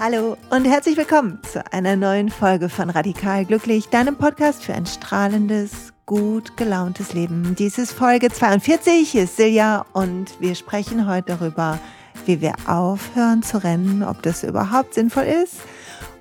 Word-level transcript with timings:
Hallo 0.00 0.36
und 0.50 0.64
herzlich 0.64 0.96
willkommen 0.96 1.40
zu 1.42 1.60
einer 1.72 1.96
neuen 1.96 2.28
Folge 2.28 2.68
von 2.68 2.88
Radikal 2.88 3.44
Glücklich, 3.44 3.88
deinem 3.88 4.14
Podcast 4.14 4.62
für 4.62 4.72
ein 4.72 4.86
strahlendes, 4.86 5.92
gut 6.06 6.56
gelauntes 6.56 7.14
Leben. 7.14 7.56
Dies 7.58 7.78
ist 7.78 7.94
Folge 7.94 8.30
42, 8.30 9.10
hier 9.10 9.24
ist 9.24 9.36
Silja 9.36 9.84
und 9.94 10.40
wir 10.40 10.54
sprechen 10.54 11.08
heute 11.08 11.36
darüber, 11.36 11.80
wie 12.26 12.40
wir 12.40 12.54
aufhören 12.68 13.42
zu 13.42 13.60
rennen, 13.64 14.04
ob 14.04 14.22
das 14.22 14.44
überhaupt 14.44 14.94
sinnvoll 14.94 15.24
ist 15.24 15.56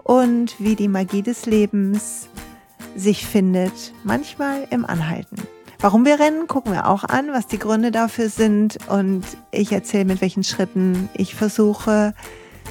und 0.04 0.60
wie 0.60 0.76
die 0.76 0.88
Magie 0.88 1.22
des 1.22 1.46
Lebens 1.46 2.30
sich 2.96 3.28
findet, 3.28 3.94
manchmal 4.04 4.66
im 4.72 4.86
Anhalten. 4.86 5.36
Warum 5.80 6.04
wir 6.04 6.20
rennen, 6.20 6.48
gucken 6.48 6.74
wir 6.74 6.88
auch 6.88 7.04
an, 7.04 7.32
was 7.32 7.46
die 7.46 7.60
Gründe 7.60 7.92
dafür 7.92 8.30
sind 8.30 8.80
und 8.90 9.24
ich 9.52 9.72
erzähle, 9.72 10.06
mit 10.06 10.22
welchen 10.22 10.44
Schritten 10.44 11.10
ich 11.14 11.36
versuche, 11.36 12.16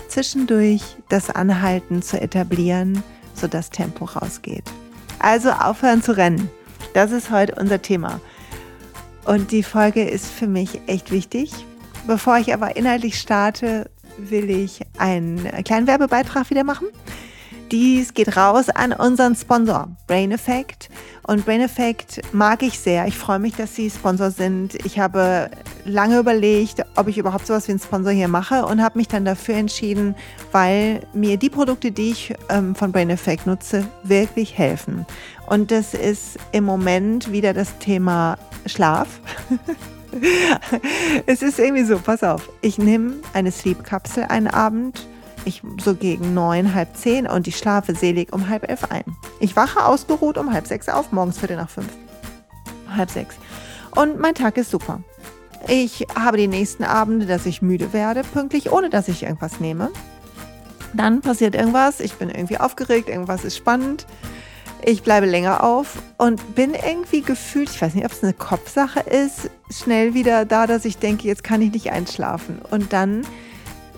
zwischendurch 0.09 0.83
das 1.09 1.31
Anhalten 1.31 2.03
zu 2.03 2.21
etablieren, 2.21 3.03
sodass 3.35 3.71
Tempo 3.71 4.05
rausgeht. 4.05 4.65
Also 5.19 5.51
aufhören 5.51 6.03
zu 6.03 6.17
rennen. 6.17 6.51
Das 6.95 7.13
ist 7.13 7.31
heute 7.31 7.55
unser 7.57 7.83
Thema. 7.83 8.21
Und 9.25 9.51
die 9.51 9.63
Folge 9.63 10.09
ist 10.09 10.27
für 10.27 10.47
mich 10.47 10.81
echt 10.87 11.11
wichtig. 11.11 11.53
Bevor 12.07 12.39
ich 12.39 12.55
aber 12.55 12.77
inhaltlich 12.77 13.19
starte, 13.19 13.91
will 14.19 14.51
ich 14.51 14.81
einen 14.99 15.45
kleinen 15.65 15.87
Werbebeitrag 15.87 16.49
wieder 16.51 16.65
machen. 16.65 16.87
Dies 17.73 18.15
geht 18.15 18.37
raus 18.37 18.69
an 18.69 18.93
unseren 18.93 19.35
Sponsor, 19.35 19.89
Brain 20.07 20.31
Effect. 20.31 20.89
Und 21.27 21.45
Brain 21.45 21.61
Effect 21.61 22.21
mag 22.33 22.63
ich 22.63 22.79
sehr. 22.79 23.07
Ich 23.07 23.19
freue 23.19 23.41
mich, 23.41 23.57
dass 23.57 23.75
sie 23.75 23.91
Sponsor 23.91 24.31
sind. 24.31 24.77
Ich 24.85 25.01
habe 25.01 25.51
lange 25.85 26.21
überlegt, 26.21 26.85
ob 26.95 27.09
ich 27.09 27.19
überhaupt 27.19 27.49
sowas 27.49 27.67
wie 27.67 27.73
einen 27.73 27.81
Sponsor 27.81 28.13
hier 28.13 28.29
mache 28.29 28.65
und 28.67 28.81
habe 28.81 28.99
mich 28.99 29.09
dann 29.09 29.25
dafür 29.25 29.57
entschieden, 29.57 30.15
weil 30.53 31.01
mir 31.13 31.39
die 31.39 31.51
Produkte, 31.51 31.91
die 31.91 32.11
ich 32.11 32.35
ähm, 32.51 32.77
von 32.77 32.93
Brain 32.93 33.11
Effect 33.11 33.49
nutze, 33.49 33.85
wirklich 34.05 34.57
helfen. 34.57 35.05
Und 35.47 35.73
das 35.73 35.93
ist 35.93 36.39
im 36.53 36.63
Moment 36.63 37.33
wieder 37.33 37.53
das 37.53 37.77
Thema 37.79 38.39
Schlaf. 38.67 39.09
es 41.27 41.43
ist 41.43 41.59
irgendwie 41.59 41.85
so, 41.85 41.99
pass 41.99 42.23
auf, 42.23 42.49
ich 42.61 42.79
nehme 42.79 43.15
eine 43.33 43.51
Sleep-Kapsel 43.51 44.25
einen 44.25 44.47
Abend 44.47 45.09
ich 45.47 45.63
so 45.83 45.95
gegen 45.95 46.35
neun, 46.35 46.75
halb 46.75 46.97
zehn 46.97 47.27
und 47.27 47.47
ich 47.47 47.57
schlafe 47.57 47.95
selig 47.95 48.33
um 48.33 48.49
halb 48.49 48.69
elf 48.69 48.91
ein. 48.91 49.05
Ich 49.41 49.57
wache 49.57 49.85
ausgeruht 49.85 50.39
um 50.39 50.53
halb 50.53 50.67
sechs 50.67 50.89
auf, 50.89 51.13
morgens 51.13 51.39
viertel 51.39 51.57
nach 51.57 51.71
fünf. 51.71 51.89
Halb 52.95 53.11
sechs. 53.11 53.37
Und 53.95 54.21
mein 54.21 54.35
Tag 54.35 54.57
ist 54.57 54.71
super. 54.71 55.01
Ich 55.69 56.07
habe 56.15 56.37
die 56.37 56.49
nächsten 56.49 56.85
Abende, 56.85 57.27
dass 57.27 57.47
ich 57.47 57.63
müde 57.63 57.93
werde, 57.93 58.23
pünktlich, 58.23 58.71
ohne 58.71 58.91
dass 58.91 59.09
ich 59.09 59.23
irgendwas 59.23 59.59
nehme. 59.59 59.91
Dann 60.93 61.21
passiert 61.21 61.55
irgendwas, 61.55 62.01
ich 62.01 62.15
bin 62.15 62.31
irgendwie 62.31 62.59
aufgeregt, 62.59 63.09
irgendwas 63.09 63.45
ist 63.45 63.57
spannend. 63.57 64.07
Ich 64.85 65.03
bleibe 65.03 65.27
länger 65.27 65.65
auf 65.65 66.01
und 66.19 66.55
bin 66.55 66.75
irgendwie 66.75 67.23
gefühlt, 67.23 67.71
ich 67.71 67.83
weiß 67.83 67.95
nicht, 67.95 68.05
ob 68.05 68.13
es 68.13 68.23
eine 68.23 68.35
Kopfsache 68.35 69.01
ist, 69.01 69.51
schnell 69.71 70.15
wieder 70.15 70.45
da, 70.45 70.67
dass 70.67 70.85
ich 70.85 70.99
denke, 70.99 71.27
jetzt 71.27 71.43
kann 71.43 71.63
ich 71.63 71.73
nicht 71.73 71.91
einschlafen. 71.91 72.61
Und 72.71 72.93
dann 72.93 73.23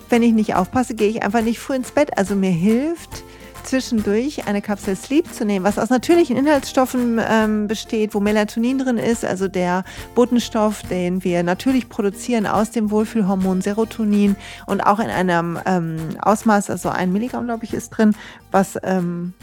wenn 0.09 0.23
ich 0.23 0.33
nicht 0.33 0.55
aufpasse, 0.55 0.95
gehe 0.95 1.09
ich 1.09 1.23
einfach 1.23 1.41
nicht 1.41 1.59
früh 1.59 1.75
ins 1.75 1.91
Bett. 1.91 2.17
Also 2.17 2.35
mir 2.35 2.51
hilft 2.51 3.23
zwischendurch 3.63 4.47
eine 4.47 4.61
Kapsel 4.61 4.95
Sleep 4.95 5.31
zu 5.31 5.45
nehmen, 5.45 5.65
was 5.65 5.77
aus 5.77 5.89
natürlichen 5.89 6.35
Inhaltsstoffen 6.37 7.21
ähm, 7.23 7.67
besteht, 7.67 8.13
wo 8.15 8.19
Melatonin 8.19 8.79
drin 8.79 8.97
ist, 8.97 9.23
also 9.25 9.47
der 9.47 9.83
Botenstoff, 10.15 10.81
den 10.83 11.23
wir 11.23 11.43
natürlich 11.43 11.89
produzieren 11.89 12.47
aus 12.47 12.71
dem 12.71 12.89
Wohlfühlhormon 12.89 13.61
Serotonin 13.61 14.35
und 14.65 14.81
auch 14.81 14.99
in 14.99 15.09
einem 15.09 15.59
ähm, 15.65 15.97
Ausmaß, 16.21 16.69
also 16.69 16.89
ein 16.89 17.11
Milligramm, 17.11 17.45
glaube 17.45 17.65
ich, 17.65 17.73
ist 17.73 17.89
drin, 17.91 18.15
was 18.51 18.77
ähm, 18.83 19.33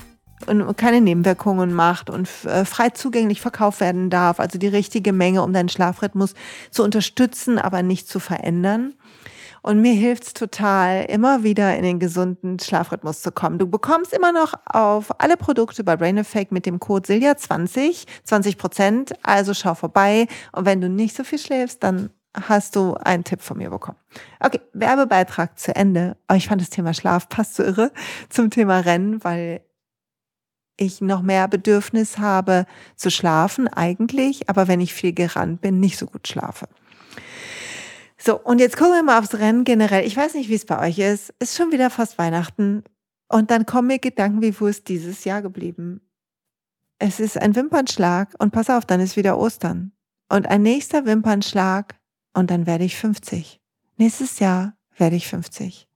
und 0.47 0.77
keine 0.77 1.01
Nebenwirkungen 1.01 1.73
macht 1.73 2.11
und 2.11 2.29
äh, 2.45 2.65
frei 2.65 2.91
zugänglich 2.91 3.41
verkauft 3.41 3.81
werden 3.81 4.11
darf, 4.11 4.39
also 4.39 4.59
die 4.59 4.69
richtige 4.69 5.13
Menge, 5.13 5.43
um 5.43 5.53
deinen 5.53 5.71
Schlafrhythmus 5.71 6.35
zu 6.71 6.85
unterstützen, 6.85 7.59
aber 7.59 7.83
nicht 7.83 8.09
zu 8.09 8.21
verändern. 8.21 8.93
Und 9.66 9.81
mir 9.81 9.94
hilft's 9.94 10.32
total, 10.32 11.06
immer 11.06 11.43
wieder 11.43 11.77
in 11.77 11.82
den 11.82 11.99
gesunden 11.99 12.60
Schlafrhythmus 12.60 13.21
zu 13.21 13.32
kommen. 13.32 13.59
Du 13.59 13.66
bekommst 13.66 14.12
immer 14.12 14.31
noch 14.31 14.54
auf 14.65 15.21
alle 15.21 15.37
Produkte 15.37 15.82
bei 15.82 15.97
Brain 15.97 16.19
Effect 16.19 16.53
mit 16.53 16.66
dem 16.66 16.78
Code 16.78 17.12
Silja20 17.12 18.06
20 18.22 18.59
Prozent. 18.59 19.15
Also 19.25 19.54
schau 19.54 19.75
vorbei. 19.75 20.28
Und 20.53 20.66
wenn 20.66 20.81
du 20.81 20.88
nicht 20.88 21.16
so 21.16 21.25
viel 21.25 21.41
schläfst, 21.41 21.82
dann 21.82 22.10
hast 22.32 22.77
du 22.77 22.94
einen 22.94 23.25
Tipp 23.25 23.41
von 23.43 23.59
mir 23.59 23.71
bekommen. 23.71 23.99
Okay, 24.38 24.60
Werbebeitrag 24.72 25.59
zu 25.59 25.75
Ende. 25.75 26.16
Aber 26.28 26.37
ich 26.37 26.47
fand 26.47 26.60
das 26.60 26.71
Thema 26.71 26.94
Schlaf 26.94 27.28
passt 27.28 27.56
so 27.56 27.65
irre 27.65 27.91
zum 28.28 28.50
Thema 28.50 28.78
Rennen, 28.78 29.25
weil 29.25 29.62
ich 30.77 31.00
noch 31.00 31.22
mehr 31.22 31.48
Bedürfnis 31.48 32.19
habe 32.19 32.66
zu 32.94 33.10
schlafen 33.10 33.66
eigentlich, 33.66 34.48
aber 34.48 34.69
wenn 34.69 34.81
ich 34.81 34.94
viel 34.94 35.12
gerannt 35.12 35.60
bin, 35.60 35.81
nicht 35.81 35.98
so 35.98 36.06
gut 36.06 36.28
schlafe. 36.28 36.69
So, 38.27 38.41
und 38.41 38.59
jetzt 38.59 38.77
gucken 38.77 38.95
wir 38.95 39.05
mal 39.05 39.21
aufs 39.21 39.35
Rennen 39.35 39.63
generell. 39.63 40.05
Ich 40.05 40.17
weiß 40.17 40.35
nicht, 40.35 40.51
wie 40.51 40.57
es 40.57 40.67
bei 40.67 40.81
euch 40.81 40.99
ist. 40.99 41.33
Ist 41.39 41.57
schon 41.57 41.71
wieder 41.71 41.91
fast 41.91 42.19
Weihnachten. 42.19 42.83
Und 43.29 43.53
dann 43.53 43.67
kommen 43.67 43.87
mir 43.87 44.01
Gedanken, 44.01 44.43
wie 44.43 44.59
wo 44.59 44.67
ist 44.67 44.89
dieses 44.89 45.23
Jahr 45.23 45.43
geblieben? 45.43 46.01
Es 46.99 47.21
ist 47.21 47.39
ein 47.39 47.55
Wimpernschlag 47.55 48.35
und 48.39 48.51
pass 48.51 48.69
auf, 48.69 48.85
dann 48.85 49.01
ist 49.01 49.17
wieder 49.17 49.39
Ostern. 49.39 49.93
Und 50.29 50.49
ein 50.49 50.63
nächster 50.63 51.07
Wimpernschlag 51.07 51.95
und 52.35 52.51
dann 52.51 52.67
werde 52.67 52.85
ich 52.85 52.97
50. 52.97 53.61
Nächstes 53.97 54.41
Jahr 54.41 54.77
werde 54.97 55.15
ich 55.15 55.29
50. 55.29 55.87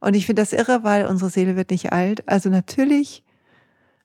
Und 0.00 0.14
ich 0.14 0.26
finde 0.26 0.42
das 0.42 0.52
irre, 0.52 0.84
weil 0.84 1.06
unsere 1.06 1.30
Seele 1.30 1.56
wird 1.56 1.70
nicht 1.70 1.90
alt. 1.90 2.28
Also 2.28 2.50
natürlich 2.50 3.24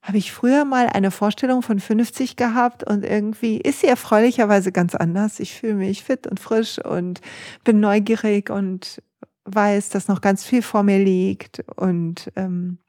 habe 0.03 0.18
ich 0.18 0.34
früher 0.34 0.66
mal 0.66 0.88
eine 0.88 1.12
Vorstellung 1.12 1.62
von 1.62 1.80
50 1.80 2.36
gehabt 2.36 2.84
und 2.84 3.06
irgendwie 3.06 3.58
ist 3.58 3.80
sie 3.80 3.88
erfreulicherweise 3.88 4.74
ganz 4.74 4.96
anders. 4.96 5.40
Ich 5.40 5.53
fühle 5.53 5.75
mich 5.75 6.03
fit 6.03 6.28
und 6.28 6.41
frisch 6.41 6.78
und 6.78 7.22
bin 7.64 7.80
neugierig 7.80 8.50
und 8.50 9.02
weiß, 9.46 9.90
dass 9.90 10.09
noch 10.09 10.19
ganz 10.19 10.44
viel 10.44 10.62
vor 10.62 10.84
mir 10.84 11.00
liegt 11.00 11.64
und 11.78 12.30
ähm, 12.36 12.80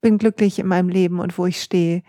bin 0.00 0.16
glücklich 0.16 0.58
in 0.58 0.66
meinem 0.66 0.88
Leben 0.88 1.20
und 1.20 1.36
wo 1.36 1.44
ich 1.44 1.62
stehe. 1.62 2.02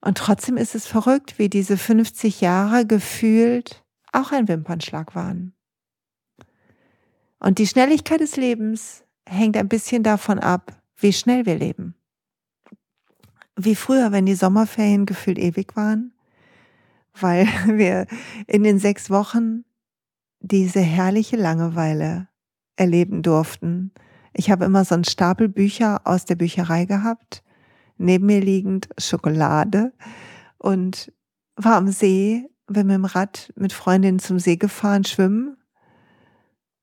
Und 0.00 0.18
trotzdem 0.18 0.56
ist 0.56 0.76
es 0.76 0.86
verrückt, 0.86 1.40
wie 1.40 1.48
diese 1.48 1.76
50 1.76 2.40
Jahre 2.40 2.86
gefühlt 2.86 3.82
auch 4.12 4.30
ein 4.30 4.46
Wimpernschlag 4.46 5.16
waren. 5.16 5.52
Und 7.40 7.58
die 7.58 7.66
Schnelligkeit 7.66 8.20
des 8.20 8.36
Lebens 8.36 9.02
hängt 9.28 9.56
ein 9.56 9.68
bisschen 9.68 10.04
davon 10.04 10.38
ab, 10.38 10.80
wie 10.96 11.12
schnell 11.12 11.44
wir 11.44 11.56
leben 11.56 11.97
wie 13.58 13.74
früher, 13.74 14.12
wenn 14.12 14.24
die 14.24 14.36
Sommerferien 14.36 15.04
gefühlt 15.04 15.38
ewig 15.38 15.76
waren, 15.76 16.12
weil 17.20 17.46
wir 17.66 18.06
in 18.46 18.62
den 18.62 18.78
sechs 18.78 19.10
Wochen 19.10 19.64
diese 20.40 20.80
herrliche 20.80 21.36
Langeweile 21.36 22.28
erleben 22.76 23.22
durften. 23.22 23.92
Ich 24.32 24.50
habe 24.50 24.64
immer 24.64 24.84
so 24.84 24.94
einen 24.94 25.04
Stapel 25.04 25.48
Bücher 25.48 26.00
aus 26.04 26.24
der 26.24 26.36
Bücherei 26.36 26.84
gehabt, 26.84 27.42
neben 27.96 28.26
mir 28.26 28.40
liegend 28.40 28.88
Schokolade 28.96 29.92
und 30.58 31.12
war 31.56 31.74
am 31.74 31.88
See, 31.88 32.48
bin 32.68 32.86
mit 32.86 32.94
dem 32.94 33.04
Rad 33.04 33.52
mit 33.56 33.72
Freundinnen 33.72 34.20
zum 34.20 34.38
See 34.38 34.56
gefahren, 34.56 35.04
schwimmen 35.04 35.56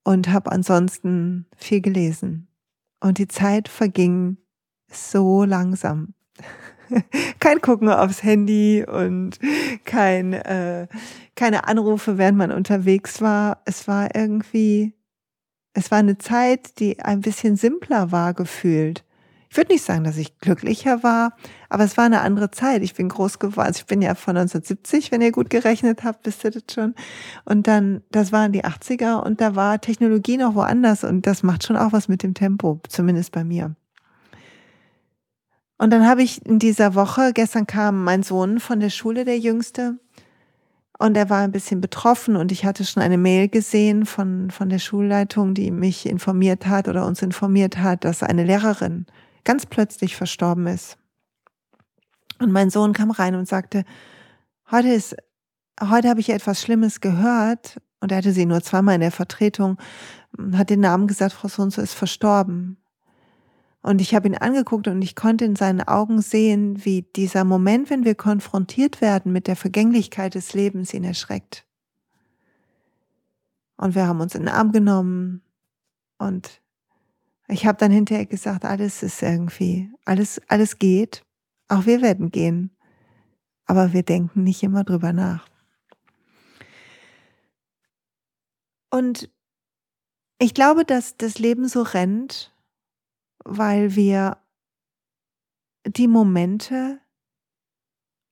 und 0.03 0.27
habe 0.29 0.51
ansonsten 0.51 1.45
viel 1.55 1.79
gelesen. 1.79 2.49
Und 2.99 3.17
die 3.17 3.29
Zeit 3.29 3.69
verging 3.69 4.37
so 4.91 5.45
langsam. 5.45 6.13
kein 7.39 7.61
Gucken 7.61 7.89
aufs 7.89 8.23
Handy 8.23 8.85
und 8.85 9.39
kein, 9.85 10.33
äh, 10.33 10.87
keine 11.35 11.67
Anrufe, 11.67 12.17
während 12.17 12.37
man 12.37 12.51
unterwegs 12.51 13.21
war. 13.21 13.61
Es 13.65 13.87
war 13.87 14.15
irgendwie, 14.15 14.93
es 15.73 15.91
war 15.91 15.99
eine 15.99 16.17
Zeit, 16.17 16.79
die 16.79 16.99
ein 16.99 17.21
bisschen 17.21 17.55
simpler 17.55 18.11
war 18.11 18.33
gefühlt. 18.33 19.03
Ich 19.55 19.57
würde 19.57 19.71
nicht 19.71 19.85
sagen, 19.85 20.03
dass 20.03 20.17
ich 20.17 20.37
glücklicher 20.39 21.01
war, 21.01 21.31
aber 21.69 21.85
es 21.85 21.95
war 21.95 22.03
eine 22.03 22.19
andere 22.19 22.51
Zeit. 22.51 22.81
Ich 22.81 22.93
bin 22.93 23.07
groß 23.07 23.39
geworden. 23.39 23.67
Also 23.67 23.79
ich 23.79 23.85
bin 23.85 24.01
ja 24.01 24.13
von 24.13 24.35
1970, 24.35 25.13
wenn 25.13 25.21
ihr 25.21 25.31
gut 25.31 25.49
gerechnet 25.49 26.03
habt, 26.03 26.25
wisst 26.25 26.43
ihr 26.43 26.51
das 26.51 26.63
schon. 26.69 26.93
Und 27.45 27.65
dann, 27.65 28.01
das 28.11 28.33
waren 28.33 28.51
die 28.51 28.65
80er 28.65 29.23
und 29.23 29.39
da 29.39 29.55
war 29.55 29.79
Technologie 29.79 30.35
noch 30.35 30.55
woanders 30.55 31.05
und 31.05 31.25
das 31.25 31.41
macht 31.41 31.63
schon 31.63 31.77
auch 31.77 31.93
was 31.93 32.09
mit 32.09 32.21
dem 32.21 32.33
Tempo, 32.33 32.81
zumindest 32.89 33.31
bei 33.31 33.45
mir. 33.45 33.75
Und 35.77 35.91
dann 35.91 36.07
habe 36.07 36.23
ich 36.23 36.45
in 36.45 36.59
dieser 36.59 36.95
Woche, 36.95 37.31
gestern 37.33 37.67
kam 37.67 38.03
mein 38.03 38.23
Sohn 38.23 38.59
von 38.59 38.79
der 38.79 38.89
Schule, 38.89 39.25
der 39.25 39.39
Jüngste, 39.39 39.99
und 40.97 41.17
er 41.17 41.29
war 41.29 41.41
ein 41.41 41.51
bisschen 41.51 41.81
betroffen 41.81 42.37
und 42.37 42.51
ich 42.51 42.63
hatte 42.63 42.85
schon 42.85 43.03
eine 43.03 43.17
Mail 43.17 43.49
gesehen 43.49 44.05
von, 44.05 44.49
von 44.49 44.69
der 44.69 44.79
Schulleitung, 44.79 45.53
die 45.53 45.71
mich 45.71 46.05
informiert 46.05 46.67
hat 46.67 46.87
oder 46.87 47.05
uns 47.05 47.21
informiert 47.21 47.77
hat, 47.77 48.05
dass 48.05 48.23
eine 48.23 48.45
Lehrerin 48.45 49.05
ganz 49.43 49.65
plötzlich 49.65 50.15
verstorben 50.15 50.67
ist. 50.67 50.97
Und 52.39 52.51
mein 52.51 52.69
Sohn 52.69 52.93
kam 52.93 53.11
rein 53.11 53.35
und 53.35 53.47
sagte, 53.47 53.83
heute 54.71 54.89
ist, 54.89 55.15
heute 55.81 56.09
habe 56.09 56.21
ich 56.21 56.29
etwas 56.29 56.61
Schlimmes 56.61 57.01
gehört 57.01 57.81
und 57.99 58.11
er 58.11 58.19
hatte 58.19 58.31
sie 58.31 58.45
nur 58.45 58.61
zweimal 58.61 58.95
in 58.95 59.01
der 59.01 59.11
Vertretung, 59.11 59.77
hat 60.53 60.69
den 60.69 60.79
Namen 60.79 61.07
gesagt, 61.07 61.33
Frau 61.33 61.49
Sonso 61.49 61.81
ist 61.81 61.93
verstorben. 61.93 62.77
Und 63.85 64.01
ich 64.01 64.15
habe 64.15 64.27
ihn 64.27 64.35
angeguckt 64.35 64.87
und 64.87 64.99
ich 65.03 65.15
konnte 65.15 65.45
in 65.45 65.55
seinen 65.55 65.81
Augen 65.81 66.19
sehen, 66.19 66.83
wie 66.83 67.03
dieser 67.03 67.43
Moment, 67.43 67.91
wenn 67.91 68.03
wir 68.03 68.15
konfrontiert 68.15 68.99
werden 68.99 69.31
mit 69.31 69.45
der 69.45 69.55
Vergänglichkeit 69.55 70.33
des 70.33 70.55
Lebens, 70.55 70.91
ihn 70.91 71.03
erschreckt. 71.03 71.67
Und 73.77 73.93
wir 73.93 74.07
haben 74.07 74.21
uns 74.21 74.33
in 74.33 74.41
den 74.41 74.49
Arm 74.49 74.71
genommen 74.71 75.43
und 76.17 76.63
ich 77.47 77.67
habe 77.67 77.77
dann 77.77 77.91
hinterher 77.91 78.25
gesagt, 78.25 78.65
alles 78.65 79.03
ist 79.03 79.21
irgendwie, 79.21 79.91
alles, 80.03 80.41
alles 80.47 80.79
geht. 80.79 81.23
Auch 81.67 81.85
wir 81.85 82.01
werden 82.01 82.31
gehen. 82.31 82.75
Aber 83.67 83.93
wir 83.93 84.01
denken 84.01 84.41
nicht 84.41 84.63
immer 84.63 84.83
drüber 84.83 85.13
nach. 85.13 85.47
Und 88.89 89.29
ich 90.39 90.55
glaube, 90.55 90.85
dass 90.85 91.17
das 91.17 91.37
Leben 91.37 91.67
so 91.67 91.83
rennt, 91.83 92.51
weil 93.45 93.95
wir 93.95 94.37
die 95.87 96.07
Momente 96.07 96.99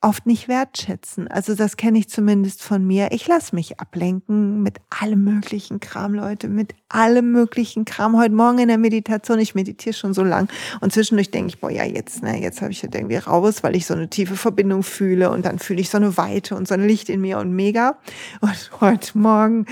oft 0.03 0.25
nicht 0.25 0.49
wertschätzen. 0.49 1.29
Also 1.29 1.55
das 1.55 1.77
kenne 1.77 1.97
ich 1.97 2.09
zumindest 2.09 2.61
von 2.61 2.85
mir. 2.85 3.07
Ich 3.11 3.25
lasse 3.25 3.55
mich 3.55 3.79
ablenken 3.79 4.61
mit 4.61 4.79
allem 4.89 5.23
möglichen 5.23 5.79
Kram, 5.79 6.13
Leute, 6.13 6.49
mit 6.49 6.75
allem 6.89 7.31
möglichen 7.31 7.85
Kram. 7.85 8.17
Heute 8.17 8.35
Morgen 8.35 8.59
in 8.59 8.67
der 8.67 8.77
Meditation, 8.77 9.39
ich 9.39 9.55
meditiere 9.55 9.93
schon 9.93 10.13
so 10.13 10.23
lang 10.23 10.49
und 10.81 10.91
zwischendurch 10.91 11.31
denke 11.31 11.47
ich, 11.49 11.61
boah, 11.61 11.71
ja, 11.71 11.85
jetzt, 11.85 12.21
ne, 12.21 12.41
jetzt 12.41 12.61
habe 12.61 12.73
ich 12.73 12.81
das 12.81 12.89
irgendwie 12.93 13.15
raus, 13.15 13.63
weil 13.63 13.77
ich 13.77 13.85
so 13.85 13.93
eine 13.93 14.09
tiefe 14.09 14.35
Verbindung 14.35 14.83
fühle 14.83 15.29
und 15.29 15.45
dann 15.45 15.57
fühle 15.57 15.79
ich 15.79 15.89
so 15.89 15.97
eine 15.97 16.17
Weite 16.17 16.55
und 16.55 16.67
so 16.67 16.73
ein 16.73 16.85
Licht 16.85 17.07
in 17.07 17.21
mir 17.21 17.37
und 17.37 17.53
mega. 17.53 17.97
Und 18.41 18.71
heute 18.81 19.17
Morgen 19.17 19.65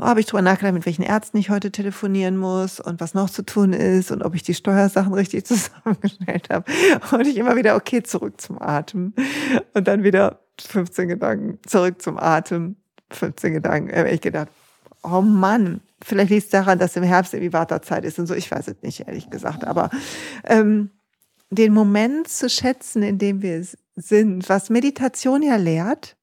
habe 0.00 0.20
ich 0.20 0.26
drüber 0.26 0.42
nachgedacht, 0.42 0.74
mit 0.74 0.86
welchen 0.86 1.02
Ärzten 1.02 1.38
ich 1.38 1.50
heute 1.50 1.70
telefonieren 1.70 2.36
muss 2.36 2.80
und 2.80 3.00
was 3.00 3.14
noch 3.14 3.30
zu 3.30 3.42
tun 3.42 3.72
ist 3.72 4.10
und 4.10 4.22
ob 4.22 4.34
ich 4.34 4.42
die 4.42 4.54
Steuersachen 4.54 5.12
richtig 5.14 5.44
zusammengestellt 5.46 6.48
habe. 6.50 6.70
Und 7.12 7.26
ich 7.26 7.36
immer 7.36 7.56
wieder, 7.56 7.76
okay, 7.76 8.02
zurück 8.02 8.40
zum 8.40 8.60
Atem. 8.60 9.14
Und 9.74 9.88
dann 9.88 10.02
wieder 10.02 10.40
15 10.60 11.08
Gedanken, 11.08 11.58
zurück 11.66 12.00
zum 12.02 12.18
Atem, 12.18 12.76
15 13.10 13.54
Gedanken. 13.54 13.90
Da 13.90 13.98
habe 13.98 14.10
ich 14.10 14.20
gedacht, 14.20 14.48
oh 15.02 15.20
Mann, 15.20 15.80
vielleicht 16.02 16.30
liegt 16.30 16.44
es 16.44 16.50
daran, 16.50 16.78
dass 16.78 16.96
im 16.96 17.02
Herbst 17.02 17.34
irgendwie 17.34 17.52
Wartezeit 17.52 18.04
ist 18.04 18.18
und 18.18 18.26
so. 18.26 18.34
Ich 18.34 18.50
weiß 18.50 18.68
es 18.68 18.82
nicht, 18.82 19.06
ehrlich 19.06 19.30
gesagt. 19.30 19.64
Aber 19.64 19.90
ähm, 20.44 20.90
den 21.50 21.72
Moment 21.72 22.28
zu 22.28 22.48
schätzen, 22.48 23.02
in 23.02 23.18
dem 23.18 23.42
wir 23.42 23.64
sind, 23.96 24.48
was 24.48 24.70
Meditation 24.70 25.42
ja 25.42 25.56
lehrt, 25.56 26.16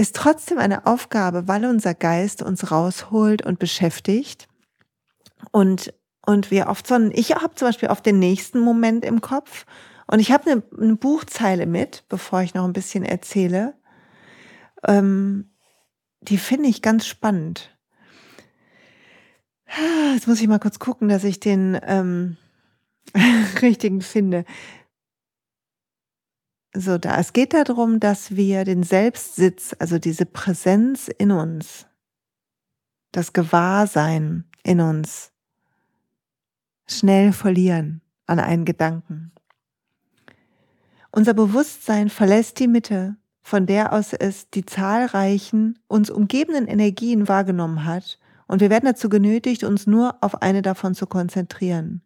ist 0.00 0.16
trotzdem 0.16 0.58
eine 0.58 0.86
Aufgabe, 0.86 1.46
weil 1.46 1.66
unser 1.66 1.94
Geist 1.94 2.42
uns 2.42 2.70
rausholt 2.70 3.44
und 3.44 3.58
beschäftigt. 3.58 4.48
Und, 5.52 5.92
und 6.24 6.50
wir 6.50 6.68
oft 6.68 6.86
so, 6.86 6.96
ich 7.10 7.34
habe 7.34 7.54
zum 7.54 7.68
Beispiel 7.68 7.90
auf 7.90 8.00
den 8.00 8.18
nächsten 8.18 8.60
Moment 8.60 9.04
im 9.04 9.20
Kopf 9.20 9.66
und 10.06 10.18
ich 10.18 10.32
habe 10.32 10.50
eine, 10.50 10.62
eine, 10.80 10.96
Buchzeile 10.96 11.66
mit, 11.66 12.04
bevor 12.08 12.40
ich 12.40 12.54
noch 12.54 12.64
ein 12.64 12.72
bisschen 12.72 13.04
erzähle. 13.04 13.74
Ähm, 14.88 15.50
die 16.22 16.38
finde 16.38 16.70
ich 16.70 16.80
ganz 16.80 17.06
spannend. 17.06 17.76
Jetzt 20.14 20.26
muss 20.26 20.40
ich 20.40 20.48
mal 20.48 20.58
kurz 20.58 20.78
gucken, 20.78 21.10
dass 21.10 21.24
ich 21.24 21.40
den 21.40 21.78
ähm, 21.82 22.38
richtigen 23.62 24.00
finde. 24.00 24.46
So, 26.74 26.98
da. 26.98 27.18
Es 27.18 27.32
geht 27.32 27.52
darum, 27.52 27.98
dass 27.98 28.36
wir 28.36 28.64
den 28.64 28.82
Selbstsitz, 28.82 29.74
also 29.78 29.98
diese 29.98 30.24
Präsenz 30.24 31.08
in 31.08 31.32
uns, 31.32 31.86
das 33.12 33.32
Gewahrsein 33.32 34.44
in 34.62 34.80
uns 34.80 35.32
schnell 36.86 37.32
verlieren 37.32 38.02
an 38.26 38.38
einen 38.38 38.64
Gedanken. 38.64 39.32
Unser 41.10 41.34
Bewusstsein 41.34 42.08
verlässt 42.08 42.60
die 42.60 42.68
Mitte, 42.68 43.16
von 43.42 43.66
der 43.66 43.92
aus 43.92 44.12
es 44.12 44.48
die 44.50 44.64
zahlreichen 44.64 45.78
uns 45.88 46.08
umgebenden 46.08 46.68
Energien 46.68 47.26
wahrgenommen 47.26 47.84
hat, 47.84 48.18
und 48.46 48.60
wir 48.60 48.70
werden 48.70 48.86
dazu 48.86 49.08
genötigt, 49.08 49.62
uns 49.62 49.86
nur 49.86 50.16
auf 50.22 50.42
eine 50.42 50.60
davon 50.60 50.94
zu 50.96 51.06
konzentrieren. 51.06 52.02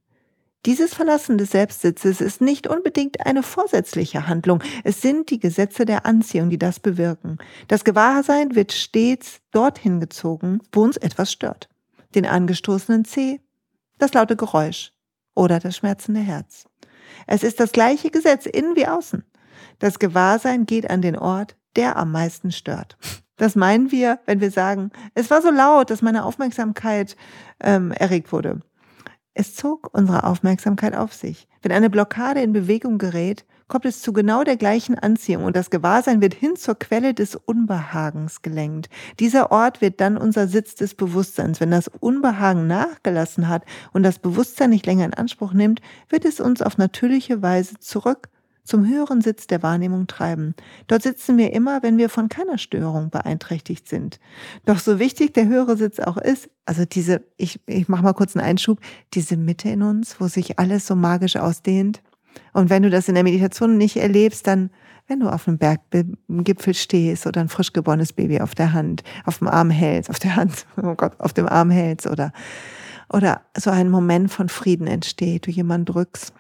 Dieses 0.67 0.95
Verlassen 0.95 1.37
des 1.37 1.51
Selbstsitzes 1.51 2.23
ist 2.23 2.41
nicht 2.41 2.67
unbedingt 2.67 3.27
eine 3.27 3.43
vorsätzliche 3.43 4.27
Handlung. 4.29 4.63
Es 4.83 5.03
sind 5.03 5.29
die 5.29 5.39
Gesetze 5.39 5.85
der 5.85 6.07
Anziehung, 6.07 6.49
die 6.49 6.59
das 6.59 6.81
bewirken. 6.81 7.37
Das 7.69 7.85
Gewahrsein 7.85 8.55
wird 8.55 8.73
stets 8.73 9.41
dorthin 9.51 10.01
gezogen, 10.01 10.61
wo 10.73 10.83
uns 10.83 10.97
etwas 10.97 11.31
stört. 11.31 11.69
Den 12.15 12.25
angestoßenen 12.25 13.05
Zeh, 13.05 13.41
das 13.99 14.15
laute 14.15 14.37
Geräusch 14.37 14.93
oder 15.35 15.59
das 15.59 15.77
schmerzende 15.77 16.21
Herz. 16.21 16.65
Es 17.27 17.43
ist 17.43 17.61
das 17.61 17.73
gleiche 17.73 18.11
Gesetz 18.11 18.47
innen 18.47 18.75
wie 18.75 18.87
außen. 18.87 19.23
Das 19.81 19.99
Gewahrsein 19.99 20.65
geht 20.65 20.89
an 20.89 21.03
den 21.03 21.19
Ort, 21.19 21.57
der 21.77 21.97
am 21.97 22.11
meisten 22.11 22.53
stört. 22.53 22.97
Das 23.37 23.55
meinen 23.55 23.91
wir, 23.91 24.21
wenn 24.25 24.41
wir 24.41 24.51
sagen, 24.51 24.93
es 25.15 25.31
war 25.31 25.43
so 25.43 25.51
laut, 25.51 25.91
dass 25.91 26.01
meine 26.01 26.25
Aufmerksamkeit 26.25 27.17
ähm, 27.61 27.91
erregt 27.93 28.33
wurde. 28.33 28.61
Es 29.35 29.57
zog 29.57 29.91
unsere 29.93 30.25
Aufmerksamkeit 30.25 30.95
auf 30.97 31.13
sich. 31.13 31.49
Wenn 31.61 31.73
eine 31.73 31.91
Blockade 31.91 32.41
in 32.41 32.53
Bewegung 32.53 32.99
gerät, 32.99 33.45
kommt 33.67 33.85
es 33.85 34.01
zu 34.01 34.13
genau 34.13 34.45
der 34.45 34.57
gleichen 34.57 34.97
Anziehung 34.97 35.45
und 35.45 35.57
das 35.57 35.71
Gewahrsein 35.71 36.21
wird 36.21 36.35
hin 36.35 36.55
zur 36.55 36.79
Quelle 36.79 37.15
des 37.15 37.35
Unbehagens 37.35 38.43
gelenkt. 38.43 38.89
Dieser 39.19 39.51
Ort 39.51 39.81
wird 39.81 40.01
dann 40.01 40.17
unser 40.17 40.47
Sitz 40.47 40.77
des 40.77 40.95
Bewusstseins. 40.95 41.61
Wenn 41.61 41.73
das 41.73 41.89
Unbehagen 41.89 42.69
nachgelassen 42.69 43.49
hat 43.49 43.65
und 43.93 44.05
das 44.05 44.21
Bewusstsein 44.21 44.71
nicht 44.71 44.87
länger 44.87 45.07
in 45.07 45.15
Anspruch 45.15 45.53
nimmt, 45.53 45.81
wird 46.09 46.25
es 46.25 46.39
uns 46.39 46.63
auf 46.63 46.79
natürliche 46.79 47.43
Weise 47.43 47.79
zurück 47.81 48.29
zum 48.65 48.89
höheren 48.89 49.21
Sitz 49.21 49.47
der 49.47 49.63
Wahrnehmung 49.63 50.07
treiben. 50.07 50.55
Dort 50.87 51.03
sitzen 51.03 51.37
wir 51.37 51.53
immer, 51.53 51.83
wenn 51.83 51.99
wir 51.99 52.09
von 52.09 52.29
keiner 52.29 52.59
Störung 52.59 53.11
beeinträchtigt 53.11 53.89
sind. 53.89 54.19
Doch 54.65 54.79
so 54.79 54.99
wichtig 54.99 55.35
der 55.35 55.47
höhere 55.47 55.77
Sitz 55.77 56.01
auch 56.01 56.17
ist, 56.17 56.49
also 56.65 56.85
diese, 56.87 57.23
ich, 57.37 57.61
ich 57.67 57.89
mache 57.89 58.03
mal 58.03 58.15
kurz 58.15 58.35
einen 58.35 58.47
Einschub, 58.47 58.81
diese 59.13 59.37
Mitte 59.37 59.69
in 59.69 59.83
uns, 59.83 60.19
wo 60.19 60.29
sich 60.29 60.59
alles 60.59 60.87
so 60.87 60.97
magisch 60.97 61.37
ausdehnt. 61.37 62.03
Und 62.53 62.71
wenn 62.71 62.83
du 62.83 62.91
das 62.91 63.09
in 63.09 63.15
der 63.15 63.23
Meditation 63.23 63.77
nicht 63.77 63.97
erlebst, 63.97 64.47
dann, 64.47 64.71
wenn 65.07 65.21
du 65.21 65.29
auf 65.29 65.47
einem 65.47 65.59
Berggipfel 65.59 66.73
stehst 66.73 67.27
oder 67.27 67.43
ein 67.43 67.51
frisch 67.51 67.75
geborenes 67.75 68.15
Baby 68.15 68.41
auf 68.41 68.55
der 68.55 68.73
Hand, 68.73 69.03
auf 69.27 69.39
dem 69.39 69.49
Arm 69.49 69.71
hältst, 69.71 70.09
auf 70.09 70.19
der 70.19 70.37
Hand, 70.37 70.67
oh 70.83 70.95
Gott, 70.95 71.21
auf 71.21 71.35
dem 71.35 71.47
Arm 71.47 71.71
hältst 71.71 72.07
oder, 72.07 72.33
oder 73.13 73.43
so 73.57 73.71
ein 73.71 73.91
Moment 73.91 74.33
von 74.33 74.49
Frieden 74.49 74.87
entsteht, 74.87 75.47
du 75.47 75.51
jemanden 75.51 75.85
drückst 75.85 76.33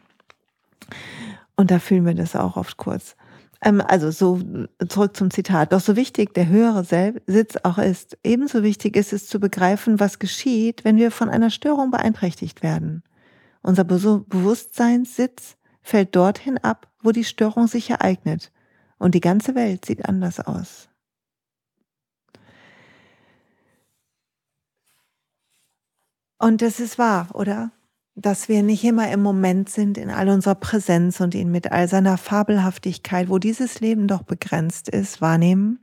und 1.56 1.70
da 1.70 1.78
fühlen 1.78 2.06
wir 2.06 2.14
das 2.14 2.36
auch 2.36 2.56
oft 2.56 2.76
kurz. 2.76 3.16
Ähm, 3.62 3.80
also 3.80 4.10
so 4.10 4.40
zurück 4.88 5.16
zum 5.16 5.30
Zitat. 5.30 5.72
Doch 5.72 5.80
so 5.80 5.96
wichtig 5.96 6.34
der 6.34 6.48
höhere 6.48 6.84
Sitz 7.26 7.56
auch 7.62 7.78
ist, 7.78 8.18
ebenso 8.22 8.62
wichtig 8.62 8.96
ist 8.96 9.12
es 9.12 9.26
zu 9.26 9.40
begreifen, 9.40 10.00
was 10.00 10.18
geschieht, 10.18 10.84
wenn 10.84 10.96
wir 10.96 11.10
von 11.10 11.28
einer 11.30 11.50
Störung 11.50 11.90
beeinträchtigt 11.90 12.62
werden. 12.62 13.02
Unser 13.62 13.84
Be 13.84 14.24
Bewusstseinssitz 14.28 15.56
fällt 15.82 16.14
dorthin 16.14 16.58
ab, 16.58 16.88
wo 17.02 17.12
die 17.12 17.24
Störung 17.24 17.66
sich 17.66 17.90
ereignet. 17.90 18.52
Und 18.98 19.14
die 19.14 19.20
ganze 19.20 19.54
Welt 19.54 19.84
sieht 19.84 20.04
anders 20.06 20.40
aus. 20.40 20.88
Und 26.38 26.60
das 26.60 26.80
ist 26.80 26.98
wahr, 26.98 27.28
oder? 27.32 27.72
Dass 28.16 28.48
wir 28.48 28.62
nicht 28.62 28.84
immer 28.84 29.10
im 29.10 29.22
Moment 29.22 29.68
sind 29.68 29.98
in 29.98 30.10
all 30.10 30.28
unserer 30.28 30.54
Präsenz 30.54 31.20
und 31.20 31.34
ihn 31.34 31.50
mit 31.50 31.72
all 31.72 31.88
seiner 31.88 32.16
Fabelhaftigkeit, 32.16 33.28
wo 33.28 33.38
dieses 33.38 33.80
Leben 33.80 34.06
doch 34.06 34.22
begrenzt 34.22 34.88
ist, 34.88 35.20
wahrnehmen, 35.20 35.80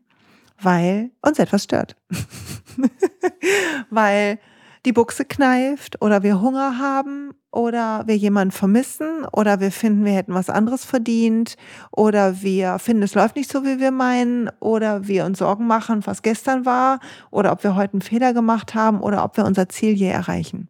weil 0.62 1.12
uns 1.22 1.40
etwas 1.40 1.64
stört. 1.64 1.98
weil 3.90 4.40
die 4.86 4.94
Buchse 4.94 5.26
kneift 5.26 6.02
oder 6.02 6.24
wir 6.24 6.42
Hunger 6.42 6.80
haben 6.80 7.34
oder 7.52 8.04
wir 8.08 8.16
jemanden 8.16 8.52
vermissen 8.52 9.26
oder 9.32 9.60
wir 9.60 9.72
finden, 9.72 10.06
wir 10.06 10.14
hätten 10.14 10.34
was 10.34 10.50
anderes 10.50 10.86
verdient 10.86 11.56
oder 11.92 12.42
wir 12.42 12.80
finden, 12.80 13.04
es 13.04 13.14
läuft 13.14 13.36
nicht 13.36 13.52
so, 13.52 13.64
wie 13.64 13.80
wir 13.80 13.92
meinen 13.92 14.50
oder 14.60 15.08
wir 15.08 15.26
uns 15.26 15.40
Sorgen 15.40 15.68
machen, 15.68 16.06
was 16.06 16.22
gestern 16.22 16.66
war 16.66 17.00
oder 17.30 17.52
ob 17.52 17.64
wir 17.64 17.76
heute 17.76 17.94
einen 17.94 18.02
Fehler 18.02 18.34
gemacht 18.34 18.74
haben 18.74 19.02
oder 19.02 19.24
ob 19.24 19.36
wir 19.38 19.46
unser 19.46 19.68
Ziel 19.68 19.94
je 19.94 20.08
erreichen. 20.08 20.70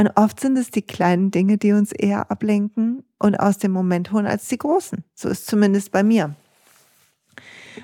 Und 0.00 0.16
oft 0.16 0.40
sind 0.40 0.56
es 0.56 0.70
die 0.70 0.80
kleinen 0.80 1.30
Dinge, 1.30 1.58
die 1.58 1.72
uns 1.72 1.92
eher 1.92 2.30
ablenken 2.30 3.04
und 3.18 3.38
aus 3.38 3.58
dem 3.58 3.70
Moment 3.70 4.12
holen 4.12 4.24
als 4.24 4.48
die 4.48 4.56
großen. 4.56 5.04
So 5.14 5.28
ist 5.28 5.46
zumindest 5.46 5.92
bei 5.92 6.02
mir. 6.02 6.34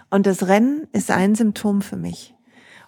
Und 0.09 0.25
das 0.25 0.49
Rennen 0.49 0.89
ist 0.93 1.11
ein 1.11 1.35
Symptom 1.35 1.83
für 1.83 1.99
mich. 1.99 2.35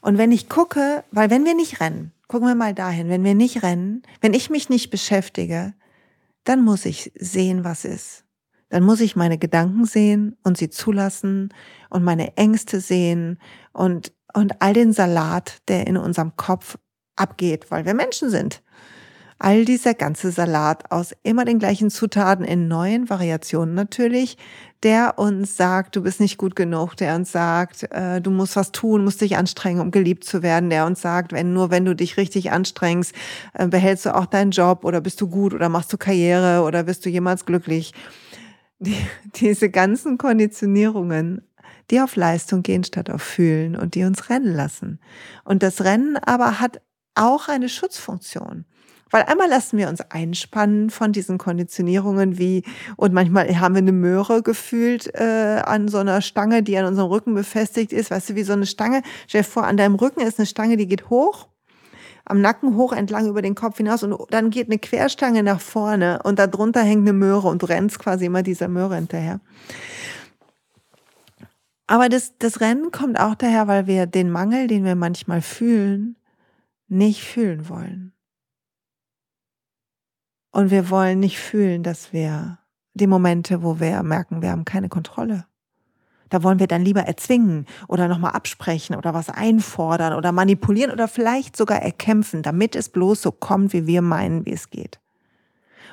Und 0.01 0.17
wenn 0.17 0.33
ich 0.33 0.49
gucke, 0.49 1.05
weil 1.11 1.29
wenn 1.29 1.45
wir 1.45 1.55
nicht 1.55 1.79
rennen, 1.83 2.15
gucken 2.27 2.49
wir 2.49 2.55
mal 2.55 2.73
dahin, 2.73 3.11
wenn 3.11 3.23
wir 3.23 3.35
nicht 3.35 3.63
rennen, 3.63 4.03
wenn 4.23 4.33
ich 4.33 4.49
mich 4.49 4.71
nicht 4.71 4.89
beschäftige, 4.89 5.75
dann 6.45 6.65
muss 6.65 6.87
ich 6.87 7.13
sehen, 7.15 7.65
was 7.65 7.85
ist. 7.85 8.25
Dann 8.71 8.83
muss 8.83 9.03
ich 9.03 9.15
meine 9.15 9.37
Gedanken 9.37 9.85
sehen 9.85 10.39
und 10.43 10.57
sie 10.57 10.71
zulassen 10.71 11.53
und 11.91 12.03
meine 12.03 12.35
Ängste 12.39 12.81
sehen 12.81 13.39
und, 13.75 14.11
und 14.33 14.63
all 14.63 14.73
den 14.73 14.95
Salat, 14.95 15.59
der 15.69 15.87
in 15.87 15.99
unserem 15.99 16.35
Kopf 16.37 16.79
abgeht, 17.15 17.71
weil 17.71 17.85
wir 17.85 17.93
Menschen 17.93 18.31
sind. 18.31 18.63
All 19.39 19.65
dieser 19.65 19.95
ganze 19.95 20.33
Salat 20.33 20.91
aus 20.91 21.15
immer 21.23 21.45
den 21.45 21.59
gleichen 21.59 21.91
Zutaten 21.91 22.45
in 22.45 22.67
neuen 22.67 23.09
Variationen 23.09 23.75
natürlich, 23.75 24.37
der 24.83 25.19
uns 25.19 25.57
sagt, 25.57 25.97
du 25.97 26.03
bist 26.03 26.21
nicht 26.21 26.39
gut 26.39 26.57
genug, 26.57 26.97
der 26.97 27.15
uns 27.15 27.33
sagt, 27.33 27.85
äh, 27.93 28.21
du 28.21 28.31
musst 28.31 28.57
was 28.57 28.73
tun, 28.73 29.05
musst 29.05 29.21
dich 29.21 29.37
anstrengen, 29.37 29.81
um 29.81 29.91
geliebt 29.91 30.25
zu 30.25 30.43
werden, 30.43 30.71
der 30.71 30.87
uns 30.87 31.01
sagt, 31.01 31.33
wenn 31.33 31.53
nur 31.53 31.71
wenn 31.71 31.85
du 31.85 31.95
dich 31.95 32.17
richtig 32.17 32.51
anstrengst, 32.51 33.15
äh, 33.55 33.67
behältst 33.69 34.07
du 34.07 34.15
auch 34.15 34.27
deinen 34.27 34.51
Job 34.51 34.85
oder 34.85 35.01
bist 35.01 35.21
du 35.21 35.29
gut 35.29 35.55
oder 35.55 35.69
machst 35.69 35.93
du 35.93 35.99
Karriere 35.99 36.65
oder 36.65 36.85
bist 36.85 37.05
du 37.05 37.11
jemals 37.11 37.47
glücklich. 37.47 37.93
Die, 38.79 38.97
diese 39.37 39.71
ganzen 39.71 40.19
Konditionierungen, 40.19 41.43
die 41.91 42.01
auf 42.01 42.17
Leistung 42.17 42.63
gehen 42.63 42.85
statt 42.85 43.09
auf 43.09 43.23
Fühlen 43.23 43.77
und 43.77 43.95
die 43.95 44.05
uns 44.05 44.31
rennen 44.31 44.53
lassen. 44.53 45.01
Und 45.45 45.63
das 45.63 45.83
Rennen 45.83 46.17
aber 46.17 46.61
hat 46.61 46.81
auch 47.15 47.49
eine 47.49 47.69
Schutzfunktion. 47.69 48.65
Weil 49.11 49.23
einmal 49.23 49.49
lassen 49.49 49.79
wir 49.79 49.89
uns 49.89 50.01
einspannen 50.01 50.91
von 50.91 51.13
diesen 51.13 51.39
Konditionierungen 51.39 52.39
wie, 52.39 52.63
und 52.97 53.13
manchmal 53.13 53.49
haben 53.59 53.75
wir 53.75 53.83
eine 53.83 53.93
Möhre 53.93 54.43
gefühlt 54.43 55.13
äh, 55.15 55.63
an 55.65 55.89
so 55.89 55.99
einer 55.99 56.21
Stange, 56.21 56.63
die 56.63 56.77
an 56.77 56.87
unserem 56.87 57.09
Rücken 57.11 57.35
befestigt 57.35 57.93
ist. 57.93 58.11
Weißt 58.11 58.31
du, 58.31 58.35
wie 58.35 58.43
so 58.43 58.53
eine 58.53 58.67
Stange. 58.67 59.03
Stell 59.27 59.43
dir 59.43 59.49
vor, 59.49 59.65
an 59.65 59.77
deinem 59.77 59.95
Rücken 59.95 60.21
ist 60.21 60.39
eine 60.39 60.47
Stange, 60.47 60.77
die 60.77 60.87
geht 60.87 61.11
hoch, 61.11 61.49
am 62.25 62.41
Nacken 62.41 62.77
hoch 62.77 62.93
entlang 62.93 63.27
über 63.27 63.43
den 63.43 63.55
Kopf 63.55 63.79
hinaus 63.79 64.03
und 64.03 64.17
dann 64.31 64.51
geht 64.51 64.69
eine 64.69 64.79
Querstange 64.79 65.43
nach 65.43 65.61
vorne 65.61 66.21
und 66.25 66.39
darunter 66.39 66.83
hängt 66.83 67.09
eine 67.09 67.15
Möhre 67.15 67.49
und 67.49 67.63
du 67.63 67.67
rennst 67.67 67.99
quasi 67.99 68.27
immer 68.27 68.43
dieser 68.43 68.69
Möhre 68.69 68.97
hinterher. 68.97 69.41
Aber 71.87 72.11
das, 72.11 72.37
das 72.39 72.61
Rennen 72.61 72.91
kommt 72.93 73.19
auch 73.19 73.35
daher, 73.35 73.67
weil 73.67 73.87
wir 73.87 74.07
den 74.07 74.31
Mangel, 74.31 74.67
den 74.67 74.85
wir 74.85 74.95
manchmal 74.95 75.41
fühlen, 75.41 76.17
nicht 76.87 77.25
fühlen 77.25 77.69
wollen. 77.71 78.13
Und 80.59 80.73
wir 80.73 80.91
wollen 80.91 81.21
nicht 81.21 81.39
fühlen, 81.39 81.85
dass 81.85 82.13
wir 82.13 82.59
die 82.93 83.07
Momente, 83.07 83.63
wo 83.63 83.79
wir 83.79 84.03
merken, 84.03 84.43
wir 84.43 84.51
haben 84.51 84.65
keine 84.65 84.89
Kontrolle. 84.89 85.47
Da 86.31 86.43
wollen 86.43 86.59
wir 86.59 86.67
dann 86.67 86.85
lieber 86.85 87.03
erzwingen 87.03 87.65
oder 87.87 88.09
nochmal 88.09 88.33
absprechen 88.33 88.97
oder 88.97 89.15
was 89.15 89.29
einfordern 89.29 90.15
oder 90.15 90.33
manipulieren 90.33 90.91
oder 90.91 91.07
vielleicht 91.07 91.57
sogar 91.57 91.81
erkämpfen, 91.81 92.43
damit 92.43 92.75
es 92.75 92.89
bloß 92.89 93.23
so 93.23 93.31
kommt, 93.31 93.73
wie 93.73 93.87
wir 93.87 94.03
meinen, 94.03 94.47
wie 94.47 94.53
es 94.53 94.69
geht. 94.69 94.99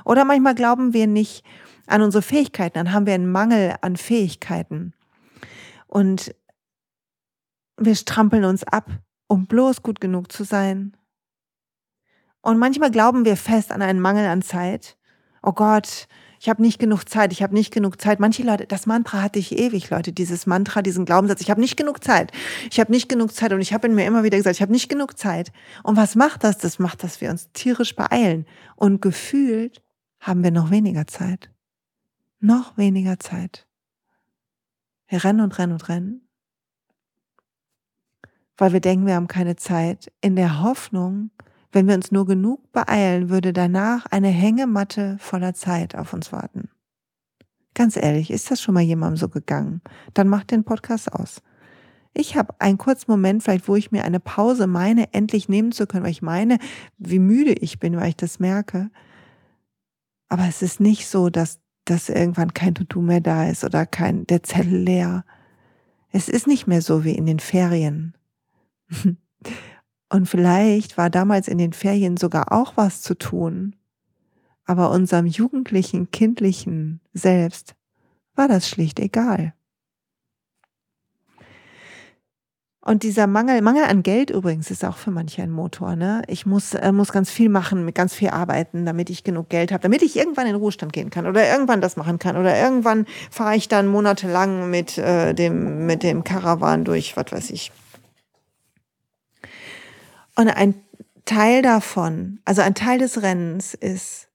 Oder 0.03 0.25
manchmal 0.25 0.55
glauben 0.55 0.93
wir 0.95 1.05
nicht 1.05 1.45
an 1.85 2.01
unsere 2.01 2.23
Fähigkeiten, 2.23 2.73
dann 2.73 2.91
haben 2.91 3.05
wir 3.05 3.13
einen 3.13 3.31
Mangel 3.31 3.75
an 3.81 3.97
Fähigkeiten. 3.97 4.95
Und 5.85 6.33
wir 7.77 7.93
strampeln 7.93 8.45
uns 8.45 8.63
ab, 8.63 8.89
um 9.27 9.45
bloß 9.45 9.83
gut 9.83 10.01
genug 10.01 10.31
zu 10.31 10.43
sein, 10.43 10.97
und 12.45 12.59
manchmal 12.59 12.91
glauben 12.91 13.25
wir 13.25 13.37
fest 13.37 13.71
an 13.71 13.81
einen 13.81 13.99
Mangel 13.99 14.27
an 14.27 14.43
Zeit. 14.43 14.97
Oh 15.41 15.51
Gott, 15.51 16.07
ich 16.39 16.47
habe 16.47 16.61
nicht 16.61 16.77
genug 16.77 17.09
Zeit, 17.09 17.31
ich 17.31 17.41
habe 17.41 17.55
nicht 17.55 17.73
genug 17.73 17.99
Zeit. 17.99 18.19
Manche 18.19 18.43
Leute, 18.43 18.67
das 18.67 18.85
Mantra 18.85 19.23
hatte 19.23 19.39
ich 19.39 19.57
ewig, 19.57 19.89
Leute, 19.89 20.13
dieses 20.13 20.45
Mantra, 20.45 20.83
diesen 20.83 21.05
Glaubenssatz, 21.05 21.41
ich 21.41 21.49
habe 21.49 21.59
nicht 21.59 21.75
genug 21.75 22.03
Zeit. 22.03 22.31
Ich 22.69 22.79
habe 22.79 22.91
nicht 22.91 23.09
genug 23.09 23.33
Zeit 23.33 23.51
und 23.51 23.61
ich 23.61 23.73
habe 23.73 23.87
in 23.87 23.95
mir 23.95 24.05
immer 24.05 24.23
wieder 24.23 24.37
gesagt, 24.37 24.57
ich 24.57 24.61
habe 24.61 24.71
nicht 24.71 24.89
genug 24.89 25.17
Zeit. 25.17 25.51
Und 25.81 25.97
was 25.97 26.13
macht 26.13 26.43
das? 26.43 26.59
Das 26.59 26.77
macht, 26.77 27.03
dass 27.03 27.19
wir 27.19 27.31
uns 27.31 27.51
tierisch 27.53 27.95
beeilen 27.95 28.45
und 28.75 29.01
gefühlt 29.01 29.81
haben 30.19 30.43
wir 30.43 30.51
noch 30.51 30.69
weniger 30.69 31.07
Zeit. 31.07 31.49
Noch 32.39 32.77
weniger 32.77 33.19
Zeit. 33.19 33.65
Wir 35.07 35.23
rennen 35.23 35.41
und 35.41 35.57
rennen 35.57 35.73
und 35.73 35.89
rennen, 35.89 36.27
weil 38.55 38.71
wir 38.71 38.81
denken, 38.81 39.07
wir 39.07 39.15
haben 39.15 39.27
keine 39.27 39.55
Zeit, 39.55 40.11
in 40.21 40.35
der 40.35 40.61
Hoffnung, 40.61 41.31
wenn 41.75 41.89
wir 41.89 41.95
uns 41.95 42.09
nur 42.09 42.25
genug 42.25 42.71
beeilen, 42.71 43.29
würde 43.29 43.51
danach 43.51 44.05
eine 44.05 44.29
Hängematte 44.29 45.17
voller 45.19 45.53
Zeit 45.53 45.93
auf 45.93 46.13
uns 46.13 46.31
warten. 46.31 46.69
Ganz 47.73 47.97
ehrlich, 47.97 48.31
ist 48.31 48.49
das 48.49 48.61
schon 48.61 48.73
mal 48.73 48.81
jemandem 48.81 49.17
so 49.17 49.27
gegangen? 49.27 49.81
Dann 50.13 50.29
macht 50.29 50.51
den 50.51 50.63
Podcast 50.63 51.11
aus. 51.11 51.41
Ich 52.13 52.37
habe 52.37 52.55
einen 52.59 52.77
kurzen 52.77 53.11
Moment, 53.11 53.43
vielleicht, 53.43 53.67
wo 53.67 53.75
ich 53.75 53.91
mir 53.91 54.05
eine 54.05 54.21
Pause 54.21 54.67
meine, 54.67 55.13
endlich 55.13 55.49
nehmen 55.49 55.73
zu 55.73 55.85
können, 55.85 56.05
weil 56.05 56.11
ich 56.11 56.21
meine, 56.21 56.59
wie 56.97 57.19
müde 57.19 57.51
ich 57.51 57.77
bin, 57.77 57.97
weil 57.97 58.07
ich 58.07 58.15
das 58.15 58.39
merke. 58.39 58.89
Aber 60.29 60.47
es 60.47 60.61
ist 60.61 60.79
nicht 60.79 61.09
so, 61.09 61.29
dass, 61.29 61.59
dass 61.83 62.07
irgendwann 62.07 62.53
kein 62.53 62.73
To-Do 62.73 63.01
mehr 63.01 63.19
da 63.19 63.49
ist 63.49 63.65
oder 63.65 63.85
kein, 63.85 64.25
der 64.27 64.43
Zettel 64.43 64.77
leer. 64.77 65.25
Es 66.13 66.29
ist 66.29 66.47
nicht 66.47 66.67
mehr 66.67 66.81
so 66.81 67.03
wie 67.03 67.15
in 67.15 67.25
den 67.25 67.39
Ferien. 67.39 68.15
Und 70.15 70.27
vielleicht 70.27 70.97
war 70.97 71.09
damals 71.09 71.49
in 71.49 71.57
den 71.57 71.73
Ferien 71.73 72.15
sogar 72.15 72.53
auch 72.53 72.77
was 72.77 73.01
zu 73.01 73.15
tun. 73.15 73.75
Aber 74.63 74.89
unserem 74.91 75.25
jugendlichen, 75.25 76.09
kindlichen 76.09 77.01
Selbst 77.11 77.75
war 78.33 78.47
das 78.47 78.69
schlicht 78.69 79.01
egal. 79.01 79.53
Und 82.79 83.03
dieser 83.03 83.27
Mangel, 83.27 83.61
Mangel 83.61 83.83
an 83.83 84.03
Geld 84.03 84.29
übrigens 84.29 84.71
ist 84.71 84.85
auch 84.85 84.95
für 84.95 85.11
manche 85.11 85.43
ein 85.43 85.51
Motor. 85.51 85.97
Ne? 85.97 86.21
Ich 86.27 86.45
muss, 86.45 86.73
äh, 86.75 86.93
muss 86.93 87.11
ganz 87.11 87.29
viel 87.29 87.49
machen, 87.49 87.83
mit 87.83 87.95
ganz 87.95 88.13
viel 88.13 88.29
arbeiten, 88.29 88.85
damit 88.85 89.09
ich 89.09 89.25
genug 89.25 89.49
Geld 89.49 89.73
habe, 89.73 89.81
damit 89.81 90.01
ich 90.01 90.15
irgendwann 90.15 90.45
in 90.45 90.53
den 90.53 90.61
Ruhestand 90.61 90.93
gehen 90.93 91.09
kann 91.09 91.27
oder 91.27 91.45
irgendwann 91.45 91.81
das 91.81 91.97
machen 91.97 92.19
kann 92.19 92.37
oder 92.37 92.57
irgendwann 92.57 93.05
fahre 93.29 93.57
ich 93.57 93.67
dann 93.67 93.87
monatelang 93.87 94.69
mit 94.69 94.97
äh, 94.97 95.33
dem 95.33 95.85
mit 95.85 96.03
dem 96.03 96.23
Karawan 96.23 96.85
durch, 96.85 97.17
was 97.17 97.33
weiß 97.33 97.49
ich, 97.49 97.73
und 100.35 100.49
ein 100.49 100.75
Teil 101.25 101.61
davon, 101.61 102.39
also 102.45 102.61
ein 102.61 102.75
Teil 102.75 102.99
des 102.99 103.21
Rennens 103.21 103.73
ist 103.73 104.29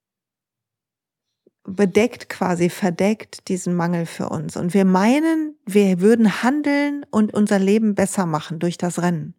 bedeckt 1.64 2.28
quasi, 2.28 2.68
verdeckt 2.68 3.48
diesen 3.48 3.74
Mangel 3.74 4.06
für 4.06 4.28
uns. 4.28 4.56
Und 4.56 4.74
wir 4.74 4.84
meinen, 4.84 5.56
wir 5.66 6.00
würden 6.00 6.42
handeln 6.42 7.04
und 7.10 7.32
unser 7.34 7.58
Leben 7.58 7.94
besser 7.94 8.26
machen 8.26 8.58
durch 8.58 8.78
das 8.78 9.00
Rennen. 9.00 9.34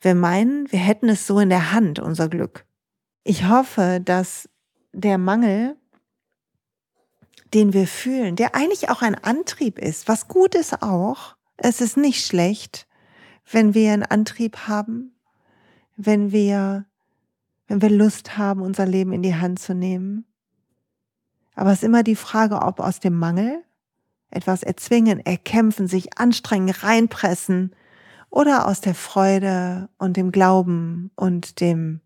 Wir 0.00 0.14
meinen, 0.14 0.70
wir 0.70 0.78
hätten 0.78 1.08
es 1.08 1.26
so 1.26 1.38
in 1.38 1.48
der 1.48 1.72
Hand, 1.72 1.98
unser 1.98 2.28
Glück. 2.28 2.66
Ich 3.22 3.48
hoffe, 3.48 4.00
dass 4.04 4.48
der 4.92 5.16
Mangel, 5.16 5.76
den 7.54 7.72
wir 7.72 7.86
fühlen, 7.86 8.36
der 8.36 8.54
eigentlich 8.54 8.90
auch 8.90 9.00
ein 9.00 9.14
Antrieb 9.14 9.78
ist, 9.78 10.08
was 10.08 10.28
gut 10.28 10.54
ist 10.54 10.82
auch, 10.82 11.36
es 11.56 11.80
ist 11.80 11.96
nicht 11.96 12.26
schlecht, 12.26 12.86
wenn 13.50 13.74
wir 13.74 13.92
einen 13.92 14.02
Antrieb 14.02 14.66
haben, 14.66 15.13
wenn 15.96 16.32
wir, 16.32 16.86
wenn 17.66 17.82
wir 17.82 17.90
Lust 17.90 18.36
haben, 18.36 18.62
unser 18.62 18.86
Leben 18.86 19.12
in 19.12 19.22
die 19.22 19.34
Hand 19.34 19.58
zu 19.58 19.74
nehmen. 19.74 20.24
Aber 21.54 21.70
es 21.70 21.78
ist 21.78 21.84
immer 21.84 22.02
die 22.02 22.16
Frage, 22.16 22.62
ob 22.62 22.80
aus 22.80 23.00
dem 23.00 23.18
Mangel 23.18 23.62
etwas 24.30 24.62
erzwingen, 24.62 25.24
erkämpfen, 25.24 25.86
sich 25.86 26.18
anstrengen, 26.18 26.70
reinpressen 26.70 27.74
oder 28.30 28.66
aus 28.66 28.80
der 28.80 28.94
Freude 28.94 29.88
und 29.98 30.16
dem 30.16 30.32
Glauben 30.32 31.12
und 31.14 31.60
dem, 31.60 32.00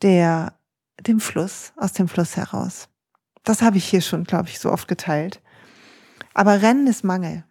der, 0.00 0.54
dem 1.00 1.18
Fluss, 1.18 1.72
aus 1.76 1.92
dem 1.92 2.06
Fluss 2.06 2.36
heraus. 2.36 2.88
Das 3.42 3.62
habe 3.62 3.78
ich 3.78 3.84
hier 3.84 4.00
schon, 4.00 4.22
glaube 4.22 4.48
ich, 4.48 4.60
so 4.60 4.70
oft 4.70 4.86
geteilt. 4.86 5.42
Aber 6.34 6.62
Rennen 6.62 6.86
ist 6.86 7.02
Mangel. 7.02 7.44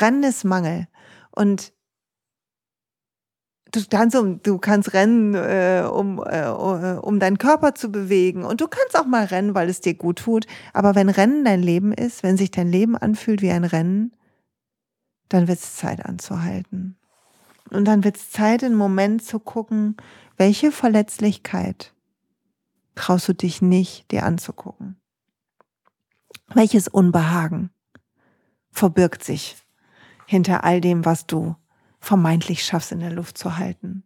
Rennen 0.00 0.24
ist 0.24 0.44
Mangel. 0.44 0.88
Und 1.30 1.72
du 3.72 3.80
kannst, 3.90 4.16
um, 4.16 4.42
du 4.42 4.58
kannst 4.58 4.92
rennen, 4.92 5.34
äh, 5.34 5.84
um, 5.90 6.22
äh, 6.24 6.48
um 6.48 7.18
deinen 7.18 7.38
Körper 7.38 7.74
zu 7.74 7.90
bewegen. 7.90 8.44
Und 8.44 8.60
du 8.60 8.68
kannst 8.68 8.96
auch 8.96 9.06
mal 9.06 9.24
rennen, 9.24 9.54
weil 9.54 9.68
es 9.68 9.80
dir 9.80 9.94
gut 9.94 10.20
tut. 10.20 10.46
Aber 10.72 10.94
wenn 10.94 11.08
Rennen 11.08 11.44
dein 11.44 11.62
Leben 11.62 11.92
ist, 11.92 12.22
wenn 12.22 12.36
sich 12.36 12.50
dein 12.50 12.68
Leben 12.68 12.96
anfühlt 12.96 13.42
wie 13.42 13.50
ein 13.50 13.64
Rennen, 13.64 14.12
dann 15.28 15.48
wird 15.48 15.58
es 15.58 15.76
Zeit 15.76 16.04
anzuhalten. 16.04 16.96
Und 17.70 17.86
dann 17.86 18.04
wird 18.04 18.16
es 18.16 18.30
Zeit, 18.30 18.62
einen 18.62 18.74
Moment 18.74 19.24
zu 19.24 19.38
gucken, 19.38 19.96
welche 20.36 20.72
Verletzlichkeit 20.72 21.94
traust 22.94 23.28
du 23.28 23.32
dich 23.32 23.62
nicht, 23.62 24.10
dir 24.10 24.24
anzugucken? 24.24 25.00
Welches 26.54 26.88
Unbehagen 26.88 27.70
verbirgt 28.70 29.24
sich 29.24 29.56
hinter 30.26 30.64
all 30.64 30.82
dem, 30.82 31.06
was 31.06 31.26
du 31.26 31.56
vermeintlich 32.02 32.64
schaffst, 32.64 32.92
in 32.92 33.00
der 33.00 33.12
Luft 33.12 33.38
zu 33.38 33.56
halten. 33.56 34.02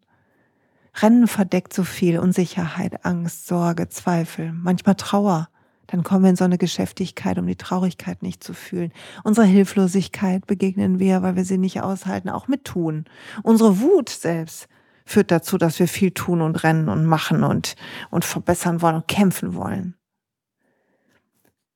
Rennen 1.01 1.27
verdeckt 1.27 1.73
so 1.73 1.83
viel 1.83 2.19
Unsicherheit, 2.19 3.05
Angst, 3.05 3.47
Sorge, 3.47 3.89
Zweifel, 3.89 4.53
manchmal 4.53 4.95
Trauer. 4.95 5.49
Dann 5.89 6.03
kommen 6.03 6.23
wir 6.23 6.31
in 6.31 6.37
so 6.37 6.45
eine 6.45 6.59
Geschäftigkeit, 6.59 7.39
um 7.39 7.47
die 7.47 7.57
Traurigkeit 7.57 8.23
nicht 8.23 8.45
zu 8.45 8.55
fühlen. 8.55 8.93
Unsere 9.25 9.47
Hilflosigkeit 9.47 10.47
begegnen 10.47 10.99
wir, 10.99 11.23
weil 11.23 11.37
wir 11.37 11.45
sie 11.45 11.59
nicht 11.59 11.81
aushalten, 11.81 12.29
auch 12.29 12.49
mit 12.49 12.65
tun. 12.65 13.05
Unsere 13.43 13.81
Wut 13.81 14.11
selbst 14.11 14.69
führt 15.05 15.31
dazu, 15.31 15.57
dass 15.57 15.79
wir 15.79 15.89
viel 15.89 16.11
tun 16.11 16.43
und 16.43 16.63
rennen 16.65 16.89
und 16.89 17.07
machen 17.07 17.45
und, 17.45 17.77
und 18.11 18.25
verbessern 18.25 18.83
wollen 18.83 18.97
und 18.97 19.09
kämpfen 19.09 19.55
wollen. 19.55 19.95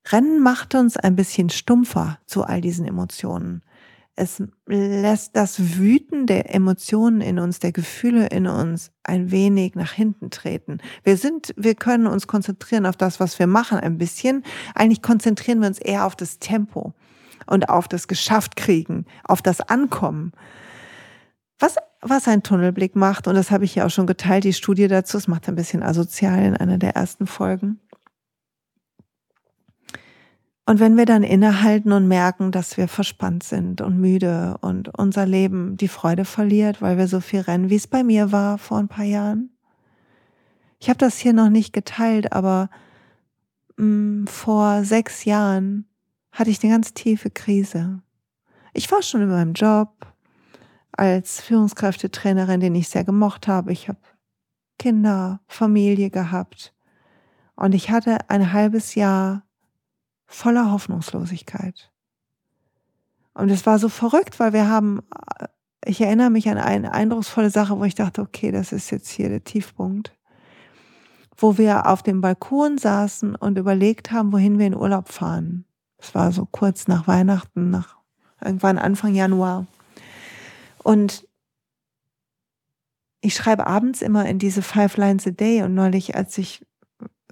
Rennen 0.09 0.43
macht 0.43 0.75
uns 0.75 0.97
ein 0.97 1.15
bisschen 1.15 1.51
stumpfer 1.51 2.19
zu 2.27 2.45
all 2.45 2.61
diesen 2.61 2.87
Emotionen. 2.87 3.63
Es 4.21 4.43
lässt 4.67 5.35
das 5.35 5.79
Wüten 5.79 6.27
der 6.27 6.55
Emotionen 6.55 7.23
in 7.23 7.39
uns, 7.39 7.59
der 7.59 7.73
Gefühle 7.73 8.27
in 8.27 8.47
uns 8.47 8.93
ein 9.03 9.31
wenig 9.31 9.77
nach 9.77 9.93
hinten 9.93 10.29
treten. 10.29 10.79
Wir 11.05 11.17
sind, 11.17 11.55
wir 11.57 11.75
können 11.75 12.07
uns 12.07 12.27
konzentrieren 12.27 12.85
auf 12.85 12.99
das, 12.99 13.19
was 13.19 13.39
wir 13.39 13.47
machen, 13.47 13.79
ein 13.79 13.97
bisschen. 13.97 14.45
Eigentlich 14.75 15.01
konzentrieren 15.01 15.61
wir 15.61 15.69
uns 15.69 15.79
eher 15.79 16.05
auf 16.05 16.17
das 16.17 16.39
Tempo 16.39 16.93
und 17.47 17.71
auf 17.71 17.89
das 17.89 18.09
Geschafft 18.09 18.57
kriegen, 18.57 19.07
auf 19.25 19.41
das 19.41 19.63
Ankommen. 19.63 20.33
Was, 21.59 21.77
was 22.03 22.29
ein 22.29 22.43
Tunnelblick 22.43 22.97
macht, 22.97 23.27
und 23.27 23.37
das 23.37 23.51
habe 23.51 23.65
ich 23.65 23.75
ja 23.75 23.87
auch 23.87 23.91
schon 23.91 24.07
geteilt, 24.07 24.45
die 24.45 24.53
Studie 24.53 24.87
dazu, 24.87 25.17
es 25.17 25.29
macht 25.29 25.49
ein 25.49 25.55
bisschen 25.55 25.83
asozial 25.83 26.45
in 26.45 26.57
einer 26.59 26.77
der 26.77 26.95
ersten 26.95 27.27
Folgen. 27.27 27.81
Und 30.67 30.79
wenn 30.79 30.97
wir 30.97 31.07
dann 31.07 31.23
innehalten 31.23 31.93
und 31.93 32.07
merken, 32.07 32.53
dass 32.53 32.77
wir 32.77 32.87
verspannt 32.87 33.43
sind 33.43 33.81
und 33.81 33.99
müde 33.99 34.57
und 34.61 34.97
unser 34.97 35.27
Leben 35.27 35.77
die 35.77 35.89
Freude 35.89 36.25
verliert, 36.25 36.81
weil 36.81 36.97
wir 36.97 37.09
so 37.09 37.21
viel 37.21 37.41
rennen, 37.41 37.71
wie 37.71 37.77
es 37.77 37.87
bei 37.87 38.05
mir 38.05 38.31
war 38.31 38.59
vor 38.59 38.79
ein 38.79 38.89
paar 38.89 39.05
Jahren. 39.05 39.51
Ich 40.79 40.89
habe 40.89 40.99
das 40.99 41.19
hier 41.19 41.33
noch 41.33 41.51
nicht 41.51 41.73
geteilt, 41.73 42.33
aber 42.33 42.71
mh, 43.77 43.85
mm, 43.85 44.27
vor 44.29 44.85
sechs 44.85 45.25
Jahren 45.25 45.87
hatte 46.33 46.51
ich 46.51 46.63
eine 46.63 46.73
ganz 46.73 46.95
tiefe 46.95 47.31
Krise. 47.31 48.03
Ich 48.73 48.91
war 48.91 49.03
schon 49.03 49.23
in 49.23 49.29
meinem 49.29 49.55
Job 49.55 50.07
als 50.93 51.41
Führungskräftetrainerin, 51.41 52.61
den 52.61 52.75
ich 52.75 52.89
sehr 52.89 53.05
gemocht 53.05 53.49
habe. 53.49 53.73
Ich 53.73 53.89
habe 53.89 53.99
Kinder, 54.79 55.41
Familie 55.49 56.11
gehabt. 56.11 56.75
Und 57.57 57.75
ich 57.75 57.91
hatte 57.91 58.31
ein 58.31 58.53
halbes 58.53 58.95
Jahr 58.95 59.43
voller 60.31 60.71
Hoffnungslosigkeit. 60.71 61.91
Und 63.35 63.51
es 63.51 63.67
war 63.67 63.79
so 63.79 63.89
verrückt, 63.89 64.39
weil 64.39 64.53
wir 64.53 64.69
haben, 64.69 65.01
ich 65.85 66.01
erinnere 66.01 66.31
mich 66.31 66.49
an 66.49 66.59
eine 66.59 66.93
eindrucksvolle 66.93 67.51
Sache, 67.51 67.79
wo 67.79 67.85
ich 67.85 67.97
dachte, 67.97 68.23
okay, 68.23 68.53
das 68.53 68.73
ist 68.73 68.91
jetzt 68.91 69.09
hier 69.09 69.29
der 69.29 69.45
Tiefpunkt, 69.45 70.17
wo 71.37 71.59
wir 71.59 71.87
auf 71.87 72.03
dem 72.03 72.21
Balkon 72.21 72.79
saßen 72.79 73.35
und 73.35 73.59
überlegt 73.59 74.13
haben, 74.13 74.33
wohin 74.33 74.59
wir 74.59 74.67
in 74.67 74.77
Urlaub 74.77 75.09
fahren. 75.09 75.65
Es 75.99 76.15
war 76.15 76.33
so 76.33 76.47
kurz 76.47 76.87
nach 76.87 77.07
Weihnachten, 77.07 77.71
nach 77.71 77.97
irgendwann 78.43 78.79
Anfang 78.79 79.15
Januar. 79.15 79.67
Und 80.83 81.27
ich 83.21 83.35
schreibe 83.35 83.67
abends 83.67 84.01
immer 84.01 84.27
in 84.27 84.39
diese 84.39 84.63
Five 84.63 84.97
Lines 84.97 85.27
a 85.27 85.31
Day 85.31 85.63
und 85.63 85.75
neulich, 85.75 86.15
als 86.15 86.39
ich 86.39 86.65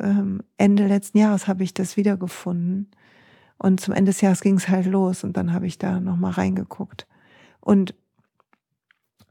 ähm, 0.00 0.42
Ende 0.56 0.86
letzten 0.86 1.18
Jahres 1.18 1.48
habe 1.48 1.64
ich 1.64 1.74
das 1.74 1.96
wiedergefunden. 1.96 2.90
Und 3.58 3.80
zum 3.80 3.92
Ende 3.92 4.10
des 4.10 4.20
Jahres 4.20 4.40
ging 4.40 4.56
es 4.56 4.68
halt 4.68 4.86
los 4.86 5.24
und 5.24 5.36
dann 5.36 5.52
habe 5.52 5.66
ich 5.66 5.78
da 5.78 6.00
nochmal 6.00 6.32
reingeguckt. 6.32 7.06
Und 7.60 7.94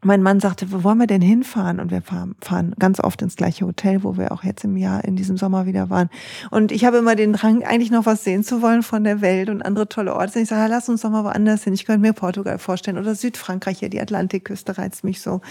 mein 0.03 0.21
Mann 0.21 0.39
sagte, 0.39 0.71
wo 0.71 0.83
wollen 0.83 0.99
wir 0.99 1.07
denn 1.07 1.21
hinfahren? 1.21 1.79
Und 1.79 1.89
wir 1.89 2.01
fahren, 2.01 2.35
fahren 2.39 2.75
ganz 2.77 2.99
oft 2.99 3.21
ins 3.21 3.35
gleiche 3.35 3.65
Hotel, 3.65 4.03
wo 4.03 4.15
wir 4.15 4.31
auch 4.31 4.43
jetzt 4.43 4.63
im 4.63 4.77
Jahr, 4.77 5.03
in 5.03 5.15
diesem 5.15 5.37
Sommer 5.37 5.65
wieder 5.65 5.89
waren. 5.89 6.09
Und 6.51 6.71
ich 6.71 6.85
habe 6.85 6.97
immer 6.97 7.15
den 7.15 7.33
Drang, 7.33 7.63
eigentlich 7.63 7.89
noch 7.89 8.05
was 8.05 8.23
sehen 8.23 8.43
zu 8.43 8.61
wollen 8.61 8.83
von 8.83 9.03
der 9.03 9.21
Welt 9.21 9.49
und 9.49 9.63
andere 9.63 9.89
tolle 9.89 10.13
Orte. 10.13 10.37
Und 10.37 10.43
ich 10.43 10.49
sage, 10.49 10.69
lass 10.69 10.87
uns 10.87 11.01
doch 11.01 11.09
mal 11.09 11.23
woanders 11.23 11.63
hin. 11.63 11.73
Ich 11.73 11.85
könnte 11.85 12.01
mir 12.01 12.13
Portugal 12.13 12.59
vorstellen 12.59 12.97
oder 12.97 13.15
Südfrankreich 13.15 13.79
hier, 13.79 13.89
die 13.89 14.01
Atlantikküste 14.01 14.77
reizt 14.77 15.03
mich 15.03 15.21
so, 15.21 15.41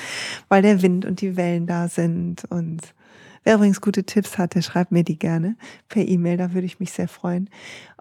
weil 0.49 0.63
der 0.63 0.81
Wind 0.81 1.05
und 1.05 1.21
die 1.21 1.37
Wellen 1.37 1.67
da 1.67 1.89
sind 1.89 2.45
und 2.45 2.83
Wer 3.47 3.55
übrigens 3.55 3.81
gute 3.81 4.03
Tipps 4.03 4.39
hat, 4.39 4.57
der 4.57 4.63
schreibt 4.63 4.91
mir 4.91 5.05
die 5.05 5.21
gerne 5.21 5.57
per 5.89 6.03
E-Mail, 6.05 6.37
da 6.37 6.53
würde 6.53 6.67
ich 6.67 6.81
mich 6.81 6.91
sehr 6.93 7.07
freuen. 7.07 7.49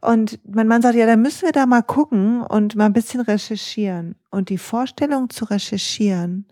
Und 0.02 0.40
mein 0.44 0.68
Mann 0.68 0.82
sagt, 0.82 0.96
ja, 0.96 1.06
dann 1.06 1.22
müssen 1.22 1.44
wir 1.44 1.52
da 1.52 1.68
mal 1.68 1.84
gucken 1.84 2.42
und 2.42 2.76
mal 2.76 2.88
ein 2.88 2.94
bisschen 2.94 3.22
recherchieren. 3.22 4.16
Und 4.32 4.50
die 4.50 4.58
Vorstellung 4.58 5.30
zu 5.30 5.46
recherchieren 5.46 6.48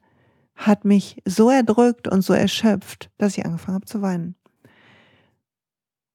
hat 0.54 0.86
mich 0.86 1.24
so 1.26 1.50
erdrückt 1.50 2.08
und 2.08 2.22
so 2.22 2.34
erschöpft, 2.34 3.10
dass 3.18 3.36
ich 3.36 3.44
angefangen 3.44 3.74
habe 3.74 3.86
zu 3.86 4.04
weinen. 4.04 4.36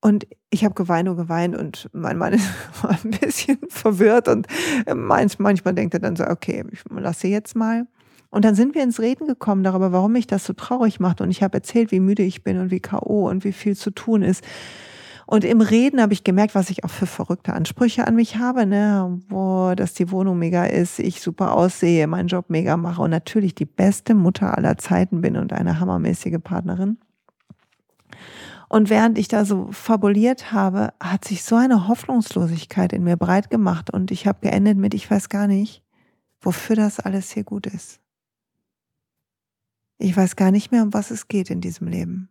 Und 0.00 0.28
ich 0.50 0.64
habe 0.64 0.74
geweint 0.74 1.08
und 1.08 1.16
geweint 1.16 1.56
und 1.56 1.90
mein 1.92 2.16
Mann 2.16 2.40
war 2.82 2.96
ein 3.02 3.10
bisschen 3.10 3.58
verwirrt 3.70 4.28
und 4.28 4.46
manchmal 4.94 5.74
denkt 5.74 5.94
er 5.94 6.00
dann 6.00 6.14
so, 6.14 6.24
okay, 6.28 6.64
ich 6.70 6.84
lasse 6.88 7.26
jetzt 7.26 7.56
mal. 7.56 7.88
Und 8.30 8.44
dann 8.44 8.54
sind 8.54 8.74
wir 8.74 8.82
ins 8.82 9.00
Reden 9.00 9.26
gekommen 9.26 9.64
darüber, 9.64 9.92
warum 9.92 10.12
mich 10.12 10.26
das 10.26 10.44
so 10.44 10.52
traurig 10.52 11.00
macht. 11.00 11.20
Und 11.20 11.30
ich 11.30 11.42
habe 11.42 11.56
erzählt, 11.56 11.90
wie 11.92 12.00
müde 12.00 12.22
ich 12.22 12.44
bin 12.44 12.58
und 12.58 12.70
wie 12.70 12.80
KO 12.80 13.28
und 13.28 13.44
wie 13.44 13.52
viel 13.52 13.76
zu 13.76 13.90
tun 13.90 14.22
ist. 14.22 14.44
Und 15.30 15.44
im 15.44 15.60
Reden 15.60 16.00
habe 16.00 16.14
ich 16.14 16.24
gemerkt, 16.24 16.54
was 16.54 16.70
ich 16.70 16.84
auch 16.84 16.90
für 16.90 17.06
verrückte 17.06 17.52
Ansprüche 17.52 18.06
an 18.06 18.14
mich 18.14 18.36
habe, 18.36 18.64
ne? 18.64 19.20
Wo, 19.28 19.74
dass 19.74 19.92
die 19.92 20.10
Wohnung 20.10 20.38
mega 20.38 20.64
ist, 20.64 20.98
ich 20.98 21.20
super 21.20 21.52
aussehe, 21.52 22.06
meinen 22.06 22.28
Job 22.28 22.46
mega 22.48 22.78
mache 22.78 23.02
und 23.02 23.10
natürlich 23.10 23.54
die 23.54 23.66
beste 23.66 24.14
Mutter 24.14 24.56
aller 24.56 24.78
Zeiten 24.78 25.20
bin 25.20 25.36
und 25.36 25.52
eine 25.52 25.80
hammermäßige 25.80 26.38
Partnerin. 26.42 26.96
Und 28.70 28.88
während 28.88 29.18
ich 29.18 29.28
da 29.28 29.44
so 29.44 29.68
fabuliert 29.70 30.52
habe, 30.52 30.94
hat 30.98 31.26
sich 31.26 31.42
so 31.42 31.56
eine 31.56 31.88
Hoffnungslosigkeit 31.88 32.94
in 32.94 33.04
mir 33.04 33.18
breit 33.18 33.50
gemacht 33.50 33.90
und 33.92 34.10
ich 34.10 34.26
habe 34.26 34.38
geendet 34.40 34.78
mit, 34.78 34.94
ich 34.94 35.10
weiß 35.10 35.28
gar 35.28 35.46
nicht, 35.46 35.82
wofür 36.40 36.76
das 36.76 37.00
alles 37.00 37.30
hier 37.32 37.44
gut 37.44 37.66
ist. 37.66 38.00
Ich 39.98 40.16
weiß 40.16 40.36
gar 40.36 40.50
nicht 40.50 40.70
mehr, 40.70 40.82
um 40.82 40.94
was 40.94 41.10
es 41.10 41.28
geht 41.28 41.50
in 41.50 41.60
diesem 41.60 41.88
Leben. 41.88 42.30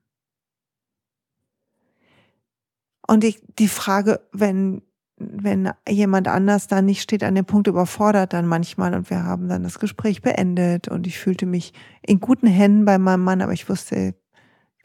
Und 3.08 3.24
ich, 3.24 3.42
die 3.58 3.68
Frage, 3.68 4.22
wenn, 4.32 4.82
wenn 5.18 5.72
jemand 5.88 6.28
anders 6.28 6.68
da 6.68 6.82
nicht 6.82 7.02
steht, 7.02 7.24
an 7.24 7.36
dem 7.36 7.46
Punkt 7.46 7.68
überfordert 7.68 8.34
dann 8.34 8.46
manchmal 8.46 8.94
und 8.94 9.10
wir 9.10 9.24
haben 9.24 9.48
dann 9.48 9.64
das 9.64 9.80
Gespräch 9.80 10.22
beendet 10.22 10.88
und 10.88 11.08
ich 11.08 11.18
fühlte 11.18 11.46
mich 11.46 11.74
in 12.02 12.20
guten 12.20 12.48
Händen 12.48 12.86
bei 12.86 12.98
meinem 12.98 13.24
Mann, 13.24 13.42
aber 13.42 13.54
ich 13.54 13.70
wusste, 13.70 14.16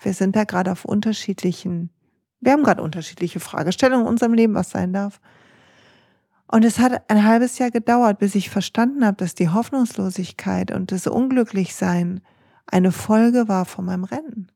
wir 0.00 0.14
sind 0.14 0.36
da 0.36 0.44
gerade 0.44 0.70
auf 0.70 0.84
unterschiedlichen, 0.84 1.90
wir 2.40 2.52
haben 2.52 2.62
gerade 2.62 2.82
unterschiedliche 2.82 3.40
Fragestellungen 3.40 4.06
in 4.06 4.10
unserem 4.10 4.34
Leben, 4.34 4.54
was 4.54 4.70
sein 4.70 4.92
darf. 4.92 5.20
Und 6.46 6.64
es 6.64 6.78
hat 6.78 7.10
ein 7.10 7.24
halbes 7.24 7.58
Jahr 7.58 7.70
gedauert, 7.70 8.18
bis 8.18 8.34
ich 8.34 8.50
verstanden 8.50 9.04
habe, 9.04 9.16
dass 9.16 9.34
die 9.34 9.48
Hoffnungslosigkeit 9.48 10.70
und 10.70 10.92
das 10.92 11.06
Unglücklichsein 11.06 12.20
eine 12.66 12.92
Folge 12.92 13.48
war 13.48 13.64
von 13.64 13.84
meinem 13.84 14.04
Rennen. 14.04 14.50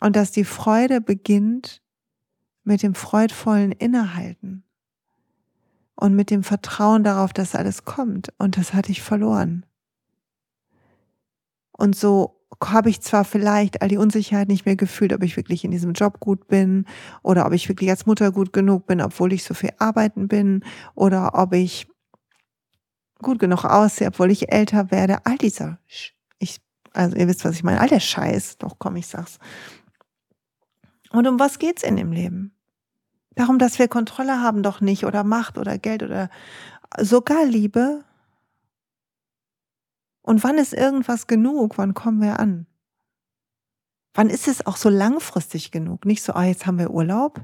Und 0.00 0.16
dass 0.16 0.32
die 0.32 0.44
Freude 0.44 1.00
beginnt 1.00 1.82
mit 2.64 2.82
dem 2.82 2.94
freudvollen 2.94 3.72
Innehalten 3.72 4.64
und 5.94 6.14
mit 6.14 6.30
dem 6.30 6.42
Vertrauen 6.42 7.04
darauf, 7.04 7.32
dass 7.32 7.54
alles 7.54 7.84
kommt. 7.84 8.32
Und 8.38 8.56
das 8.56 8.74
hatte 8.74 8.90
ich 8.90 9.02
verloren. 9.02 9.64
Und 11.72 11.96
so 11.96 12.40
habe 12.62 12.88
ich 12.88 13.00
zwar 13.00 13.24
vielleicht 13.24 13.82
all 13.82 13.88
die 13.88 13.96
Unsicherheit 13.96 14.48
nicht 14.48 14.64
mehr 14.64 14.76
gefühlt, 14.76 15.12
ob 15.12 15.22
ich 15.22 15.36
wirklich 15.36 15.64
in 15.64 15.70
diesem 15.70 15.92
Job 15.92 16.20
gut 16.20 16.46
bin 16.46 16.86
oder 17.22 17.46
ob 17.46 17.52
ich 17.52 17.68
wirklich 17.68 17.90
als 17.90 18.06
Mutter 18.06 18.30
gut 18.32 18.52
genug 18.52 18.86
bin, 18.86 19.00
obwohl 19.00 19.32
ich 19.32 19.44
so 19.44 19.54
viel 19.54 19.72
arbeiten 19.78 20.28
bin 20.28 20.64
oder 20.94 21.34
ob 21.34 21.52
ich 21.52 21.88
gut 23.20 23.38
genug 23.38 23.64
aussehe, 23.64 24.08
obwohl 24.08 24.30
ich 24.30 24.52
älter 24.52 24.90
werde. 24.90 25.24
All 25.26 25.36
dieser 25.36 25.78
also 26.94 27.16
ihr 27.16 27.28
wisst, 27.28 27.44
was 27.44 27.56
ich 27.56 27.64
meine. 27.64 27.80
All 27.80 27.88
der 27.88 28.00
Scheiß. 28.00 28.58
Doch, 28.58 28.78
komm, 28.78 28.96
ich 28.96 29.06
sag's. 29.06 29.38
Und 31.10 31.26
um 31.26 31.38
was 31.38 31.58
geht's 31.58 31.82
in 31.82 31.96
dem 31.96 32.12
Leben? 32.12 32.56
Darum, 33.34 33.58
dass 33.58 33.78
wir 33.78 33.88
Kontrolle 33.88 34.40
haben, 34.40 34.62
doch 34.62 34.80
nicht, 34.80 35.04
oder 35.04 35.24
Macht 35.24 35.58
oder 35.58 35.76
Geld 35.78 36.02
oder 36.02 36.30
sogar 36.98 37.44
Liebe. 37.44 38.04
Und 40.22 40.42
wann 40.44 40.56
ist 40.56 40.72
irgendwas 40.72 41.26
genug? 41.26 41.76
Wann 41.76 41.94
kommen 41.94 42.22
wir 42.22 42.38
an? 42.38 42.66
Wann 44.14 44.30
ist 44.30 44.46
es 44.46 44.64
auch 44.64 44.76
so 44.76 44.88
langfristig 44.88 45.72
genug? 45.72 46.06
Nicht 46.06 46.22
so, 46.22 46.32
ah, 46.32 46.44
jetzt 46.44 46.66
haben 46.66 46.78
wir 46.78 46.90
Urlaub. 46.90 47.42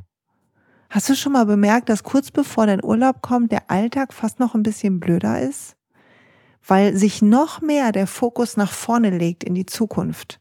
Hast 0.88 1.08
du 1.08 1.14
schon 1.14 1.32
mal 1.32 1.46
bemerkt, 1.46 1.88
dass 1.88 2.04
kurz 2.04 2.30
bevor 2.30 2.66
dein 2.66 2.82
Urlaub 2.84 3.22
kommt, 3.22 3.52
der 3.52 3.70
Alltag 3.70 4.12
fast 4.12 4.38
noch 4.38 4.54
ein 4.54 4.62
bisschen 4.62 5.00
blöder 5.00 5.40
ist? 5.40 5.76
Weil 6.66 6.96
sich 6.96 7.22
noch 7.22 7.60
mehr 7.60 7.92
der 7.92 8.06
Fokus 8.06 8.56
nach 8.56 8.72
vorne 8.72 9.10
legt 9.10 9.44
in 9.44 9.54
die 9.54 9.66
Zukunft. 9.66 10.40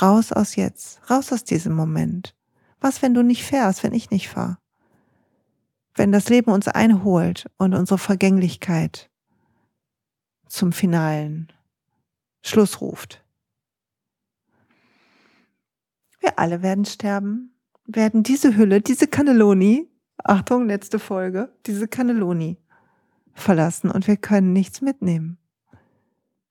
Raus 0.00 0.32
aus 0.32 0.56
jetzt, 0.56 1.00
raus 1.10 1.32
aus 1.32 1.44
diesem 1.44 1.74
Moment. 1.74 2.34
Was, 2.80 3.02
wenn 3.02 3.14
du 3.14 3.22
nicht 3.22 3.44
fährst, 3.44 3.82
wenn 3.82 3.92
ich 3.92 4.10
nicht 4.10 4.28
fahre? 4.28 4.58
Wenn 5.94 6.12
das 6.12 6.28
Leben 6.28 6.52
uns 6.52 6.68
einholt 6.68 7.50
und 7.56 7.74
unsere 7.74 7.98
Vergänglichkeit 7.98 9.10
zum 10.46 10.72
finalen 10.72 11.52
Schluss 12.42 12.80
ruft. 12.80 13.24
Wir 16.20 16.38
alle 16.38 16.62
werden 16.62 16.84
sterben, 16.84 17.54
werden 17.84 18.22
diese 18.22 18.56
Hülle, 18.56 18.80
diese 18.80 19.06
Cannelloni, 19.06 19.88
Achtung, 20.24 20.66
letzte 20.66 20.98
Folge, 20.98 21.52
diese 21.66 21.88
Cannelloni 21.88 22.58
verlassen 23.34 23.90
und 23.90 24.06
wir 24.06 24.16
können 24.16 24.52
nichts 24.52 24.80
mitnehmen. 24.80 25.38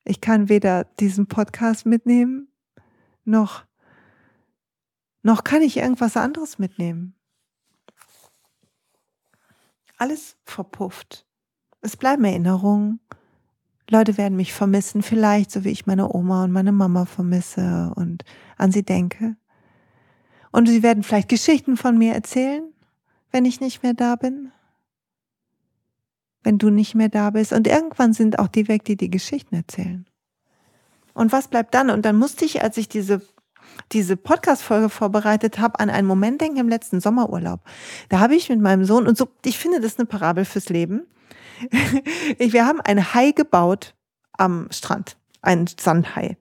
Ich 0.08 0.20
kann 0.20 0.48
weder 0.48 0.84
diesen 0.84 1.26
Podcast 1.26 1.86
mitnehmen, 1.86 2.48
noch, 3.24 3.64
noch 5.22 5.44
kann 5.44 5.62
ich 5.62 5.76
irgendwas 5.76 6.16
anderes 6.16 6.58
mitnehmen. 6.58 7.14
Alles 9.98 10.36
verpufft. 10.44 11.26
Es 11.80 11.96
bleiben 11.96 12.24
Erinnerungen 12.24 13.00
Leute 13.90 14.18
werden 14.18 14.36
mich 14.36 14.52
vermissen, 14.52 15.02
vielleicht 15.02 15.50
so 15.50 15.64
wie 15.64 15.70
ich 15.70 15.86
meine 15.86 16.14
Oma 16.14 16.44
und 16.44 16.52
meine 16.52 16.72
Mama 16.72 17.06
vermisse 17.06 17.92
und 17.96 18.24
an 18.58 18.70
sie 18.70 18.82
denke. 18.82 19.36
Und 20.52 20.68
sie 20.68 20.82
werden 20.82 21.02
vielleicht 21.02 21.28
Geschichten 21.28 21.76
von 21.76 21.96
mir 21.96 22.12
erzählen, 22.12 22.62
wenn 23.30 23.46
ich 23.46 23.60
nicht 23.60 23.82
mehr 23.82 23.94
da 23.94 24.16
bin. 24.16 24.52
Wenn 26.48 26.56
du 26.56 26.70
nicht 26.70 26.94
mehr 26.94 27.10
da 27.10 27.28
bist. 27.28 27.52
Und 27.52 27.66
irgendwann 27.66 28.14
sind 28.14 28.38
auch 28.38 28.48
die 28.48 28.68
weg, 28.68 28.82
die 28.82 28.96
die 28.96 29.10
Geschichten 29.10 29.54
erzählen. 29.54 30.06
Und 31.12 31.30
was 31.30 31.48
bleibt 31.48 31.74
dann? 31.74 31.90
Und 31.90 32.06
dann 32.06 32.16
musste 32.16 32.46
ich, 32.46 32.62
als 32.62 32.78
ich 32.78 32.88
diese 32.88 33.20
diese 33.92 34.16
Podcast-Folge 34.16 34.88
vorbereitet 34.88 35.58
habe, 35.58 35.78
an 35.78 35.90
einen 35.90 36.08
Moment 36.08 36.40
denken 36.40 36.56
im 36.56 36.70
letzten 36.70 37.00
Sommerurlaub. 37.00 37.60
Da 38.08 38.18
habe 38.18 38.34
ich 38.34 38.48
mit 38.48 38.60
meinem 38.60 38.86
Sohn, 38.86 39.06
und 39.06 39.18
so, 39.18 39.28
ich 39.44 39.58
finde 39.58 39.82
das 39.82 39.98
eine 39.98 40.06
Parabel 40.06 40.46
fürs 40.46 40.70
Leben. 40.70 41.06
wir 42.38 42.64
haben 42.64 42.80
ein 42.80 43.12
Hai 43.12 43.32
gebaut 43.32 43.94
am 44.32 44.68
Strand. 44.70 45.18
Ein 45.42 45.66
Sandhai. 45.78 46.38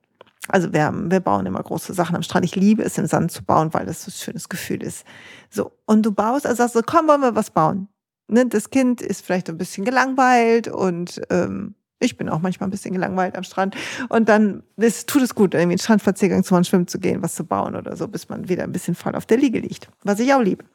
Also 0.47 0.71
wir, 0.71 0.89
wir 0.93 1.19
bauen 1.19 1.45
immer 1.45 1.61
große 1.61 1.93
Sachen 1.93 2.15
am 2.15 2.23
Strand. 2.23 2.45
Ich 2.45 2.55
liebe 2.55 2.81
es, 2.81 2.97
im 2.97 3.07
Sand 3.07 3.33
zu 3.33 3.43
bauen, 3.43 3.73
weil 3.73 3.85
das 3.85 4.05
so 4.05 4.09
ein 4.09 4.13
schönes 4.13 4.47
Gefühl 4.47 4.81
ist. 4.81 5.05
So. 5.49 5.73
Und 5.85 6.05
du 6.05 6.13
baust, 6.13 6.47
also 6.47 6.63
sagst 6.63 6.75
du, 6.75 6.81
komm, 6.81 7.09
wollen 7.09 7.21
wir 7.21 7.35
was 7.35 7.51
bauen. 7.51 7.89
Ne? 8.27 8.45
Das 8.45 8.69
Kind 8.69 9.01
ist 9.01 9.25
vielleicht 9.25 9.49
ein 9.49 9.57
bisschen 9.57 9.85
gelangweilt 9.85 10.67
und 10.67 11.21
ähm, 11.29 11.75
ich 11.99 12.17
bin 12.17 12.29
auch 12.29 12.39
manchmal 12.39 12.67
ein 12.67 12.71
bisschen 12.71 12.93
gelangweilt 12.93 13.35
am 13.35 13.43
Strand. 13.43 13.75
Und 14.09 14.29
dann 14.29 14.63
ist, 14.75 15.09
tut 15.09 15.23
es 15.23 15.33
gut, 15.33 15.53
irgendwie 15.53 15.73
einen 15.73 15.79
Strandspaziergang 15.79 16.43
zu 16.43 16.53
machen, 16.53 16.65
schwimmen 16.65 16.87
zu 16.87 16.99
gehen, 16.99 17.23
was 17.23 17.35
zu 17.35 17.43
bauen 17.43 17.75
oder 17.75 17.95
so, 17.95 18.07
bis 18.07 18.29
man 18.29 18.49
wieder 18.49 18.63
ein 18.63 18.71
bisschen 18.71 18.95
voll 18.95 19.15
auf 19.15 19.25
der 19.25 19.37
Liege 19.37 19.59
liegt. 19.59 19.89
Was 20.03 20.19
ich 20.19 20.33
auch 20.33 20.41
liebe. 20.41 20.65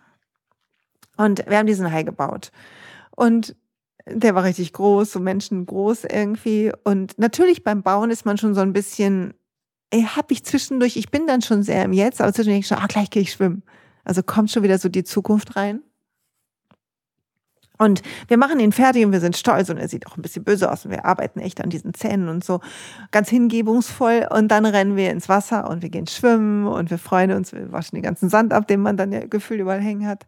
Und 1.17 1.47
wir 1.49 1.59
haben 1.59 1.67
diesen 1.67 1.93
Hai 1.93 2.03
gebaut. 2.03 2.51
Und 3.15 3.55
der 4.07 4.35
war 4.35 4.43
richtig 4.43 4.73
groß, 4.73 5.13
so 5.13 5.21
menschengroß 5.21 6.05
irgendwie. 6.05 6.73
Und 6.83 7.19
natürlich 7.19 7.63
beim 7.63 7.83
Bauen 7.83 8.11
ist 8.11 8.25
man 8.25 8.39
schon 8.39 8.55
so 8.55 8.61
ein 8.61 8.73
bisschen, 8.73 9.35
ey, 9.91 10.03
hab 10.03 10.33
ich 10.33 10.45
zwischendurch, 10.45 10.97
ich 10.97 11.11
bin 11.11 11.27
dann 11.27 11.43
schon 11.43 11.63
sehr 11.63 11.85
im 11.85 11.93
Jetzt, 11.93 12.21
aber 12.21 12.33
zwischendurch 12.33 12.67
schon, 12.67 12.79
ah, 12.79 12.87
gleich 12.89 13.11
gehe 13.11 13.23
ich 13.23 13.33
schwimmen. 13.33 13.63
Also 14.05 14.23
kommt 14.25 14.51
schon 14.51 14.65
wieder 14.65 14.79
so 14.79 14.89
die 14.89 15.05
Zukunft 15.05 15.55
rein. 15.55 15.83
Und 17.83 18.01
wir 18.29 18.37
machen 18.37 18.61
ihn 18.61 18.71
fertig 18.71 19.05
und 19.05 19.11
wir 19.11 19.19
sind 19.19 19.37
stolz 19.37 19.69
und 19.69 19.77
er 19.77 19.89
sieht 19.89 20.07
auch 20.07 20.17
ein 20.17 20.23
bisschen 20.23 20.45
böse 20.45 20.71
aus 20.71 20.85
und 20.85 20.93
wir 20.93 21.05
arbeiten 21.05 21.41
echt 21.41 21.61
an 21.61 21.69
diesen 21.69 21.95
Zähnen 21.95 22.29
und 22.29 22.45
so 22.45 22.61
ganz 23.11 23.29
hingebungsvoll 23.29 24.29
und 24.31 24.47
dann 24.53 24.67
rennen 24.67 24.95
wir 24.95 25.11
ins 25.11 25.29
Wasser 25.29 25.69
und 25.69 25.83
wir 25.83 25.89
gehen 25.89 26.07
schwimmen 26.07 26.69
und 26.69 26.93
wir 26.93 26.99
freuen 26.99 27.33
uns, 27.33 27.53
wir 27.53 27.73
waschen 27.73 27.97
den 27.97 28.05
ganzen 28.05 28.29
Sand 28.29 28.53
ab, 28.53 28.69
den 28.69 28.83
man 28.83 28.97
dann 28.97 29.11
ja 29.11 29.27
gefühlt 29.27 29.59
überall 29.59 29.81
hängen 29.81 30.07
hat. 30.07 30.27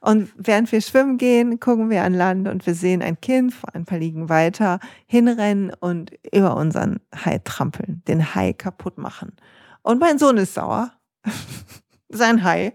Und 0.00 0.32
während 0.36 0.72
wir 0.72 0.80
schwimmen 0.80 1.18
gehen, 1.18 1.60
gucken 1.60 1.88
wir 1.88 2.02
an 2.02 2.14
Land 2.14 2.48
und 2.48 2.66
wir 2.66 2.74
sehen 2.74 3.00
ein 3.00 3.20
Kind 3.20 3.54
ein 3.74 3.84
paar 3.84 3.98
Liegen 3.98 4.28
weiter 4.28 4.80
hinrennen 5.06 5.72
und 5.78 6.10
über 6.32 6.56
unseren 6.56 6.98
Hai 7.14 7.38
trampeln, 7.44 8.02
den 8.08 8.34
Hai 8.34 8.54
kaputt 8.54 8.98
machen. 8.98 9.36
Und 9.82 10.00
mein 10.00 10.18
Sohn 10.18 10.36
ist 10.36 10.54
sauer. 10.54 10.90
Sein 12.08 12.42
Hai 12.42 12.72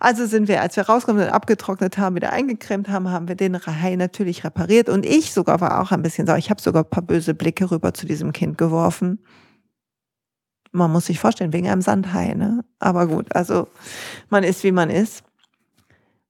also 0.00 0.26
sind 0.26 0.48
wir, 0.48 0.60
als 0.60 0.76
wir 0.76 0.84
rauskommen 0.84 1.22
und 1.22 1.30
abgetrocknet 1.30 1.98
haben, 1.98 2.16
wieder 2.16 2.32
eingecremt 2.32 2.88
haben, 2.88 3.10
haben 3.10 3.28
wir 3.28 3.34
den 3.34 3.58
Hai 3.58 3.96
natürlich 3.96 4.44
repariert. 4.44 4.88
Und 4.88 5.06
ich 5.06 5.32
sogar 5.32 5.60
war 5.60 5.80
auch 5.80 5.92
ein 5.92 6.02
bisschen 6.02 6.26
sauer. 6.26 6.38
Ich 6.38 6.50
habe 6.50 6.60
sogar 6.60 6.84
ein 6.84 6.90
paar 6.90 7.02
böse 7.02 7.34
Blicke 7.34 7.70
rüber 7.70 7.94
zu 7.94 8.06
diesem 8.06 8.32
Kind 8.32 8.58
geworfen. 8.58 9.24
Man 10.72 10.92
muss 10.92 11.06
sich 11.06 11.18
vorstellen, 11.18 11.52
wegen 11.52 11.68
einem 11.68 11.82
Sandhai, 11.82 12.34
ne? 12.34 12.64
Aber 12.78 13.06
gut, 13.08 13.34
also 13.34 13.68
man 14.28 14.44
ist, 14.44 14.62
wie 14.62 14.72
man 14.72 14.88
ist. 14.88 15.24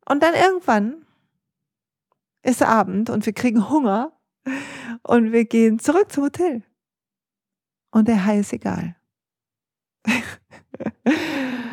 Und 0.08 0.22
dann 0.22 0.34
irgendwann 0.34 1.04
ist 2.42 2.62
Abend 2.62 3.10
und 3.10 3.26
wir 3.26 3.34
kriegen 3.34 3.68
Hunger 3.68 4.12
und 5.02 5.32
wir 5.32 5.44
gehen 5.44 5.78
zurück 5.78 6.10
zum 6.10 6.24
Hotel. 6.24 6.62
Und 7.90 8.08
der 8.08 8.24
Hai 8.24 8.40
ist 8.40 8.52
egal. 8.52 8.96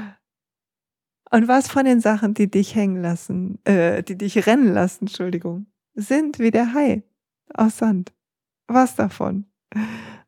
Und 1.29 1.47
was 1.47 1.67
von 1.67 1.85
den 1.85 1.99
Sachen, 1.99 2.33
die 2.33 2.49
dich 2.49 2.75
hängen 2.75 3.01
lassen, 3.01 3.59
äh, 3.65 4.03
die 4.03 4.17
dich 4.17 4.45
rennen 4.47 4.73
lassen, 4.73 5.05
Entschuldigung, 5.05 5.67
sind 5.93 6.39
wie 6.39 6.51
der 6.51 6.73
Hai 6.73 7.03
aus 7.53 7.77
Sand? 7.77 8.13
Was 8.67 8.95
davon? 8.95 9.45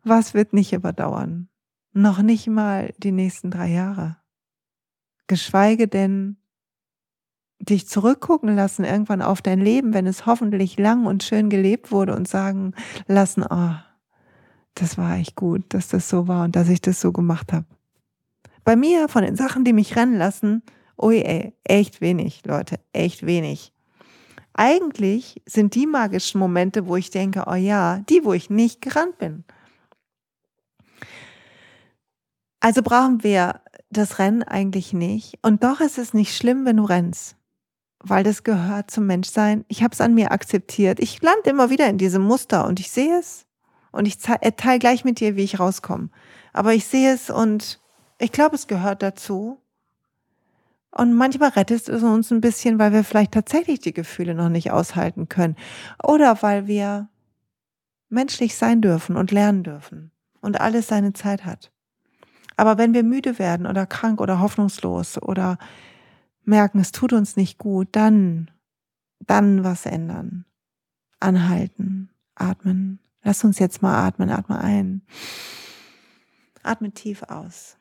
Was 0.04 0.34
wird 0.34 0.54
nicht 0.54 0.74
überdauern? 0.74 1.50
Noch 1.94 2.22
nicht 2.22 2.48
mal 2.48 2.94
die 2.98 3.12
nächsten 3.12 3.52
drei 3.52 3.70
Jahre. 3.70 4.18
Geschweige 5.28 5.88
denn 5.88 6.38
dich 7.60 7.88
zurückgucken 7.88 8.56
lassen 8.56 8.86
irgendwann 8.86 9.22
auf 9.22 9.42
dein 9.42 9.60
Leben, 9.60 9.94
wenn 9.94 10.08
es 10.08 10.26
hoffentlich 10.26 10.78
lang 10.78 11.06
und 11.06 11.24
schön 11.24 11.50
gelebt 11.50 11.92
wurde 11.92 12.16
und 12.16 12.28
sagen 12.28 12.74
lassen, 13.08 13.44
oh, 13.50 13.74
das 14.76 14.98
war 14.98 15.18
echt 15.18 15.36
gut, 15.36 15.74
dass 15.74 15.90
das 15.90 16.08
so 16.08 16.28
war 16.28 16.46
und 16.46 16.56
dass 16.56 16.70
ich 16.70 16.82
das 16.82 17.02
so 17.02 17.12
gemacht 17.12 17.52
habe. 17.52 17.66
Bei 18.64 18.76
mir, 18.76 19.10
von 19.10 19.24
den 19.24 19.36
Sachen, 19.36 19.66
die 19.66 19.74
mich 19.74 19.96
rennen 19.96 20.18
lassen, 20.18 20.64
Ui, 21.02 21.22
ey, 21.22 21.54
echt 21.64 22.02
wenig, 22.02 22.42
Leute, 22.46 22.80
echt 22.92 23.26
wenig. 23.26 23.72
Eigentlich 24.54 25.42
sind 25.46 25.76
die 25.76 25.88
magischen 25.88 26.40
Momente, 26.40 26.88
wo 26.88 26.98
ich 26.98 27.10
denke, 27.12 27.46
oh 27.48 27.56
ja, 27.56 28.00
die, 28.10 28.26
wo 28.26 28.34
ich 28.34 28.50
nicht 28.50 28.82
gerannt 28.82 29.18
bin. 29.18 29.46
Also 32.60 32.82
brauchen 32.82 33.24
wir 33.24 33.62
das 33.90 34.20
Rennen 34.20 34.44
eigentlich 34.44 34.92
nicht. 34.92 35.40
Und 35.42 35.64
doch 35.64 35.80
ist 35.80 35.98
es 35.98 36.14
nicht 36.14 36.36
schlimm, 36.36 36.66
wenn 36.66 36.78
du 36.78 36.84
rennst, 36.84 37.38
weil 38.00 38.24
das 38.24 38.44
gehört 38.44 38.92
zum 38.92 39.06
Menschsein. 39.06 39.64
Ich 39.70 39.82
habe 39.82 39.94
es 39.94 40.02
an 40.02 40.14
mir 40.14 40.34
akzeptiert. 40.34 41.00
Ich 41.00 41.22
lande 41.22 41.50
immer 41.50 41.70
wieder 41.70 41.88
in 41.88 41.98
diesem 41.98 42.24
Muster 42.24 42.68
und 42.68 42.82
ich 42.82 42.92
sehe 42.92 43.18
es. 43.18 43.46
Und 43.92 44.06
ich 44.06 44.18
teile 44.18 44.80
gleich 44.80 45.06
mit 45.06 45.22
dir, 45.22 45.38
wie 45.38 45.44
ich 45.44 45.60
rauskomme. 45.60 46.10
Aber 46.52 46.74
ich 46.74 46.86
sehe 46.86 47.14
es 47.14 47.30
und 47.30 47.80
ich 48.20 48.32
glaube, 48.32 48.56
es 48.56 48.68
gehört 48.68 49.02
dazu. 49.02 49.62
Und 50.92 51.14
manchmal 51.14 51.50
rettet 51.50 51.88
es 51.88 52.04
uns 52.04 52.32
ein 52.32 52.42
bisschen, 52.42 52.80
weil 52.80 52.92
wir 52.92 53.04
vielleicht 53.04 53.34
tatsächlich 53.34 53.80
die 53.80 53.94
Gefühle 53.94 54.34
noch 54.34 54.50
nicht 54.50 54.72
aushalten 54.72 55.30
können. 55.30 55.56
Oder 56.04 56.42
weil 56.42 56.68
wir 56.68 57.10
menschlich 58.10 58.56
sein 58.56 58.82
dürfen 58.82 59.16
und 59.16 59.32
lernen 59.32 59.64
dürfen 59.64 60.12
und 60.42 60.60
alles 60.60 60.88
seine 60.88 61.14
Zeit 61.14 61.46
hat. 61.46 61.72
Aber 62.58 62.78
wenn 62.78 62.94
wir 62.94 63.04
müde 63.04 63.40
werden 63.40 63.66
oder 63.66 63.86
krank 63.86 64.20
oder 64.20 64.40
hoffnungslos 64.40 65.22
oder 65.22 65.58
merken, 66.44 66.80
es 66.80 66.92
tut 66.92 67.14
uns 67.14 67.38
nicht 67.38 67.58
gut, 67.58 67.88
dann, 67.94 68.52
dann 69.20 69.64
was 69.64 69.86
ändern. 69.86 70.46
Anhalten, 71.20 72.10
atmen. 72.36 73.00
Lass 73.22 73.44
uns 73.44 73.60
jetzt 73.60 73.82
mal 73.82 74.06
atmen, 74.06 74.30
atme 74.30 74.60
ein. 74.60 75.04
Atme 76.64 76.92
tief 76.92 77.24
aus. 77.24 77.79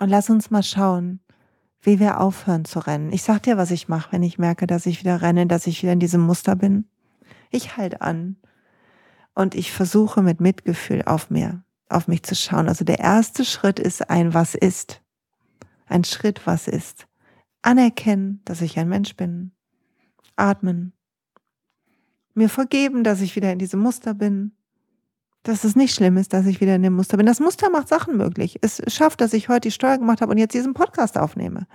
Und 0.00 0.08
lass 0.08 0.30
uns 0.30 0.50
mal 0.50 0.62
schauen, 0.62 1.20
wie 1.82 2.00
wir 2.00 2.20
aufhören 2.20 2.64
zu 2.64 2.78
rennen. 2.78 3.12
Ich 3.12 3.22
sag 3.22 3.42
dir, 3.42 3.58
was 3.58 3.70
ich 3.70 3.86
mache, 3.86 4.12
wenn 4.12 4.22
ich 4.22 4.38
merke, 4.38 4.66
dass 4.66 4.86
ich 4.86 5.00
wieder 5.00 5.20
renne, 5.20 5.46
dass 5.46 5.66
ich 5.66 5.82
wieder 5.82 5.92
in 5.92 6.00
diesem 6.00 6.22
Muster 6.22 6.56
bin. 6.56 6.86
Ich 7.50 7.76
halte 7.76 8.00
an 8.00 8.36
und 9.34 9.54
ich 9.54 9.72
versuche 9.72 10.22
mit 10.22 10.40
Mitgefühl 10.40 11.02
auf 11.04 11.28
mir, 11.28 11.62
auf 11.90 12.08
mich 12.08 12.22
zu 12.22 12.34
schauen. 12.34 12.66
Also 12.66 12.82
der 12.82 12.98
erste 12.98 13.44
Schritt 13.44 13.78
ist 13.78 14.08
ein 14.08 14.32
Was 14.32 14.54
ist. 14.54 15.02
Ein 15.86 16.04
Schritt, 16.04 16.46
was 16.46 16.66
ist. 16.66 17.06
Anerkennen, 17.60 18.40
dass 18.46 18.62
ich 18.62 18.78
ein 18.78 18.88
Mensch 18.88 19.16
bin. 19.16 19.52
Atmen. 20.34 20.94
Mir 22.32 22.48
vergeben, 22.48 23.04
dass 23.04 23.20
ich 23.20 23.36
wieder 23.36 23.52
in 23.52 23.58
diesem 23.58 23.80
Muster 23.80 24.14
bin 24.14 24.52
dass 25.42 25.64
es 25.64 25.74
nicht 25.74 25.94
schlimm 25.94 26.16
ist, 26.16 26.32
dass 26.32 26.46
ich 26.46 26.60
wieder 26.60 26.74
in 26.74 26.82
dem 26.82 26.94
Muster 26.94 27.16
bin. 27.16 27.26
Das 27.26 27.40
Muster 27.40 27.70
macht 27.70 27.88
Sachen 27.88 28.16
möglich. 28.16 28.58
Es 28.60 28.82
schafft, 28.88 29.20
dass 29.20 29.32
ich 29.32 29.48
heute 29.48 29.68
die 29.68 29.72
Steuer 29.72 29.98
gemacht 29.98 30.20
habe 30.20 30.32
und 30.32 30.38
jetzt 30.38 30.54
diesen 30.54 30.74
Podcast 30.74 31.16
aufnehme. 31.16 31.66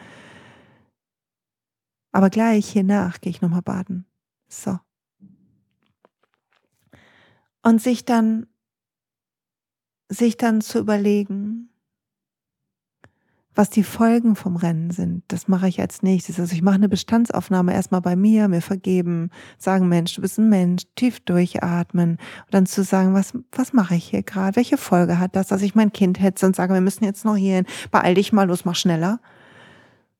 Aber 2.12 2.30
gleich 2.30 2.70
hiernach 2.70 3.20
gehe 3.22 3.32
ich 3.32 3.42
nochmal 3.42 3.62
baden. 3.62 4.06
So. 4.48 4.80
Und 7.64 7.82
sich 7.82 8.06
dann, 8.06 8.48
sich 10.10 10.38
dann 10.38 10.62
zu 10.62 10.80
überlegen, 10.80 11.70
was 13.56 13.70
die 13.70 13.84
Folgen 13.84 14.36
vom 14.36 14.58
Rennen 14.58 14.92
sind. 14.92 15.24
Das 15.30 15.48
mache 15.48 15.68
ich 15.68 15.80
als 15.80 16.04
nächstes. 16.04 16.40
Also 16.40 16.54
ich 16.54 16.62
mache 16.62 16.76
eine 16.76 16.90
Bestandsaufnahme 16.90 17.74
erstmal 17.74 18.02
bei 18.02 18.16
mir, 18.16 18.48
mir 18.48 18.62
vergeben, 18.62 19.32
sagen, 19.58 19.88
Mensch, 19.88 20.16
du 20.16 20.22
bist 20.22 20.38
ein 20.38 20.50
Mensch, 20.50 20.84
tief 20.96 21.22
durchatmen 21.22 22.12
und 22.12 22.54
dann 22.54 22.66
zu 22.66 22.84
sagen, 22.84 23.14
was, 23.14 23.34
was 23.52 23.74
mache 23.74 23.96
ich 23.96 24.10
hier 24.10 24.24
gerade? 24.24 24.58
Welche 24.58 24.78
Folge 24.78 25.18
hat 25.18 25.36
das, 25.36 25.48
dass 25.48 25.62
ich 25.62 25.74
mein 25.74 25.94
Kind 25.94 26.20
hetze 26.20 26.46
und 26.46 26.56
sage, 26.56 26.74
wir 26.74 26.82
müssen 26.82 27.06
jetzt 27.06 27.26
noch 27.26 27.38
hierhin, 27.38 27.66
beeil 27.92 28.16
dich 28.16 28.34
mal, 28.34 28.48
los, 28.48 28.66
mach 28.66 28.76
schneller. 28.76 29.20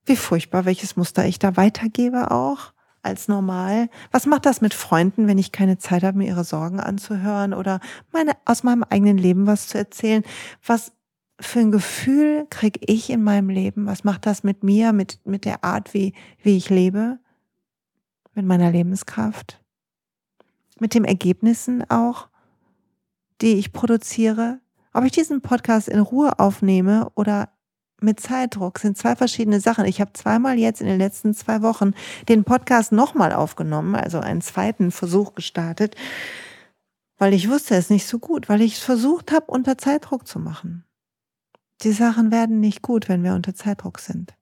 Wie 0.06 0.16
furchtbar, 0.16 0.66
welches 0.66 0.96
Muster 0.96 1.26
ich 1.26 1.40
da 1.40 1.58
weitergebe 1.58 2.32
auch 2.32 2.74
als 3.06 3.28
normal. 3.28 3.90
Was 4.12 4.26
macht 4.26 4.46
das 4.46 4.62
mit 4.62 4.74
Freunden, 4.74 5.28
wenn 5.28 5.38
ich 5.38 5.52
keine 5.52 5.78
Zeit 5.78 6.04
habe, 6.04 6.18
mir 6.18 6.28
ihre 6.28 6.44
Sorgen 6.44 6.80
anzuhören 6.80 7.54
oder 7.54 7.80
meine, 8.12 8.32
aus 8.46 8.64
meinem 8.64 8.84
eigenen 8.84 9.18
Leben 9.18 9.46
was 9.46 9.68
zu 9.68 9.78
erzählen? 9.78 10.24
Was 10.66 10.92
für 11.40 11.60
ein 11.60 11.72
Gefühl 11.72 12.48
kriege 12.50 12.80
ich 12.86 13.10
in 13.10 13.24
meinem 13.24 13.50
Leben? 13.50 13.86
Was 13.86 14.04
macht 14.04 14.26
das 14.26 14.44
mit 14.44 14.64
mir, 14.64 14.94
mit, 14.94 15.20
mit 15.26 15.46
der 15.46 15.64
Art, 15.64 15.94
wie, 15.94 16.14
wie 16.42 16.58
ich 16.58 16.70
lebe? 16.70 17.20
Mit 18.34 18.46
meiner 18.46 18.72
Lebenskraft? 18.72 19.60
mit 20.80 20.94
den 20.94 21.06
Ergebnissen 21.06 21.90
auch, 21.90 22.28
die 23.42 23.54
ich 23.54 23.74
produziere. 23.74 24.60
Ob 24.94 25.04
ich 25.04 25.12
diesen 25.12 25.42
Podcast 25.42 25.90
in 25.90 26.00
Ruhe 26.00 26.40
aufnehme 26.40 27.12
oder 27.16 27.50
mit 28.02 28.20
Zeitdruck 28.20 28.80
sind 28.80 28.98
zwei 28.98 29.16
verschiedene 29.16 29.60
Sachen. 29.60 29.86
Ich 29.86 30.02
habe 30.02 30.14
zweimal 30.14 30.60
jetzt 30.60 30.82
in 30.82 30.88
den 30.88 31.00
letzten 31.00 31.34
zwei 31.34 31.62
Wochen 31.62 31.94
den 32.28 32.44
Podcast 32.44 32.92
nochmal 32.92 33.34
aufgenommen, 33.34 33.96
also 33.96 34.20
einen 34.20 34.42
zweiten 34.42 34.92
Versuch 34.92 35.34
gestartet, 35.34 35.96
weil 37.18 37.34
ich 37.34 37.50
wusste 37.50 37.76
es 37.76 37.90
nicht 37.90 38.06
so 38.06 38.20
gut, 38.20 38.50
weil 38.50 38.62
ich 38.62 38.76
es 38.76 38.80
versucht 38.80 39.32
habe, 39.32 39.46
unter 39.48 39.78
Zeitdruck 39.78 40.28
zu 40.28 40.40
machen. 40.40 40.85
Die 41.82 41.92
Sachen 41.92 42.32
werden 42.32 42.60
nicht 42.60 42.82
gut, 42.82 43.10
wenn 43.10 43.24
wir 43.24 43.34
unter 43.34 43.54
Zeitdruck 43.54 44.00
sind. 44.00 44.34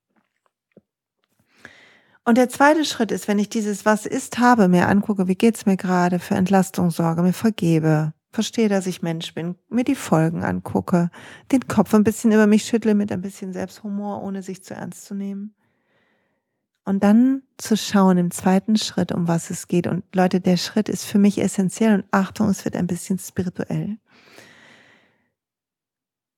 Und 2.26 2.38
der 2.38 2.48
zweite 2.48 2.86
Schritt 2.86 3.12
ist, 3.12 3.28
wenn 3.28 3.40
ich 3.40 3.50
dieses 3.50 3.86
Was 3.86 4.06
ist 4.06 4.40
habe, 4.40 4.70
mir 4.70 4.88
angucke, 4.88 5.28
wie 5.28 5.36
geht's 5.36 5.66
mir 5.66 5.76
gerade, 5.76 6.20
für 6.20 6.36
Entlastung 6.36 6.90
sorge, 6.90 7.22
mir 7.22 7.34
vergebe, 7.34 8.14
verstehe, 8.32 8.70
dass 8.70 8.88
ich 8.88 9.02
Mensch 9.02 9.34
bin, 9.34 9.56
mir 9.70 9.84
die 9.84 9.96
Folgen 9.96 10.44
angucke, 10.44 11.10
den 11.52 11.68
Kopf 11.68 11.94
ein 11.94 12.06
bisschen 12.06 12.32
über 12.32 12.48
mich 12.48 12.64
schüttle 12.64 12.96
mit 12.96 13.12
ein 13.12 13.22
bisschen 13.22 13.52
Selbsthumor, 13.52 14.24
ohne 14.24 14.42
sich 14.42 14.64
zu 14.64 14.74
ernst 14.74 15.06
zu 15.06 15.16
nehmen. 15.16 15.54
Und 16.86 17.04
dann 17.04 17.44
zu 17.58 17.78
schauen 17.78 18.18
im 18.18 18.32
zweiten 18.32 18.78
Schritt, 18.78 19.12
um 19.12 19.28
was 19.28 19.50
es 19.50 19.68
geht. 19.68 19.88
Und 19.88 20.04
Leute, 20.14 20.42
der 20.42 20.58
Schritt 20.58 20.90
ist 20.90 21.06
für 21.06 21.18
mich 21.18 21.42
essentiell 21.42 21.94
und 21.96 22.06
Achtung, 22.12 22.50
es 22.50 22.66
wird 22.66 22.76
ein 22.76 22.88
bisschen 22.88 23.20
spirituell. 23.20 23.98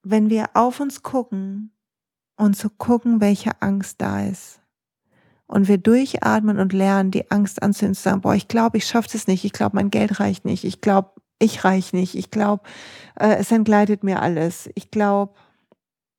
Wenn 0.07 0.29
wir 0.29 0.51
auf 0.53 0.79
uns 0.79 1.03
gucken 1.03 1.71
und 2.37 2.55
zu 2.55 2.69
gucken, 2.69 3.21
welche 3.21 3.61
Angst 3.61 3.99
da 4.01 4.25
ist, 4.25 4.61
und 5.47 5.67
wir 5.67 5.77
durchatmen 5.77 6.59
und 6.59 6.73
lernen, 6.73 7.11
die 7.11 7.29
Angst 7.31 7.61
anzunehmen, 7.61 7.95
zu 7.95 8.01
sagen, 8.01 8.21
boah, 8.21 8.35
ich 8.35 8.47
glaube, 8.47 8.77
ich 8.77 8.87
schaffe 8.87 9.09
es 9.13 9.27
nicht, 9.27 9.45
ich 9.45 9.51
glaube, 9.51 9.75
mein 9.75 9.91
Geld 9.91 10.19
reicht 10.19 10.45
nicht, 10.45 10.63
ich 10.63 10.81
glaube, 10.81 11.11
ich 11.39 11.63
reich 11.63 11.93
nicht, 11.93 12.15
ich 12.15 12.31
glaube, 12.31 12.63
äh, 13.19 13.35
es 13.35 13.51
entgleitet 13.51 14.03
mir 14.03 14.21
alles, 14.21 14.69
ich 14.75 14.89
glaube, 14.89 15.35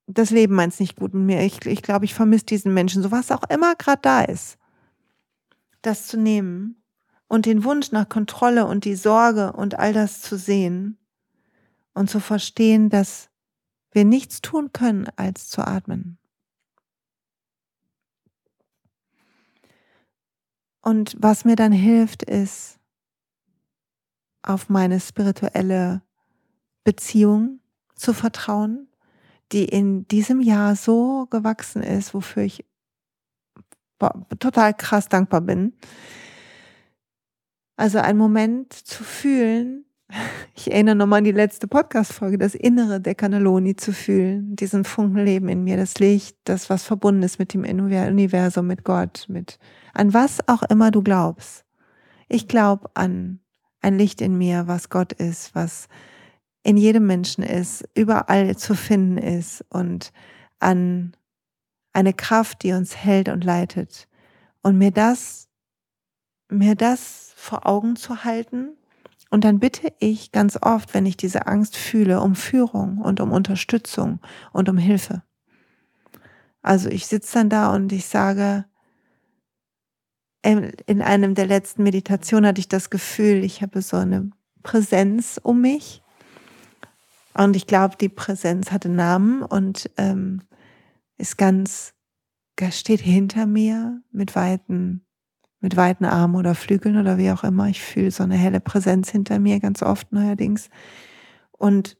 das 0.06 0.30
Leben 0.30 0.54
meint 0.54 0.74
es 0.74 0.80
nicht 0.80 0.96
gut 0.96 1.14
mit 1.14 1.24
mir, 1.24 1.42
ich, 1.42 1.64
ich 1.66 1.82
glaube, 1.82 2.04
ich 2.04 2.14
vermisse 2.14 2.46
diesen 2.46 2.72
Menschen, 2.74 3.02
so 3.02 3.10
was 3.10 3.32
auch 3.32 3.42
immer 3.50 3.74
gerade 3.74 4.02
da 4.02 4.22
ist. 4.22 4.58
Das 5.82 6.06
zu 6.06 6.16
nehmen 6.16 6.82
und 7.26 7.46
den 7.46 7.64
Wunsch 7.64 7.90
nach 7.90 8.08
Kontrolle 8.08 8.66
und 8.66 8.84
die 8.84 8.94
Sorge 8.94 9.52
und 9.52 9.78
all 9.78 9.92
das 9.92 10.20
zu 10.20 10.36
sehen 10.36 10.98
und 11.94 12.10
zu 12.10 12.20
verstehen, 12.20 12.90
dass 12.90 13.30
wir 13.96 14.04
nichts 14.04 14.42
tun 14.42 14.72
können, 14.74 15.08
als 15.16 15.48
zu 15.48 15.66
atmen. 15.66 16.18
Und 20.82 21.16
was 21.18 21.46
mir 21.46 21.56
dann 21.56 21.72
hilft, 21.72 22.22
ist 22.22 22.78
auf 24.42 24.68
meine 24.68 25.00
spirituelle 25.00 26.02
Beziehung 26.84 27.60
zu 27.94 28.12
vertrauen, 28.12 28.86
die 29.50 29.64
in 29.64 30.06
diesem 30.08 30.42
Jahr 30.42 30.76
so 30.76 31.26
gewachsen 31.30 31.82
ist, 31.82 32.12
wofür 32.12 32.42
ich 32.42 32.66
total 34.38 34.74
krass 34.74 35.08
dankbar 35.08 35.40
bin. 35.40 35.72
Also 37.76 37.98
ein 37.98 38.18
Moment 38.18 38.74
zu 38.74 39.02
fühlen, 39.04 39.85
ich 40.54 40.70
erinnere 40.70 40.94
nochmal 40.94 41.18
an 41.18 41.24
die 41.24 41.32
letzte 41.32 41.68
Podcast-Folge, 41.68 42.38
das 42.38 42.54
Innere 42.54 43.00
der 43.00 43.14
Cannelloni 43.14 43.76
zu 43.76 43.92
fühlen, 43.92 44.56
diesen 44.56 44.84
Funkenleben 44.84 45.48
in 45.48 45.64
mir, 45.64 45.76
das 45.76 45.98
Licht, 45.98 46.36
das 46.44 46.70
was 46.70 46.84
verbunden 46.84 47.22
ist 47.22 47.38
mit 47.38 47.54
dem 47.54 47.64
Universum, 47.64 48.66
mit 48.66 48.84
Gott, 48.84 49.26
mit 49.28 49.58
an 49.94 50.14
was 50.14 50.46
auch 50.48 50.62
immer 50.64 50.90
du 50.90 51.02
glaubst. 51.02 51.64
Ich 52.28 52.48
glaube 52.48 52.90
an 52.94 53.40
ein 53.80 53.98
Licht 53.98 54.20
in 54.20 54.36
mir, 54.36 54.66
was 54.66 54.90
Gott 54.90 55.12
ist, 55.12 55.54
was 55.54 55.88
in 56.62 56.76
jedem 56.76 57.06
Menschen 57.06 57.44
ist, 57.44 57.84
überall 57.94 58.56
zu 58.56 58.74
finden 58.74 59.18
ist 59.18 59.64
und 59.68 60.12
an 60.58 61.16
eine 61.92 62.12
Kraft, 62.12 62.62
die 62.62 62.72
uns 62.72 62.96
hält 62.96 63.28
und 63.28 63.44
leitet. 63.44 64.08
Und 64.62 64.76
mir 64.76 64.90
das, 64.90 65.48
mir 66.50 66.74
das 66.74 67.32
vor 67.36 67.66
Augen 67.66 67.94
zu 67.94 68.24
halten. 68.24 68.76
Und 69.30 69.44
dann 69.44 69.58
bitte 69.58 69.92
ich 69.98 70.32
ganz 70.32 70.58
oft, 70.60 70.94
wenn 70.94 71.06
ich 71.06 71.16
diese 71.16 71.46
Angst 71.46 71.76
fühle, 71.76 72.20
um 72.20 72.34
Führung 72.34 72.98
und 72.98 73.20
um 73.20 73.32
Unterstützung 73.32 74.20
und 74.52 74.68
um 74.68 74.78
Hilfe. 74.78 75.22
Also 76.62 76.88
ich 76.88 77.06
sitze 77.06 77.34
dann 77.34 77.50
da 77.50 77.74
und 77.74 77.92
ich 77.92 78.06
sage, 78.06 78.64
in 80.42 81.02
einem 81.02 81.34
der 81.34 81.46
letzten 81.46 81.82
Meditationen 81.82 82.46
hatte 82.46 82.60
ich 82.60 82.68
das 82.68 82.90
Gefühl, 82.90 83.42
ich 83.42 83.62
habe 83.62 83.82
so 83.82 83.96
eine 83.96 84.30
Präsenz 84.62 85.40
um 85.42 85.60
mich. 85.60 86.02
Und 87.34 87.54
ich 87.56 87.66
glaube, 87.66 87.96
die 88.00 88.08
Präsenz 88.08 88.72
hatte 88.72 88.88
Namen 88.88 89.42
und 89.42 89.90
ähm, 89.96 90.42
ist 91.18 91.36
ganz, 91.36 91.94
steht 92.70 93.00
hinter 93.00 93.46
mir 93.46 94.02
mit 94.10 94.34
weiten, 94.34 95.05
mit 95.60 95.76
weiten 95.76 96.04
Armen 96.04 96.36
oder 96.36 96.54
Flügeln 96.54 96.96
oder 96.96 97.18
wie 97.18 97.30
auch 97.30 97.44
immer. 97.44 97.68
Ich 97.68 97.82
fühle 97.82 98.10
so 98.10 98.22
eine 98.22 98.36
helle 98.36 98.60
Präsenz 98.60 99.10
hinter 99.10 99.38
mir 99.38 99.60
ganz 99.60 99.82
oft 99.82 100.12
neuerdings. 100.12 100.68
Und 101.52 101.96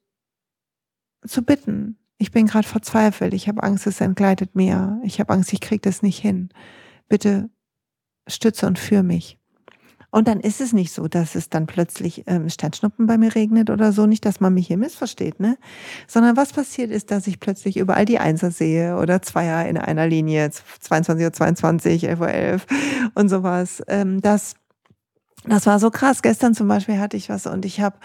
zu 1.26 1.42
bitten, 1.42 1.98
ich 2.18 2.30
bin 2.30 2.46
gerade 2.46 2.68
verzweifelt, 2.68 3.34
ich 3.34 3.48
habe 3.48 3.62
Angst, 3.62 3.86
es 3.86 4.00
entgleitet 4.00 4.54
mir, 4.54 5.00
ich 5.04 5.20
habe 5.20 5.32
Angst, 5.32 5.52
ich 5.52 5.60
kriege 5.60 5.80
das 5.80 6.02
nicht 6.02 6.18
hin. 6.18 6.50
Bitte 7.08 7.50
stütze 8.28 8.66
und 8.66 8.78
für 8.78 9.02
mich. 9.02 9.38
Und 10.16 10.28
dann 10.28 10.40
ist 10.40 10.62
es 10.62 10.72
nicht 10.72 10.94
so, 10.94 11.08
dass 11.08 11.34
es 11.34 11.50
dann 11.50 11.66
plötzlich 11.66 12.24
ähm, 12.26 12.48
Sternschnuppen 12.48 13.06
bei 13.06 13.18
mir 13.18 13.34
regnet 13.34 13.68
oder 13.68 13.92
so, 13.92 14.06
nicht, 14.06 14.24
dass 14.24 14.40
man 14.40 14.54
mich 14.54 14.66
hier 14.66 14.78
missversteht, 14.78 15.40
ne? 15.40 15.58
Sondern 16.06 16.38
was 16.38 16.54
passiert 16.54 16.90
ist, 16.90 17.10
dass 17.10 17.26
ich 17.26 17.38
plötzlich 17.38 17.76
überall 17.76 18.06
die 18.06 18.18
Einser 18.18 18.50
sehe 18.50 18.96
oder 18.96 19.20
Zweier 19.20 19.68
in 19.68 19.76
einer 19.76 20.06
Linie, 20.06 20.50
22 20.80 21.22
Uhr 21.22 21.32
22, 21.34 22.08
11 22.08 22.20
Uhr 22.20 22.28
11 22.30 22.66
und 23.14 23.28
sowas. 23.28 23.82
Ähm, 23.88 24.22
das, 24.22 24.54
das 25.44 25.66
war 25.66 25.78
so 25.78 25.90
krass. 25.90 26.22
Gestern 26.22 26.54
zum 26.54 26.66
Beispiel 26.66 26.98
hatte 26.98 27.18
ich 27.18 27.28
was 27.28 27.46
und 27.46 27.66
ich 27.66 27.82
habe 27.82 27.96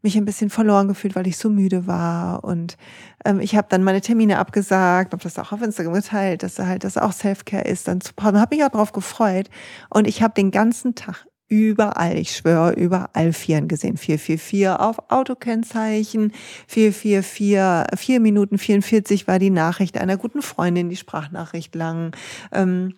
mich 0.00 0.16
ein 0.16 0.24
bisschen 0.24 0.48
verloren 0.48 0.88
gefühlt, 0.88 1.16
weil 1.16 1.26
ich 1.26 1.36
so 1.36 1.50
müde 1.50 1.86
war. 1.86 2.44
Und 2.44 2.78
ähm, 3.26 3.40
ich 3.40 3.56
habe 3.56 3.66
dann 3.68 3.82
meine 3.82 4.00
Termine 4.00 4.38
abgesagt, 4.38 5.12
habe 5.12 5.22
das 5.22 5.38
auch 5.38 5.52
auf 5.52 5.60
Instagram 5.60 5.92
geteilt, 5.92 6.42
dass 6.42 6.58
halt 6.58 6.84
das 6.84 6.96
auch 6.96 7.12
Selfcare 7.12 7.64
ist, 7.64 7.88
dann 7.88 8.00
zu 8.00 8.14
brauchen. 8.14 8.40
Habe 8.40 8.56
mich 8.56 8.64
auch 8.64 8.70
darauf 8.70 8.92
gefreut. 8.92 9.50
Und 9.90 10.06
ich 10.06 10.22
habe 10.22 10.32
den 10.32 10.50
ganzen 10.50 10.94
Tag 10.94 11.27
überall, 11.48 12.16
ich 12.18 12.36
schwöre, 12.36 12.72
überall 12.72 13.32
Vieren 13.32 13.68
gesehen. 13.68 13.96
444 13.96 14.68
auf 14.80 15.10
Autokennzeichen, 15.10 16.32
444, 16.66 17.98
4 17.98 18.20
Minuten 18.20 18.58
44 18.58 19.26
war 19.26 19.38
die 19.38 19.50
Nachricht 19.50 19.98
einer 19.98 20.16
guten 20.16 20.42
Freundin, 20.42 20.88
die 20.88 20.96
Sprachnachricht 20.96 21.74
lang. 21.74 22.14
Ähm, 22.52 22.94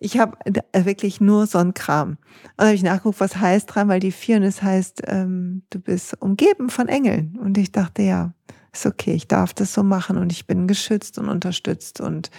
ich 0.00 0.18
habe 0.18 0.36
äh, 0.44 0.84
wirklich 0.84 1.20
nur 1.20 1.46
so 1.46 1.58
einen 1.58 1.74
Kram. 1.74 2.10
Und 2.10 2.18
dann 2.56 2.66
habe 2.68 2.76
ich 2.76 2.82
nachgeguckt, 2.82 3.20
was 3.20 3.36
heißt 3.36 3.74
dran, 3.74 3.88
weil 3.88 4.00
die 4.00 4.14
es 4.28 4.62
heißt, 4.62 5.02
ähm, 5.06 5.62
du 5.70 5.80
bist 5.80 6.20
umgeben 6.20 6.70
von 6.70 6.88
Engeln. 6.88 7.38
Und 7.42 7.58
ich 7.58 7.72
dachte, 7.72 8.02
ja, 8.02 8.32
ist 8.72 8.86
okay, 8.86 9.12
ich 9.12 9.26
darf 9.26 9.54
das 9.54 9.72
so 9.72 9.82
machen 9.82 10.18
und 10.18 10.30
ich 10.30 10.46
bin 10.46 10.68
geschützt 10.68 11.18
und 11.18 11.28
unterstützt 11.28 12.00
und 12.00 12.30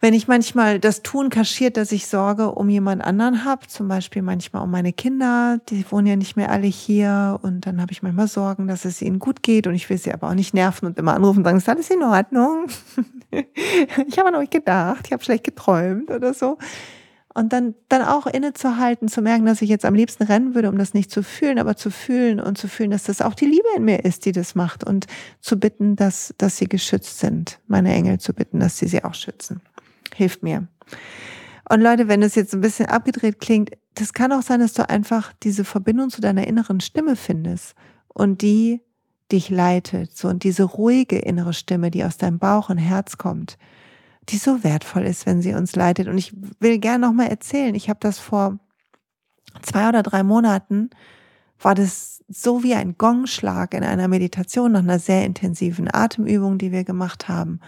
wenn 0.00 0.14
ich 0.14 0.28
manchmal 0.28 0.80
das 0.80 1.02
Tun 1.02 1.28
kaschiert, 1.28 1.76
dass 1.76 1.92
ich 1.92 2.06
Sorge 2.06 2.52
um 2.52 2.70
jemand 2.70 3.04
anderen 3.04 3.44
habe, 3.44 3.66
zum 3.66 3.86
Beispiel 3.86 4.22
manchmal 4.22 4.62
um 4.62 4.70
meine 4.70 4.94
Kinder, 4.94 5.60
die 5.68 5.84
wohnen 5.90 6.06
ja 6.06 6.16
nicht 6.16 6.36
mehr 6.36 6.50
alle 6.50 6.66
hier 6.66 7.38
und 7.42 7.66
dann 7.66 7.82
habe 7.82 7.92
ich 7.92 8.02
manchmal 8.02 8.26
Sorgen, 8.26 8.66
dass 8.66 8.86
es 8.86 9.02
ihnen 9.02 9.18
gut 9.18 9.42
geht 9.42 9.66
und 9.66 9.74
ich 9.74 9.90
will 9.90 9.98
sie 9.98 10.12
aber 10.12 10.30
auch 10.30 10.34
nicht 10.34 10.54
nerven 10.54 10.86
und 10.86 10.98
immer 10.98 11.14
anrufen 11.14 11.40
und 11.40 11.44
sagen, 11.44 11.58
ist 11.58 11.68
alles 11.68 11.90
in 11.90 12.02
Ordnung? 12.02 12.66
ich 13.30 14.18
habe 14.18 14.28
an 14.28 14.36
euch 14.36 14.48
gedacht, 14.48 15.06
ich 15.06 15.12
habe 15.12 15.22
schlecht 15.22 15.44
geträumt 15.44 16.10
oder 16.10 16.32
so. 16.32 16.56
Und 17.32 17.52
dann, 17.52 17.74
dann 17.88 18.02
auch 18.02 18.26
innezuhalten, 18.26 19.06
zu 19.06 19.22
merken, 19.22 19.46
dass 19.46 19.62
ich 19.62 19.68
jetzt 19.68 19.84
am 19.84 19.94
liebsten 19.94 20.24
rennen 20.24 20.56
würde, 20.56 20.68
um 20.68 20.76
das 20.76 20.94
nicht 20.94 21.12
zu 21.12 21.22
fühlen, 21.22 21.60
aber 21.60 21.76
zu 21.76 21.90
fühlen 21.90 22.40
und 22.40 22.58
zu 22.58 22.66
fühlen, 22.66 22.90
dass 22.90 23.04
das 23.04 23.22
auch 23.22 23.34
die 23.34 23.44
Liebe 23.44 23.68
in 23.76 23.84
mir 23.84 24.04
ist, 24.04 24.24
die 24.24 24.32
das 24.32 24.56
macht 24.56 24.82
und 24.82 25.06
zu 25.40 25.56
bitten, 25.60 25.94
dass, 25.94 26.34
dass 26.38 26.56
sie 26.56 26.68
geschützt 26.68 27.20
sind, 27.20 27.60
meine 27.68 27.94
Engel 27.94 28.18
zu 28.18 28.34
bitten, 28.34 28.58
dass 28.58 28.78
sie 28.78 28.88
sie 28.88 29.04
auch 29.04 29.14
schützen 29.14 29.60
hilft 30.14 30.42
mir. 30.42 30.68
Und 31.68 31.80
Leute, 31.80 32.08
wenn 32.08 32.22
es 32.22 32.34
jetzt 32.34 32.52
ein 32.52 32.60
bisschen 32.60 32.86
abgedreht 32.86 33.40
klingt, 33.40 33.70
das 33.94 34.12
kann 34.12 34.32
auch 34.32 34.42
sein, 34.42 34.60
dass 34.60 34.72
du 34.72 34.88
einfach 34.88 35.32
diese 35.42 35.64
Verbindung 35.64 36.10
zu 36.10 36.20
deiner 36.20 36.46
inneren 36.46 36.80
Stimme 36.80 37.16
findest 37.16 37.74
und 38.08 38.42
die 38.42 38.80
dich 39.30 39.50
leitet, 39.50 40.16
so 40.16 40.28
und 40.28 40.42
diese 40.42 40.64
ruhige 40.64 41.18
innere 41.18 41.52
Stimme, 41.52 41.90
die 41.90 42.04
aus 42.04 42.16
deinem 42.16 42.38
Bauch 42.38 42.70
und 42.70 42.78
Herz 42.78 43.18
kommt, 43.18 43.56
die 44.28 44.36
so 44.36 44.64
wertvoll 44.64 45.04
ist, 45.04 45.26
wenn 45.26 45.42
sie 45.42 45.54
uns 45.54 45.76
leitet. 45.76 46.08
Und 46.08 46.18
ich 46.18 46.34
will 46.58 46.78
gerne 46.78 47.06
noch 47.06 47.12
mal 47.12 47.28
erzählen, 47.28 47.74
ich 47.74 47.88
habe 47.88 48.00
das 48.00 48.18
vor 48.18 48.58
zwei 49.62 49.88
oder 49.88 50.02
drei 50.02 50.22
Monaten 50.22 50.90
war 51.60 51.74
das 51.74 52.24
so 52.28 52.62
wie 52.62 52.74
ein 52.74 52.96
Gongschlag 52.96 53.74
in 53.74 53.84
einer 53.84 54.08
Meditation 54.08 54.72
nach 54.72 54.80
einer 54.80 54.98
sehr 54.98 55.24
intensiven 55.24 55.88
Atemübung, 55.92 56.58
die 56.58 56.72
wir 56.72 56.84
gemacht 56.84 57.28
haben. 57.28 57.60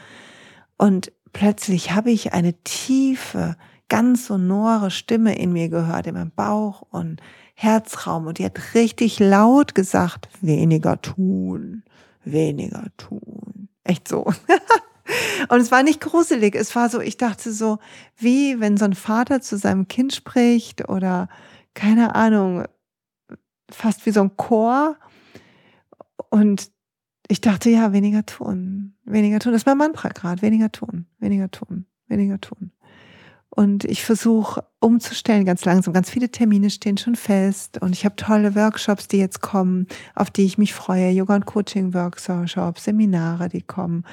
Und 0.79 1.13
plötzlich 1.33 1.93
habe 1.93 2.11
ich 2.11 2.33
eine 2.33 2.55
tiefe, 2.63 3.57
ganz 3.89 4.27
sonore 4.27 4.91
Stimme 4.91 5.37
in 5.37 5.53
mir 5.53 5.69
gehört, 5.69 6.07
in 6.07 6.15
meinem 6.15 6.31
Bauch 6.31 6.83
und 6.91 7.21
Herzraum 7.55 8.27
und 8.27 8.39
die 8.39 8.45
hat 8.45 8.75
richtig 8.75 9.19
laut 9.19 9.75
gesagt, 9.75 10.29
weniger 10.41 11.01
tun, 11.01 11.85
weniger 12.25 12.87
tun. 12.97 13.69
Echt 13.85 14.09
so. 14.09 14.25
und 15.49 15.61
es 15.61 15.71
war 15.71 15.83
nicht 15.83 16.01
gruselig, 16.01 16.55
es 16.55 16.75
war 16.75 16.89
so, 16.89 17.01
ich 17.01 17.17
dachte 17.17 17.53
so, 17.53 17.79
wie 18.17 18.61
wenn 18.61 18.77
so 18.77 18.85
ein 18.85 18.95
Vater 18.95 19.41
zu 19.41 19.57
seinem 19.57 19.89
Kind 19.89 20.15
spricht 20.15 20.89
oder 20.89 21.29
keine 21.75 22.15
Ahnung, 22.15 22.65
fast 23.71 24.07
wie 24.07 24.11
so 24.11 24.21
ein 24.23 24.37
Chor. 24.37 24.97
Und 26.31 26.71
ich 27.33 27.41
dachte, 27.41 27.71
ja, 27.71 27.95
weniger 27.95 28.27
tun, 28.27 28.93
weniger 29.05 29.39
tun. 29.39 29.53
Das 29.53 29.63
ist 29.63 29.67
mein 29.67 29.79
Mantra 29.79 30.11
gerade, 30.11 30.43
weniger 30.43 30.71
tun, 30.71 31.07
weniger 31.19 31.51
tun, 31.51 31.87
weniger 32.07 32.39
tun. 32.39 32.73
Und 33.55 33.85
ich 33.85 34.03
versuche 34.03 34.65
umzustellen 34.81 35.45
ganz 35.45 35.67
langsam. 35.67 35.93
Ganz 35.93 36.09
viele 36.09 36.31
Termine 36.31 36.71
stehen 36.71 36.97
schon 36.97 37.17
fest 37.17 37.83
und 37.83 37.93
ich 37.93 38.07
habe 38.07 38.17
tolle 38.17 38.55
Workshops, 38.55 39.09
die 39.09 39.19
jetzt 39.19 39.43
kommen, 39.43 39.87
auf 40.15 40.31
die 40.31 40.47
ich 40.47 40.57
mich 40.57 40.73
freue. 40.73 41.11
Yoga 41.11 41.35
und 41.35 41.45
Coaching 41.45 41.93
Workshops, 41.93 42.85
Seminare, 42.85 43.51
die 43.51 43.61
kommen. 43.61 44.05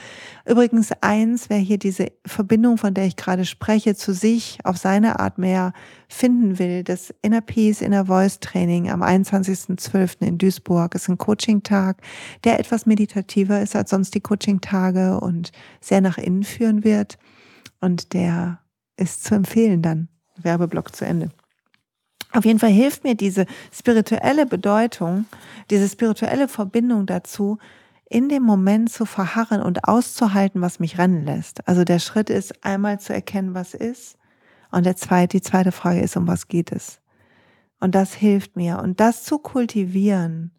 Übrigens 0.45 0.91
eins, 0.99 1.49
wer 1.49 1.57
hier 1.57 1.77
diese 1.77 2.07
Verbindung, 2.25 2.77
von 2.77 2.93
der 2.93 3.05
ich 3.05 3.15
gerade 3.15 3.45
spreche, 3.45 3.95
zu 3.95 4.13
sich 4.13 4.59
auf 4.65 4.75
seine 4.75 5.21
Art 5.21 5.37
mehr 5.37 5.71
finden 6.09 6.59
will, 6.59 6.83
das 6.83 7.13
Inner 7.21 7.41
Peace, 7.41 7.81
Inner 7.81 8.07
Voice 8.07 8.41
Training 8.41 8.89
am 8.89 9.01
21.12. 9.01 10.21
in 10.27 10.37
Duisburg 10.37 10.95
ist 10.95 11.07
ein 11.07 11.17
Coaching-Tag, 11.17 12.01
der 12.43 12.59
etwas 12.59 12.85
meditativer 12.85 13.61
ist 13.61 13.73
als 13.73 13.91
sonst 13.91 14.13
die 14.15 14.21
Coaching-Tage 14.21 15.21
und 15.21 15.53
sehr 15.79 16.01
nach 16.01 16.17
innen 16.17 16.43
führen 16.43 16.83
wird. 16.83 17.17
Und 17.79 18.11
der 18.11 18.59
ist 18.99 19.23
zu 19.23 19.35
empfehlen 19.35 19.81
dann. 19.81 20.09
Werbeblock 20.37 20.95
zu 20.95 21.05
Ende. 21.05 21.29
Auf 22.31 22.45
jeden 22.45 22.59
Fall 22.59 22.69
hilft 22.69 23.03
mir 23.03 23.15
diese 23.15 23.45
spirituelle 23.73 24.45
Bedeutung, 24.45 25.25
diese 25.69 25.89
spirituelle 25.89 26.47
Verbindung 26.47 27.05
dazu, 27.05 27.57
in 28.09 28.29
dem 28.29 28.43
Moment 28.43 28.91
zu 28.91 29.05
verharren 29.05 29.61
und 29.61 29.85
auszuhalten, 29.85 30.61
was 30.61 30.79
mich 30.79 30.97
rennen 30.97 31.25
lässt. 31.25 31.67
Also 31.67 31.83
der 31.83 31.99
Schritt 31.99 32.29
ist 32.29 32.63
einmal 32.63 32.99
zu 32.99 33.13
erkennen, 33.13 33.53
was 33.53 33.73
ist. 33.73 34.17
Und 34.71 34.85
der 34.85 34.95
zweite, 34.95 35.37
die 35.37 35.41
zweite 35.41 35.71
Frage 35.71 36.01
ist, 36.01 36.17
um 36.17 36.27
was 36.27 36.47
geht 36.47 36.71
es? 36.71 36.99
Und 37.79 37.95
das 37.95 38.13
hilft 38.13 38.55
mir. 38.55 38.79
Und 38.79 38.99
das 38.99 39.23
zu 39.23 39.39
kultivieren, 39.39 40.51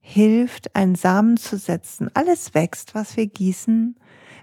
hilft, 0.00 0.74
einen 0.74 0.94
Samen 0.94 1.36
zu 1.36 1.58
setzen. 1.58 2.10
Alles 2.14 2.54
wächst, 2.54 2.94
was 2.94 3.16
wir 3.16 3.26
gießen, 3.26 3.96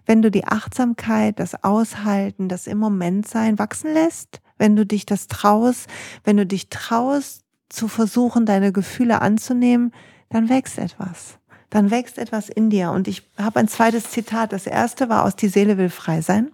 wenn 0.06 0.22
du 0.22 0.32
die 0.32 0.46
Achtsamkeit, 0.46 1.40
das 1.40 1.64
Aushalten, 1.64 2.48
das 2.48 2.68
im 2.68 2.78
Moment 2.78 3.28
sein 3.28 3.60
wachsen 3.60 3.94
lässt, 3.94 4.42
wenn 4.58 4.76
du 4.76 4.86
dich 4.86 5.06
das 5.06 5.28
traust, 5.28 5.88
wenn 6.24 6.38
du 6.38 6.46
dich 6.46 6.70
traust 6.70 7.44
zu 7.70 7.88
versuchen, 7.88 8.46
deine 8.46 8.72
Gefühle 8.72 9.22
anzunehmen, 9.22 9.92
dann 10.30 10.50
wächst 10.50 10.78
etwas. 10.78 11.40
Dann 11.70 11.92
wächst 11.92 12.18
etwas 12.18 12.50
in 12.50 12.70
dir. 12.70 12.92
Und 12.92 13.08
ich 13.08 13.24
habe 13.38 13.60
ein 13.60 13.68
zweites 13.68 14.10
Zitat. 14.10 14.54
Das 14.54 14.68
erste 14.68 15.10
war 15.10 15.26
aus 15.26 15.36
Die 15.36 15.50
Seele 15.50 15.78
will 15.78 15.90
frei 15.90 16.22
sein. 16.22 16.52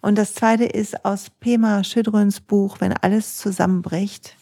Und 0.00 0.18
das 0.18 0.34
zweite 0.34 0.64
ist 0.64 1.04
aus 1.04 1.30
Pema 1.30 1.84
Schüdröns 1.84 2.40
Buch, 2.40 2.76
Wenn 2.80 2.92
alles 2.92 3.38
zusammenbricht. 3.38 4.36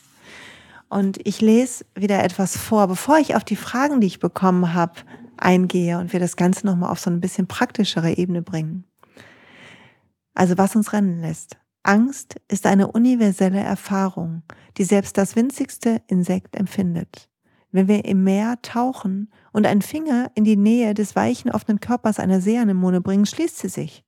Und 0.88 1.26
ich 1.26 1.40
lese 1.40 1.84
wieder 1.94 2.22
etwas 2.22 2.56
vor, 2.56 2.86
bevor 2.86 3.18
ich 3.18 3.34
auf 3.34 3.44
die 3.44 3.56
Fragen, 3.56 4.00
die 4.00 4.06
ich 4.06 4.18
bekommen 4.18 4.74
habe, 4.74 4.94
eingehe 5.42 5.98
und 5.98 6.12
wir 6.12 6.20
das 6.20 6.36
Ganze 6.36 6.66
nochmal 6.66 6.90
auf 6.90 7.00
so 7.00 7.10
ein 7.10 7.20
bisschen 7.20 7.46
praktischere 7.46 8.16
Ebene 8.16 8.42
bringen. 8.42 8.84
Also 10.34 10.56
was 10.58 10.76
uns 10.76 10.92
rennen 10.92 11.20
lässt. 11.20 11.58
Angst 11.82 12.40
ist 12.48 12.66
eine 12.66 12.92
universelle 12.92 13.60
Erfahrung, 13.60 14.42
die 14.76 14.84
selbst 14.84 15.18
das 15.18 15.34
winzigste 15.34 16.00
Insekt 16.06 16.56
empfindet. 16.56 17.28
Wenn 17.72 17.88
wir 17.88 18.04
im 18.04 18.22
Meer 18.22 18.58
tauchen 18.62 19.32
und 19.52 19.66
einen 19.66 19.82
Finger 19.82 20.30
in 20.34 20.44
die 20.44 20.56
Nähe 20.56 20.94
des 20.94 21.16
weichen 21.16 21.50
offenen 21.50 21.80
Körpers 21.80 22.20
einer 22.20 22.40
Seeanemone 22.40 23.00
bringen, 23.00 23.26
schließt 23.26 23.58
sie 23.58 23.68
sich. 23.68 24.04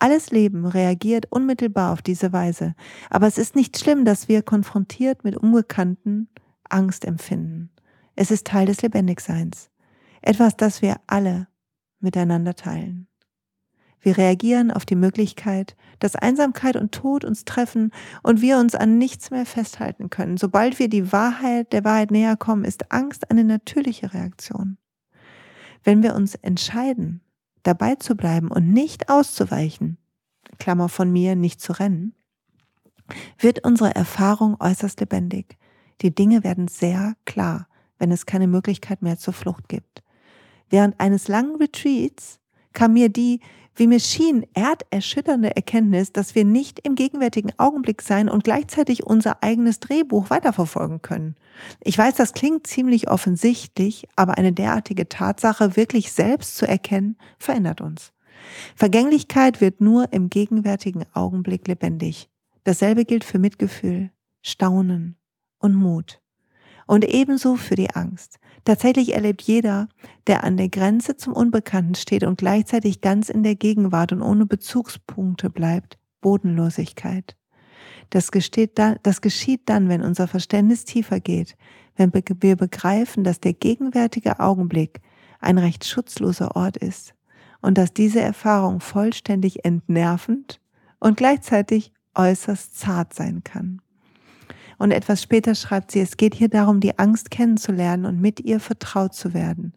Alles 0.00 0.30
Leben 0.30 0.66
reagiert 0.66 1.26
unmittelbar 1.30 1.92
auf 1.92 2.02
diese 2.02 2.32
Weise, 2.32 2.74
aber 3.10 3.26
es 3.26 3.38
ist 3.38 3.54
nicht 3.54 3.78
schlimm, 3.78 4.04
dass 4.04 4.28
wir 4.28 4.42
konfrontiert 4.42 5.22
mit 5.22 5.36
Unbekannten 5.36 6.28
Angst 6.68 7.04
empfinden. 7.04 7.70
Es 8.16 8.30
ist 8.30 8.46
Teil 8.46 8.66
des 8.66 8.82
Lebendigseins. 8.82 9.70
Etwas, 10.28 10.58
das 10.58 10.82
wir 10.82 10.96
alle 11.06 11.48
miteinander 12.00 12.54
teilen. 12.54 13.06
Wir 13.98 14.18
reagieren 14.18 14.70
auf 14.70 14.84
die 14.84 14.94
Möglichkeit, 14.94 15.74
dass 16.00 16.16
Einsamkeit 16.16 16.76
und 16.76 16.92
Tod 16.92 17.24
uns 17.24 17.46
treffen 17.46 17.92
und 18.22 18.42
wir 18.42 18.58
uns 18.58 18.74
an 18.74 18.98
nichts 18.98 19.30
mehr 19.30 19.46
festhalten 19.46 20.10
können. 20.10 20.36
Sobald 20.36 20.78
wir 20.78 20.90
die 20.90 21.12
Wahrheit 21.12 21.72
der 21.72 21.82
Wahrheit 21.82 22.10
näher 22.10 22.36
kommen, 22.36 22.66
ist 22.66 22.92
Angst 22.92 23.30
eine 23.30 23.42
natürliche 23.42 24.12
Reaktion. 24.12 24.76
Wenn 25.82 26.02
wir 26.02 26.14
uns 26.14 26.34
entscheiden, 26.34 27.22
dabei 27.62 27.94
zu 27.94 28.14
bleiben 28.14 28.50
und 28.50 28.70
nicht 28.70 29.08
auszuweichen, 29.08 29.96
Klammer 30.58 30.90
von 30.90 31.10
mir, 31.10 31.36
nicht 31.36 31.62
zu 31.62 31.72
rennen, 31.72 32.14
wird 33.38 33.64
unsere 33.64 33.94
Erfahrung 33.94 34.60
äußerst 34.60 35.00
lebendig. 35.00 35.56
Die 36.02 36.14
Dinge 36.14 36.44
werden 36.44 36.68
sehr 36.68 37.14
klar, 37.24 37.66
wenn 37.98 38.12
es 38.12 38.26
keine 38.26 38.46
Möglichkeit 38.46 39.00
mehr 39.00 39.16
zur 39.16 39.32
Flucht 39.32 39.70
gibt. 39.70 40.02
Während 40.70 40.98
eines 41.00 41.28
langen 41.28 41.56
Retreats 41.56 42.38
kam 42.72 42.94
mir 42.94 43.08
die, 43.08 43.40
wie 43.78 43.86
mir 43.86 44.00
schien, 44.00 44.44
erderschütternde 44.54 45.54
Erkenntnis, 45.54 46.12
dass 46.12 46.34
wir 46.34 46.44
nicht 46.44 46.80
im 46.80 46.96
gegenwärtigen 46.96 47.52
Augenblick 47.58 48.02
sein 48.02 48.28
und 48.28 48.42
gleichzeitig 48.42 49.04
unser 49.06 49.42
eigenes 49.42 49.78
Drehbuch 49.78 50.30
weiterverfolgen 50.30 51.00
können. 51.00 51.36
Ich 51.80 51.96
weiß, 51.96 52.16
das 52.16 52.32
klingt 52.32 52.66
ziemlich 52.66 53.08
offensichtlich, 53.08 54.08
aber 54.16 54.36
eine 54.36 54.52
derartige 54.52 55.08
Tatsache 55.08 55.76
wirklich 55.76 56.12
selbst 56.12 56.56
zu 56.56 56.66
erkennen, 56.66 57.16
verändert 57.38 57.80
uns. 57.80 58.12
Vergänglichkeit 58.74 59.60
wird 59.60 59.80
nur 59.80 60.12
im 60.12 60.28
gegenwärtigen 60.28 61.04
Augenblick 61.12 61.68
lebendig. 61.68 62.28
Dasselbe 62.64 63.04
gilt 63.04 63.24
für 63.24 63.38
Mitgefühl, 63.38 64.10
Staunen 64.42 65.16
und 65.58 65.74
Mut. 65.74 66.20
Und 66.88 67.04
ebenso 67.04 67.56
für 67.56 67.76
die 67.76 67.90
Angst. 67.90 68.38
Tatsächlich 68.64 69.14
erlebt 69.14 69.42
jeder, 69.42 69.88
der 70.26 70.42
an 70.42 70.56
der 70.56 70.70
Grenze 70.70 71.16
zum 71.16 71.34
Unbekannten 71.34 71.94
steht 71.94 72.24
und 72.24 72.38
gleichzeitig 72.38 73.02
ganz 73.02 73.28
in 73.28 73.42
der 73.42 73.56
Gegenwart 73.56 74.10
und 74.10 74.22
ohne 74.22 74.46
Bezugspunkte 74.46 75.50
bleibt, 75.50 75.98
Bodenlosigkeit. 76.22 77.36
Das, 78.08 78.30
dann, 78.74 78.96
das 79.02 79.20
geschieht 79.20 79.62
dann, 79.66 79.90
wenn 79.90 80.00
unser 80.00 80.28
Verständnis 80.28 80.86
tiefer 80.86 81.20
geht, 81.20 81.56
wenn 81.96 82.10
wir 82.14 82.56
begreifen, 82.56 83.22
dass 83.22 83.38
der 83.38 83.52
gegenwärtige 83.52 84.40
Augenblick 84.40 85.02
ein 85.40 85.58
recht 85.58 85.84
schutzloser 85.84 86.56
Ort 86.56 86.78
ist 86.78 87.14
und 87.60 87.76
dass 87.76 87.92
diese 87.92 88.20
Erfahrung 88.20 88.80
vollständig 88.80 89.66
entnervend 89.66 90.58
und 91.00 91.18
gleichzeitig 91.18 91.92
äußerst 92.14 92.78
zart 92.78 93.12
sein 93.12 93.44
kann. 93.44 93.82
Und 94.78 94.92
etwas 94.92 95.20
später 95.22 95.54
schreibt 95.54 95.90
sie, 95.90 96.00
es 96.00 96.16
geht 96.16 96.34
hier 96.34 96.48
darum, 96.48 96.80
die 96.80 96.98
Angst 96.98 97.30
kennenzulernen 97.30 98.06
und 98.06 98.20
mit 98.20 98.40
ihr 98.40 98.60
vertraut 98.60 99.12
zu 99.12 99.34
werden, 99.34 99.72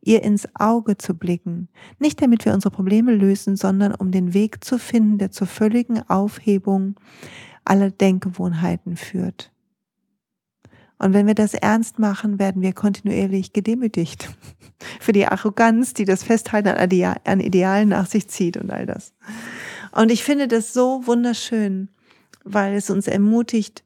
ihr 0.00 0.22
ins 0.22 0.48
Auge 0.54 0.96
zu 0.96 1.14
blicken, 1.14 1.68
nicht 1.98 2.22
damit 2.22 2.44
wir 2.44 2.54
unsere 2.54 2.72
Probleme 2.72 3.12
lösen, 3.14 3.56
sondern 3.56 3.94
um 3.94 4.12
den 4.12 4.32
Weg 4.32 4.64
zu 4.64 4.78
finden, 4.78 5.18
der 5.18 5.32
zur 5.32 5.48
völligen 5.48 6.08
Aufhebung 6.08 6.94
aller 7.64 7.90
Denkgewohnheiten 7.90 8.96
führt. 8.96 9.50
Und 10.98 11.12
wenn 11.12 11.26
wir 11.26 11.34
das 11.34 11.54
ernst 11.54 11.98
machen, 11.98 12.38
werden 12.38 12.62
wir 12.62 12.72
kontinuierlich 12.72 13.52
gedemütigt 13.52 14.28
für 15.00 15.12
die 15.12 15.26
Arroganz, 15.26 15.94
die 15.94 16.04
das 16.04 16.22
Festhalten 16.22 16.68
an 16.68 17.40
Idealen 17.40 17.88
nach 17.88 18.06
sich 18.06 18.28
zieht 18.28 18.56
und 18.56 18.70
all 18.70 18.86
das. 18.86 19.12
Und 19.92 20.10
ich 20.10 20.22
finde 20.24 20.48
das 20.48 20.72
so 20.72 21.06
wunderschön, 21.06 21.88
weil 22.44 22.74
es 22.74 22.90
uns 22.90 23.06
ermutigt, 23.06 23.83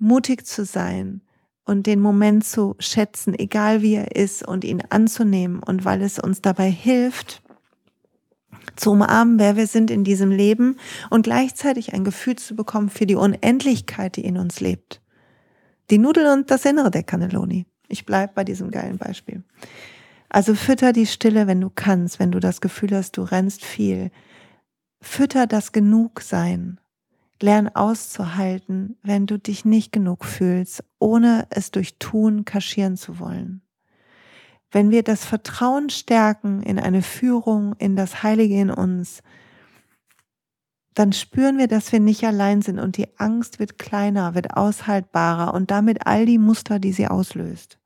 mutig 0.00 0.46
zu 0.46 0.64
sein 0.64 1.20
und 1.64 1.86
den 1.86 2.00
Moment 2.00 2.44
zu 2.44 2.74
schätzen, 2.80 3.38
egal 3.38 3.82
wie 3.82 3.94
er 3.94 4.16
ist, 4.16 4.46
und 4.46 4.64
ihn 4.64 4.82
anzunehmen 4.90 5.62
und 5.62 5.84
weil 5.84 6.02
es 6.02 6.18
uns 6.18 6.42
dabei 6.42 6.70
hilft, 6.70 7.42
zu 8.76 8.90
umarmen, 8.90 9.38
wer 9.38 9.56
wir 9.56 9.66
sind 9.66 9.90
in 9.90 10.02
diesem 10.04 10.30
Leben 10.30 10.76
und 11.10 11.22
gleichzeitig 11.22 11.92
ein 11.92 12.02
Gefühl 12.02 12.36
zu 12.36 12.56
bekommen 12.56 12.88
für 12.88 13.06
die 13.06 13.14
Unendlichkeit, 13.14 14.16
die 14.16 14.24
in 14.24 14.38
uns 14.38 14.60
lebt. 14.60 15.00
Die 15.90 15.98
Nudel 15.98 16.26
und 16.26 16.50
das 16.50 16.64
Innere 16.64 16.90
der 16.90 17.02
Cannelloni. 17.02 17.66
Ich 17.88 18.06
bleib 18.06 18.34
bei 18.34 18.44
diesem 18.44 18.70
geilen 18.70 18.98
Beispiel. 18.98 19.42
Also 20.28 20.54
fütter 20.54 20.92
die 20.92 21.06
Stille, 21.06 21.46
wenn 21.46 21.60
du 21.60 21.70
kannst, 21.70 22.18
wenn 22.18 22.30
du 22.30 22.40
das 22.40 22.60
Gefühl 22.60 22.96
hast, 22.96 23.16
du 23.16 23.22
rennst 23.22 23.64
viel. 23.64 24.10
Fütter 25.00 25.46
das 25.46 25.72
Genugsein 25.72 26.79
Lern 27.42 27.68
auszuhalten, 27.68 28.96
wenn 29.02 29.26
du 29.26 29.38
dich 29.38 29.64
nicht 29.64 29.92
genug 29.92 30.24
fühlst, 30.24 30.84
ohne 30.98 31.46
es 31.50 31.70
durch 31.70 31.98
Tun 31.98 32.44
kaschieren 32.44 32.96
zu 32.96 33.18
wollen. 33.18 33.62
Wenn 34.70 34.90
wir 34.90 35.02
das 35.02 35.24
Vertrauen 35.24 35.90
stärken 35.90 36.62
in 36.62 36.78
eine 36.78 37.02
Führung, 37.02 37.74
in 37.78 37.96
das 37.96 38.22
Heilige 38.22 38.60
in 38.60 38.70
uns, 38.70 39.22
dann 40.94 41.12
spüren 41.12 41.58
wir, 41.58 41.66
dass 41.66 41.92
wir 41.92 42.00
nicht 42.00 42.24
allein 42.24 42.62
sind 42.62 42.78
und 42.78 42.96
die 42.96 43.08
Angst 43.18 43.58
wird 43.58 43.78
kleiner, 43.78 44.34
wird 44.34 44.56
aushaltbarer 44.56 45.54
und 45.54 45.70
damit 45.70 46.06
all 46.06 46.26
die 46.26 46.38
Muster, 46.38 46.78
die 46.78 46.92
sie 46.92 47.08
auslöst. 47.08 47.78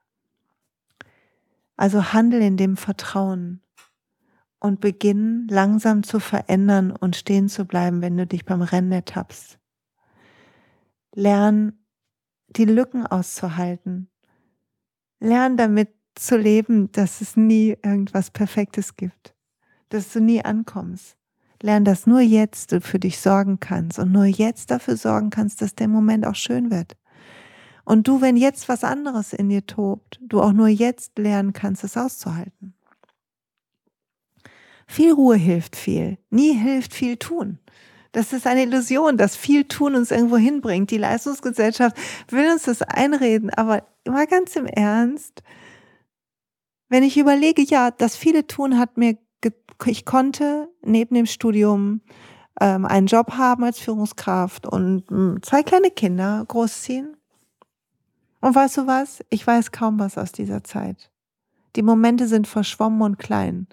Also 1.76 2.12
handel 2.12 2.40
in 2.40 2.56
dem 2.56 2.76
Vertrauen 2.76 3.60
und 4.64 4.80
beginn 4.80 5.46
langsam 5.50 6.04
zu 6.04 6.20
verändern 6.20 6.90
und 6.90 7.16
stehen 7.16 7.50
zu 7.50 7.66
bleiben, 7.66 8.00
wenn 8.00 8.16
du 8.16 8.26
dich 8.26 8.46
beim 8.46 8.62
Rennen 8.62 8.92
ertappst. 8.92 9.58
Lern 11.14 11.74
die 12.48 12.64
Lücken 12.64 13.06
auszuhalten. 13.06 14.08
Lern 15.20 15.58
damit 15.58 15.90
zu 16.14 16.38
leben, 16.38 16.90
dass 16.92 17.20
es 17.20 17.36
nie 17.36 17.76
irgendwas 17.82 18.30
Perfektes 18.30 18.96
gibt, 18.96 19.34
dass 19.90 20.10
du 20.14 20.20
nie 20.20 20.42
ankommst. 20.42 21.18
Lern, 21.60 21.84
dass 21.84 22.06
nur 22.06 22.20
jetzt 22.20 22.72
du 22.72 22.80
für 22.80 22.98
dich 22.98 23.20
sorgen 23.20 23.60
kannst 23.60 23.98
und 23.98 24.12
nur 24.12 24.24
jetzt 24.24 24.70
dafür 24.70 24.96
sorgen 24.96 25.28
kannst, 25.28 25.60
dass 25.60 25.74
der 25.74 25.88
Moment 25.88 26.26
auch 26.26 26.36
schön 26.36 26.70
wird. 26.70 26.96
Und 27.84 28.08
du, 28.08 28.22
wenn 28.22 28.38
jetzt 28.38 28.70
was 28.70 28.82
anderes 28.82 29.34
in 29.34 29.50
dir 29.50 29.66
tobt, 29.66 30.20
du 30.22 30.40
auch 30.40 30.54
nur 30.54 30.68
jetzt 30.68 31.18
lernen 31.18 31.52
kannst, 31.52 31.84
es 31.84 31.98
auszuhalten. 31.98 32.73
Viel 34.94 35.12
Ruhe 35.12 35.34
hilft 35.34 35.74
viel. 35.74 36.18
Nie 36.30 36.52
hilft 36.52 36.94
viel 36.94 37.16
tun. 37.16 37.58
Das 38.12 38.32
ist 38.32 38.46
eine 38.46 38.62
Illusion, 38.62 39.16
dass 39.16 39.34
viel 39.34 39.64
tun 39.64 39.96
uns 39.96 40.12
irgendwo 40.12 40.36
hinbringt. 40.36 40.92
Die 40.92 40.98
Leistungsgesellschaft 40.98 41.96
will 42.28 42.48
uns 42.48 42.62
das 42.62 42.80
einreden, 42.80 43.50
aber 43.50 43.82
mal 44.06 44.28
ganz 44.28 44.54
im 44.54 44.66
Ernst, 44.66 45.42
wenn 46.88 47.02
ich 47.02 47.18
überlege, 47.18 47.62
ja, 47.62 47.90
das 47.90 48.14
viele 48.14 48.46
tun 48.46 48.78
hat 48.78 48.96
mir, 48.96 49.18
ich 49.84 50.04
konnte 50.04 50.68
neben 50.80 51.16
dem 51.16 51.26
Studium 51.26 52.00
ähm, 52.60 52.86
einen 52.86 53.08
Job 53.08 53.32
haben 53.32 53.64
als 53.64 53.80
Führungskraft 53.80 54.64
und 54.64 55.10
mh, 55.10 55.16
hm, 55.16 55.42
zwei 55.42 55.64
kleine 55.64 55.90
Kinder 55.90 56.44
großziehen. 56.46 57.16
Und 58.40 58.54
weißt 58.54 58.76
du 58.76 58.86
was? 58.86 59.24
Ich 59.28 59.44
weiß 59.44 59.72
kaum 59.72 59.98
was 59.98 60.18
aus 60.18 60.30
dieser 60.30 60.62
Zeit. 60.62 61.10
Die 61.74 61.82
Momente 61.82 62.28
sind 62.28 62.46
verschwommen 62.46 63.02
und 63.02 63.18
klein. 63.18 63.66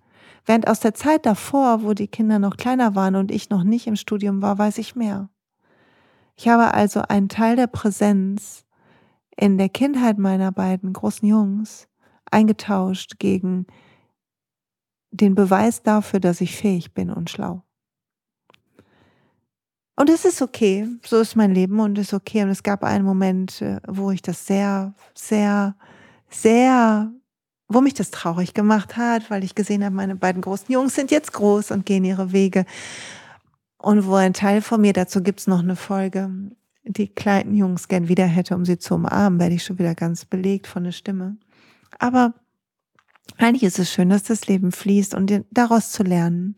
Während 0.46 0.68
aus 0.68 0.80
der 0.80 0.94
Zeit 0.94 1.26
davor, 1.26 1.84
wo 1.84 1.94
die 1.94 2.08
Kinder 2.08 2.40
noch 2.40 2.58
kleiner 2.58 2.96
waren 2.96 3.16
und 3.16 3.32
ich 3.32 3.50
noch 3.50 3.64
nicht 3.64 3.88
im 3.88 3.96
Studium 3.96 4.42
war, 4.42 4.58
weiß 4.58 4.78
ich 4.80 4.96
mehr. 4.96 5.30
Ich 6.36 6.48
habe 6.48 6.74
also 6.74 7.02
einen 7.02 7.30
Teil 7.30 7.56
der 7.56 7.68
Präsenz 7.68 8.66
in 9.38 9.58
der 9.58 9.70
Kindheit 9.70 10.18
meiner 10.18 10.52
beiden 10.52 10.94
großen 10.94 11.28
Jungs 11.28 11.88
eingetauscht 12.30 13.20
gegen 13.20 13.68
den 15.12 15.36
Beweis 15.36 15.84
dafür, 15.84 16.20
dass 16.20 16.42
ich 16.42 16.56
fähig 16.56 16.94
bin 16.94 17.12
und 17.12 17.30
schlau. 17.30 17.64
Und 19.96 20.10
es 20.10 20.26
ist 20.26 20.42
okay, 20.42 20.88
so 21.06 21.20
ist 21.20 21.36
mein 21.36 21.54
Leben 21.54 21.80
und 21.80 21.98
es 21.98 22.08
ist 22.08 22.14
okay. 22.14 22.42
Und 22.44 22.50
es 22.50 22.64
gab 22.64 22.84
einen 22.84 23.06
Moment, 23.06 23.62
äh, 23.62 23.80
wo 23.88 24.10
ich 24.10 24.22
das 24.22 24.48
sehr, 24.48 24.96
sehr, 25.14 25.76
sehr 26.30 27.12
wo 27.74 27.82
mich 27.82 27.94
das 27.94 28.12
traurig 28.12 28.54
gemacht 28.54 28.98
hat, 28.98 29.30
weil 29.30 29.44
ich 29.44 29.56
gesehen 29.56 29.84
habe, 29.84 29.96
meine 29.96 30.16
beiden 30.16 30.42
großen 30.42 30.72
Jungs 30.72 30.96
sind 30.96 31.12
jetzt 31.12 31.34
groß 31.34 31.72
und 31.72 31.86
gehen 31.86 32.04
ihre 32.04 32.32
Wege. 32.32 32.66
Und 33.78 34.06
wo 34.06 34.16
ein 34.16 34.34
Teil 34.34 34.62
von 34.62 34.82
mir, 34.82 34.94
dazu 34.94 35.24
gibt's 35.24 35.48
noch 35.48 35.60
eine 35.60 35.76
Folge, 35.76 36.30
die 36.84 37.08
kleinen 37.08 37.56
Jungs 37.56 37.88
gern 37.88 38.08
wieder 38.08 38.26
hätte, 38.26 38.56
um 38.56 38.66
sie 38.66 38.78
zu 38.78 38.96
umarmen, 38.96 39.40
werde 39.40 39.56
ich 39.56 39.64
schon 39.64 39.80
wieder 39.80 39.96
ganz 39.96 40.26
belegt 40.26 40.68
von 40.68 40.84
der 40.84 40.92
Stimme. 40.92 41.38
Aber 42.00 42.34
eigentlich 43.38 43.64
ist 43.64 43.80
es 43.80 43.92
schön, 43.92 44.10
dass 44.10 44.24
das 44.24 44.48
Leben 44.48 44.72
fließt 44.72 45.14
und 45.14 45.46
daraus 45.52 45.92
zu 45.92 46.04
lernen. 46.04 46.56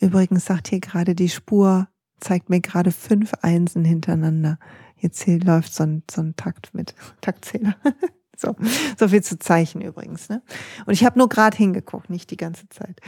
Übrigens 0.00 0.44
sagt 0.44 0.68
hier 0.68 0.80
gerade 0.80 1.14
die 1.14 1.28
Spur, 1.28 1.88
zeigt 2.20 2.50
mir 2.50 2.60
gerade 2.60 2.92
fünf 2.92 3.32
Einsen 3.42 3.84
hintereinander. 3.84 4.58
Jetzt 4.98 5.22
hier 5.22 5.40
läuft 5.40 5.74
so 5.74 5.84
ein, 5.84 6.02
so 6.10 6.22
ein 6.22 6.36
Takt 6.36 6.74
mit, 6.74 6.94
Taktzähler. 7.20 7.76
So, 8.38 8.54
so 8.98 9.08
viel 9.08 9.22
zu 9.22 9.38
Zeichen 9.38 9.80
übrigens. 9.80 10.28
Ne? 10.28 10.42
Und 10.84 10.92
ich 10.92 11.04
habe 11.04 11.18
nur 11.18 11.28
gerade 11.28 11.56
hingeguckt, 11.56 12.10
nicht 12.10 12.30
die 12.30 12.36
ganze 12.36 12.68
Zeit. 12.68 13.00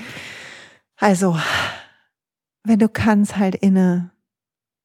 Also, 0.96 1.38
wenn 2.64 2.78
du 2.78 2.88
kannst, 2.88 3.36
halt 3.36 3.54
inne, 3.54 4.10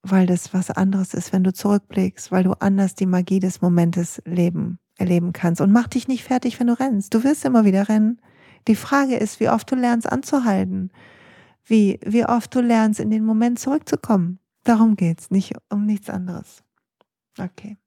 weil 0.03 0.25
das 0.25 0.53
was 0.53 0.69
anderes 0.69 1.13
ist, 1.13 1.31
wenn 1.31 1.43
du 1.43 1.53
zurückblickst, 1.53 2.31
weil 2.31 2.43
du 2.43 2.51
anders 2.59 2.95
die 2.95 3.05
Magie 3.05 3.39
des 3.39 3.61
Momentes 3.61 4.21
leben, 4.25 4.79
erleben 4.97 5.33
kannst. 5.33 5.61
Und 5.61 5.71
mach 5.71 5.87
dich 5.87 6.07
nicht 6.07 6.23
fertig, 6.23 6.59
wenn 6.59 6.67
du 6.67 6.79
rennst. 6.79 7.13
Du 7.13 7.23
wirst 7.23 7.45
immer 7.45 7.65
wieder 7.65 7.87
rennen. 7.89 8.21
Die 8.67 8.75
Frage 8.75 9.15
ist, 9.15 9.39
wie 9.39 9.49
oft 9.49 9.71
du 9.71 9.75
lernst 9.75 10.11
anzuhalten. 10.11 10.91
Wie, 11.65 11.99
wie 12.05 12.25
oft 12.25 12.53
du 12.53 12.61
lernst, 12.61 12.99
in 12.99 13.09
den 13.09 13.25
Moment 13.25 13.59
zurückzukommen. 13.59 14.39
Darum 14.65 14.95
geht's, 14.95 15.31
nicht 15.31 15.53
um 15.69 15.85
nichts 15.85 16.09
anderes. 16.09 16.63
Okay. 17.39 17.77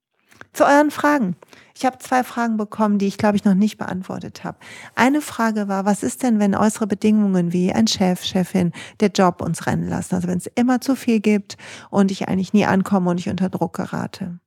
Zu 0.52 0.64
euren 0.64 0.90
Fragen. 0.90 1.36
Ich 1.74 1.84
habe 1.84 1.98
zwei 1.98 2.24
Fragen 2.24 2.56
bekommen, 2.56 2.98
die 2.98 3.06
ich 3.06 3.18
glaube 3.18 3.36
ich 3.36 3.44
noch 3.44 3.54
nicht 3.54 3.76
beantwortet 3.76 4.44
habe. 4.44 4.58
Eine 4.94 5.20
Frage 5.20 5.68
war, 5.68 5.84
was 5.84 6.02
ist 6.02 6.22
denn, 6.22 6.38
wenn 6.38 6.54
äußere 6.54 6.86
Bedingungen 6.86 7.52
wie 7.52 7.72
ein 7.72 7.86
Chef, 7.86 8.24
Chefin, 8.24 8.72
der 9.00 9.10
Job 9.10 9.42
uns 9.42 9.66
rennen 9.66 9.88
lassen? 9.88 10.14
Also 10.14 10.28
wenn 10.28 10.38
es 10.38 10.46
immer 10.54 10.80
zu 10.80 10.96
viel 10.96 11.20
gibt 11.20 11.58
und 11.90 12.10
ich 12.10 12.28
eigentlich 12.28 12.54
nie 12.54 12.64
ankomme 12.64 13.10
und 13.10 13.20
ich 13.20 13.28
unter 13.28 13.50
Druck 13.50 13.74
gerate. 13.74 14.38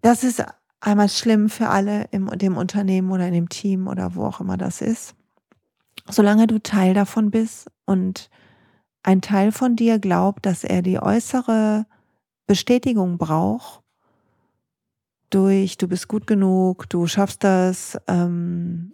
Das 0.00 0.24
ist 0.24 0.42
einmal 0.80 1.08
schlimm 1.08 1.50
für 1.50 1.68
alle 1.68 2.04
im 2.12 2.26
dem 2.38 2.56
Unternehmen 2.56 3.10
oder 3.10 3.26
in 3.26 3.34
dem 3.34 3.48
Team 3.48 3.88
oder 3.88 4.14
wo 4.14 4.24
auch 4.24 4.40
immer 4.40 4.56
das 4.56 4.80
ist. 4.80 5.14
Solange 6.08 6.46
du 6.46 6.62
Teil 6.62 6.94
davon 6.94 7.30
bist 7.30 7.68
und 7.84 8.30
ein 9.02 9.20
Teil 9.20 9.52
von 9.52 9.76
dir 9.76 9.98
glaubt, 9.98 10.46
dass 10.46 10.64
er 10.64 10.82
die 10.82 11.00
äußere 11.00 11.86
Bestätigung 12.46 13.18
braucht, 13.18 13.82
durch 15.30 15.76
du 15.76 15.88
bist 15.88 16.08
gut 16.08 16.26
genug, 16.26 16.88
du 16.88 17.06
schaffst 17.06 17.42
das, 17.44 17.98
ähm, 18.06 18.92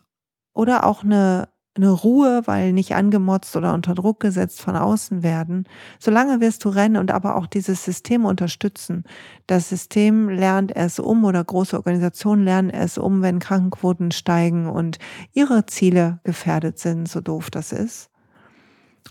oder 0.55 0.85
auch 0.85 1.03
eine, 1.05 1.49
eine 1.75 1.91
Ruhe, 1.91 2.43
weil 2.47 2.73
nicht 2.73 2.95
angemotzt 2.95 3.57
oder 3.57 3.73
unter 3.73 3.95
Druck 3.95 4.21
gesetzt 4.21 4.61
von 4.61 4.77
außen 4.77 5.23
werden. 5.23 5.67
Solange 5.99 6.41
wirst 6.41 6.65
du 6.65 6.69
rennen 6.69 6.97
und 6.97 7.11
aber 7.11 7.37
auch 7.37 7.47
dieses 7.47 7.85
System 7.85 8.25
unterstützen. 8.25 9.05
Das 9.47 9.69
System 9.71 10.29
lernt 10.29 10.75
es 10.75 10.99
um 10.99 11.25
oder 11.25 11.43
große 11.43 11.77
Organisationen 11.77 12.45
lernen 12.45 12.71
es 12.71 12.99
um, 12.99 13.23
wenn 13.23 13.39
Krankenquoten 13.39 14.11
steigen 14.11 14.69
und 14.69 14.99
ihre 15.33 15.65
Ziele 15.67 16.21
gefährdet 16.25 16.79
sind, 16.79 17.09
so 17.09 17.21
doof 17.21 17.51
das 17.51 17.73
ist. 17.73 18.11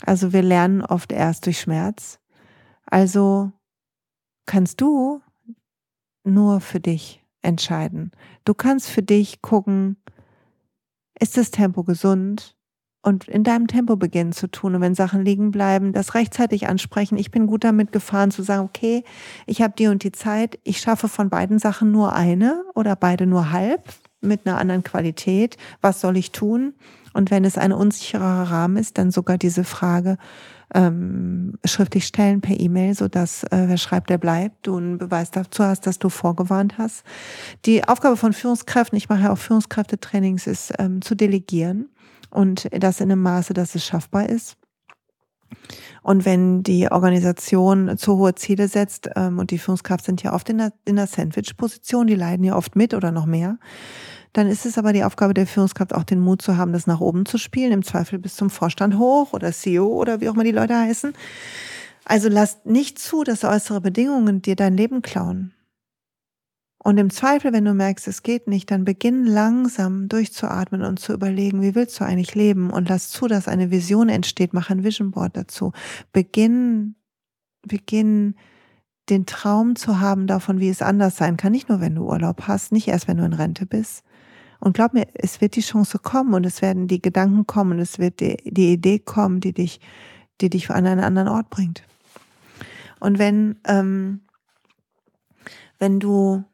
Also 0.06 0.32
wir 0.32 0.42
lernen 0.42 0.82
oft 0.82 1.12
erst 1.12 1.46
durch 1.46 1.60
Schmerz. 1.60 2.20
Also 2.86 3.52
kannst 4.52 4.82
du 4.82 5.22
nur 6.24 6.60
für 6.60 6.78
dich 6.78 7.24
entscheiden. 7.40 8.10
Du 8.44 8.52
kannst 8.52 8.90
für 8.90 9.02
dich 9.02 9.40
gucken, 9.40 9.96
ist 11.18 11.38
das 11.38 11.50
Tempo 11.50 11.84
gesund? 11.84 12.54
Und 13.00 13.28
in 13.28 13.44
deinem 13.44 13.66
Tempo 13.66 13.96
beginnen 13.96 14.32
zu 14.32 14.48
tun. 14.48 14.74
Und 14.74 14.82
wenn 14.82 14.94
Sachen 14.94 15.24
liegen 15.24 15.52
bleiben, 15.52 15.94
das 15.94 16.14
rechtzeitig 16.14 16.68
ansprechen. 16.68 17.16
Ich 17.16 17.30
bin 17.30 17.46
gut 17.46 17.64
damit 17.64 17.92
gefahren 17.92 18.30
zu 18.30 18.42
sagen, 18.42 18.64
okay, 18.64 19.04
ich 19.46 19.62
habe 19.62 19.72
die 19.76 19.86
und 19.86 20.04
die 20.04 20.12
Zeit. 20.12 20.58
Ich 20.64 20.80
schaffe 20.80 21.08
von 21.08 21.30
beiden 21.30 21.58
Sachen 21.58 21.90
nur 21.90 22.12
eine 22.12 22.62
oder 22.74 22.94
beide 22.94 23.26
nur 23.26 23.52
halb 23.52 23.82
mit 24.20 24.46
einer 24.46 24.58
anderen 24.58 24.84
Qualität. 24.84 25.56
Was 25.80 26.02
soll 26.02 26.18
ich 26.18 26.30
tun? 26.30 26.74
Und 27.14 27.30
wenn 27.30 27.46
es 27.46 27.56
ein 27.56 27.72
unsicherer 27.72 28.50
Rahmen 28.50 28.76
ist, 28.76 28.98
dann 28.98 29.10
sogar 29.10 29.38
diese 29.38 29.64
Frage, 29.64 30.18
ähm, 30.74 31.58
schriftlich 31.64 32.06
stellen 32.06 32.40
per 32.40 32.58
E-Mail, 32.58 32.94
so 32.94 33.08
dass 33.08 33.44
äh, 33.44 33.64
wer 33.66 33.76
schreibt, 33.76 34.10
der 34.10 34.18
bleibt, 34.18 34.66
du 34.66 34.76
einen 34.76 34.98
Beweis 34.98 35.30
dazu 35.30 35.64
hast, 35.64 35.86
dass 35.86 35.98
du 35.98 36.08
vorgewarnt 36.08 36.78
hast. 36.78 37.04
Die 37.64 37.86
Aufgabe 37.86 38.16
von 38.16 38.32
Führungskräften, 38.32 38.96
ich 38.96 39.08
mache 39.08 39.22
ja 39.22 39.32
auch 39.32 39.38
Führungskräftetrainings, 39.38 40.46
ist 40.46 40.72
ähm, 40.78 41.02
zu 41.02 41.14
delegieren 41.14 41.88
und 42.30 42.68
das 42.72 43.00
in 43.00 43.10
einem 43.10 43.22
Maße, 43.22 43.54
dass 43.54 43.74
es 43.74 43.84
schaffbar 43.84 44.28
ist. 44.28 44.56
Und 46.02 46.24
wenn 46.24 46.62
die 46.62 46.90
Organisation 46.90 47.96
zu 47.96 48.16
hohe 48.16 48.34
Ziele 48.34 48.68
setzt, 48.68 49.10
ähm, 49.16 49.38
und 49.38 49.50
die 49.50 49.58
Führungskraft 49.58 50.04
sind 50.04 50.22
ja 50.22 50.32
oft 50.32 50.48
in 50.48 50.58
der, 50.58 50.72
in 50.84 50.96
der 50.96 51.06
Sandwich-Position, 51.06 52.06
die 52.06 52.14
leiden 52.14 52.44
ja 52.44 52.56
oft 52.56 52.74
mit 52.74 52.94
oder 52.94 53.12
noch 53.12 53.26
mehr, 53.26 53.58
dann 54.32 54.46
ist 54.46 54.64
es 54.64 54.78
aber 54.78 54.92
die 54.92 55.04
Aufgabe 55.04 55.34
der 55.34 55.46
Führungskraft 55.46 55.94
auch 55.94 56.04
den 56.04 56.20
Mut 56.20 56.40
zu 56.40 56.56
haben, 56.56 56.72
das 56.72 56.86
nach 56.86 57.00
oben 57.00 57.26
zu 57.26 57.36
spielen, 57.38 57.72
im 57.72 57.82
Zweifel 57.82 58.18
bis 58.18 58.34
zum 58.34 58.48
Vorstand 58.48 58.98
hoch 58.98 59.32
oder 59.32 59.52
CEO 59.52 59.86
oder 59.86 60.20
wie 60.20 60.28
auch 60.28 60.34
immer 60.34 60.44
die 60.44 60.52
Leute 60.52 60.76
heißen. 60.76 61.12
Also 62.04 62.28
lasst 62.28 62.66
nicht 62.66 62.98
zu, 62.98 63.24
dass 63.24 63.44
äußere 63.44 63.80
Bedingungen 63.80 64.42
dir 64.42 64.56
dein 64.56 64.76
Leben 64.76 65.02
klauen. 65.02 65.52
Und 66.82 66.98
im 66.98 67.10
Zweifel, 67.10 67.52
wenn 67.52 67.64
du 67.64 67.74
merkst, 67.74 68.08
es 68.08 68.24
geht 68.24 68.48
nicht, 68.48 68.70
dann 68.72 68.84
beginn 68.84 69.24
langsam 69.24 70.08
durchzuatmen 70.08 70.82
und 70.82 70.98
zu 70.98 71.12
überlegen, 71.12 71.62
wie 71.62 71.76
willst 71.76 72.00
du 72.00 72.04
eigentlich 72.04 72.34
leben 72.34 72.70
und 72.70 72.88
lass 72.88 73.10
zu, 73.10 73.28
dass 73.28 73.46
eine 73.46 73.70
Vision 73.70 74.08
entsteht, 74.08 74.52
mach 74.52 74.68
ein 74.68 74.82
Vision 74.82 75.12
Board 75.12 75.36
dazu. 75.36 75.72
Beginn, 76.12 76.96
beginn 77.62 78.34
den 79.10 79.26
Traum 79.26 79.76
zu 79.76 80.00
haben 80.00 80.26
davon, 80.26 80.58
wie 80.58 80.70
es 80.70 80.82
anders 80.82 81.16
sein 81.16 81.36
kann, 81.36 81.52
nicht 81.52 81.68
nur 81.68 81.80
wenn 81.80 81.94
du 81.94 82.04
Urlaub 82.04 82.48
hast, 82.48 82.72
nicht 82.72 82.88
erst 82.88 83.06
wenn 83.06 83.18
du 83.18 83.24
in 83.24 83.32
Rente 83.32 83.64
bist, 83.64 84.02
und 84.62 84.74
glaub 84.74 84.94
mir, 84.94 85.08
es 85.14 85.40
wird 85.40 85.56
die 85.56 85.60
Chance 85.60 85.98
kommen 85.98 86.34
und 86.34 86.46
es 86.46 86.62
werden 86.62 86.86
die 86.86 87.02
Gedanken 87.02 87.48
kommen, 87.48 87.80
es 87.80 87.98
wird 87.98 88.20
die, 88.20 88.36
die 88.44 88.72
Idee 88.72 89.00
kommen, 89.00 89.40
die 89.40 89.52
dich, 89.52 89.80
die 90.40 90.50
dich 90.50 90.70
an 90.70 90.86
einen 90.86 91.02
anderen 91.02 91.26
Ort 91.26 91.50
bringt. 91.50 91.82
Und 93.00 93.18
wenn, 93.18 93.56
ähm, 93.66 94.20
wenn 95.80 95.98
du 95.98 96.44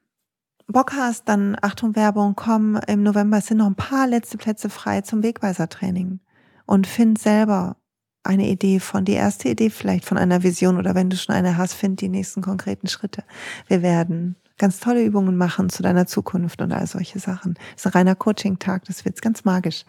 Bock 0.67 0.95
hast, 0.95 1.29
dann 1.29 1.55
Achtung 1.61 1.97
Werbung, 1.97 2.35
komm 2.35 2.81
im 2.87 3.03
November, 3.03 3.39
es 3.39 3.49
sind 3.49 3.59
noch 3.59 3.67
ein 3.67 3.75
paar 3.75 4.07
letzte 4.07 4.39
Plätze 4.39 4.71
frei 4.71 5.03
zum 5.03 5.23
Wegweisertraining 5.23 6.21
und 6.65 6.87
find 6.87 7.19
selber 7.19 7.77
eine 8.23 8.49
Idee 8.49 8.81
von, 8.81 9.05
die 9.05 9.13
erste 9.13 9.51
Idee 9.51 9.69
vielleicht 9.69 10.07
von 10.07 10.17
einer 10.17 10.43
Vision 10.43 10.79
oder 10.79 10.95
wenn 10.95 11.11
du 11.11 11.17
schon 11.19 11.35
eine 11.35 11.59
hast, 11.59 11.75
find 11.75 12.01
die 12.01 12.09
nächsten 12.09 12.41
konkreten 12.41 12.87
Schritte. 12.87 13.23
Wir 13.67 13.83
werden 13.83 14.37
ganz 14.59 14.81
tolle 14.81 15.05
Übungen 15.05 15.37
machen 15.37 15.71
zu 15.71 15.83
deiner 15.83 16.07
Zukunft 16.07 16.61
und 16.61 16.73
all 16.73 16.87
solche 16.87 17.19
Sachen. 17.19 17.55
Das 17.55 17.85
ist 17.85 17.87
ein 17.87 17.93
reiner 17.93 18.15
Coaching-Tag, 18.15 18.85
das 18.85 19.05
wird 19.05 19.23
ganz 19.23 19.45
magisch. 19.45 19.85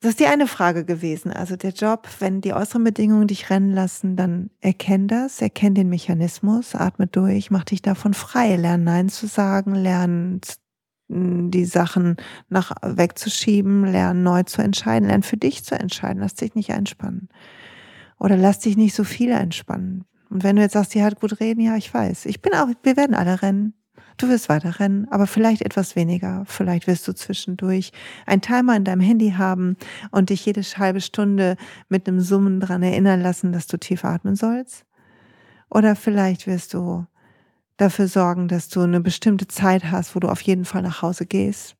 Das 0.00 0.10
ist 0.10 0.20
die 0.20 0.26
eine 0.26 0.46
Frage 0.46 0.84
gewesen. 0.84 1.32
Also 1.32 1.56
der 1.56 1.72
Job, 1.72 2.08
wenn 2.20 2.40
die 2.40 2.52
äußeren 2.52 2.84
Bedingungen 2.84 3.26
dich 3.26 3.50
rennen 3.50 3.72
lassen, 3.72 4.14
dann 4.14 4.50
erkenn 4.60 5.08
das, 5.08 5.42
erkenn 5.42 5.74
den 5.74 5.88
Mechanismus, 5.88 6.76
atme 6.76 7.08
durch, 7.08 7.50
mach 7.50 7.64
dich 7.64 7.82
davon 7.82 8.14
frei, 8.14 8.54
lern 8.54 8.84
Nein 8.84 9.08
zu 9.08 9.26
sagen, 9.26 9.74
lern 9.74 10.40
die 11.08 11.64
Sachen 11.64 12.16
nach 12.48 12.72
wegzuschieben, 12.82 13.86
lern 13.86 14.22
neu 14.22 14.42
zu 14.44 14.62
entscheiden, 14.62 15.08
lern 15.08 15.22
für 15.22 15.38
dich 15.38 15.64
zu 15.64 15.74
entscheiden, 15.74 16.20
lass 16.20 16.34
dich 16.34 16.54
nicht 16.54 16.70
einspannen. 16.70 17.28
Oder 18.20 18.36
lass 18.36 18.60
dich 18.60 18.76
nicht 18.76 18.94
so 18.94 19.04
viel 19.04 19.32
einspannen. 19.32 20.04
Und 20.30 20.42
wenn 20.42 20.56
du 20.56 20.62
jetzt 20.62 20.72
sagst, 20.72 20.94
die 20.94 21.02
hat 21.02 21.20
gut 21.20 21.40
reden, 21.40 21.60
ja, 21.60 21.76
ich 21.76 21.92
weiß. 21.92 22.26
Ich 22.26 22.42
bin 22.42 22.54
auch, 22.54 22.68
wir 22.82 22.96
werden 22.96 23.14
alle 23.14 23.42
rennen. 23.42 23.74
Du 24.16 24.28
wirst 24.28 24.48
weiter 24.48 24.80
rennen, 24.80 25.06
aber 25.10 25.26
vielleicht 25.26 25.62
etwas 25.62 25.94
weniger. 25.94 26.44
Vielleicht 26.46 26.86
wirst 26.86 27.06
du 27.06 27.14
zwischendurch 27.14 27.92
ein 28.26 28.40
Timer 28.40 28.76
in 28.76 28.84
deinem 28.84 29.00
Handy 29.00 29.30
haben 29.38 29.76
und 30.10 30.30
dich 30.30 30.44
jede 30.44 30.62
halbe 30.62 31.00
Stunde 31.00 31.56
mit 31.88 32.08
einem 32.08 32.20
Summen 32.20 32.58
dran 32.58 32.82
erinnern 32.82 33.20
lassen, 33.22 33.52
dass 33.52 33.68
du 33.68 33.78
tief 33.78 34.04
atmen 34.04 34.34
sollst. 34.34 34.84
Oder 35.70 35.94
vielleicht 35.94 36.46
wirst 36.46 36.74
du 36.74 37.06
dafür 37.76 38.08
sorgen, 38.08 38.48
dass 38.48 38.68
du 38.68 38.80
eine 38.80 39.00
bestimmte 39.00 39.46
Zeit 39.46 39.84
hast, 39.84 40.16
wo 40.16 40.20
du 40.20 40.28
auf 40.28 40.40
jeden 40.40 40.64
Fall 40.64 40.82
nach 40.82 41.00
Hause 41.00 41.24
gehst 41.24 41.77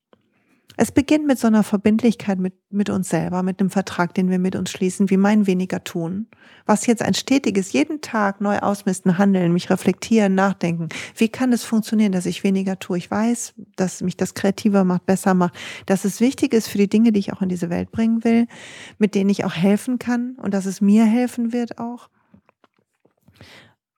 es 0.80 0.92
beginnt 0.92 1.26
mit 1.26 1.40
so 1.40 1.48
einer 1.48 1.64
Verbindlichkeit 1.64 2.38
mit, 2.38 2.54
mit 2.70 2.88
uns 2.88 3.08
selber, 3.08 3.42
mit 3.42 3.58
einem 3.58 3.68
Vertrag, 3.68 4.14
den 4.14 4.30
wir 4.30 4.38
mit 4.38 4.54
uns 4.54 4.70
schließen, 4.70 5.10
wie 5.10 5.16
mein 5.16 5.48
weniger 5.48 5.82
tun. 5.82 6.28
Was 6.66 6.86
jetzt 6.86 7.02
ein 7.02 7.14
stetiges, 7.14 7.72
jeden 7.72 8.00
Tag 8.00 8.40
neu 8.40 8.60
ausmisten, 8.60 9.18
handeln, 9.18 9.52
mich 9.52 9.70
reflektieren, 9.70 10.36
nachdenken. 10.36 10.88
Wie 11.16 11.28
kann 11.28 11.52
es 11.52 11.64
funktionieren, 11.64 12.12
dass 12.12 12.26
ich 12.26 12.44
weniger 12.44 12.78
tue? 12.78 12.96
Ich 12.96 13.10
weiß, 13.10 13.54
dass 13.74 14.02
mich 14.02 14.16
das 14.16 14.34
kreativer 14.34 14.84
macht, 14.84 15.04
besser 15.04 15.34
macht, 15.34 15.54
dass 15.86 16.04
es 16.04 16.20
wichtig 16.20 16.54
ist 16.54 16.68
für 16.68 16.78
die 16.78 16.88
Dinge, 16.88 17.10
die 17.10 17.18
ich 17.18 17.32
auch 17.32 17.42
in 17.42 17.48
diese 17.48 17.70
Welt 17.70 17.90
bringen 17.90 18.22
will, 18.22 18.46
mit 18.98 19.16
denen 19.16 19.30
ich 19.30 19.44
auch 19.44 19.56
helfen 19.56 19.98
kann 19.98 20.36
und 20.40 20.54
dass 20.54 20.64
es 20.64 20.80
mir 20.80 21.04
helfen 21.04 21.52
wird 21.52 21.78
auch. 21.78 22.08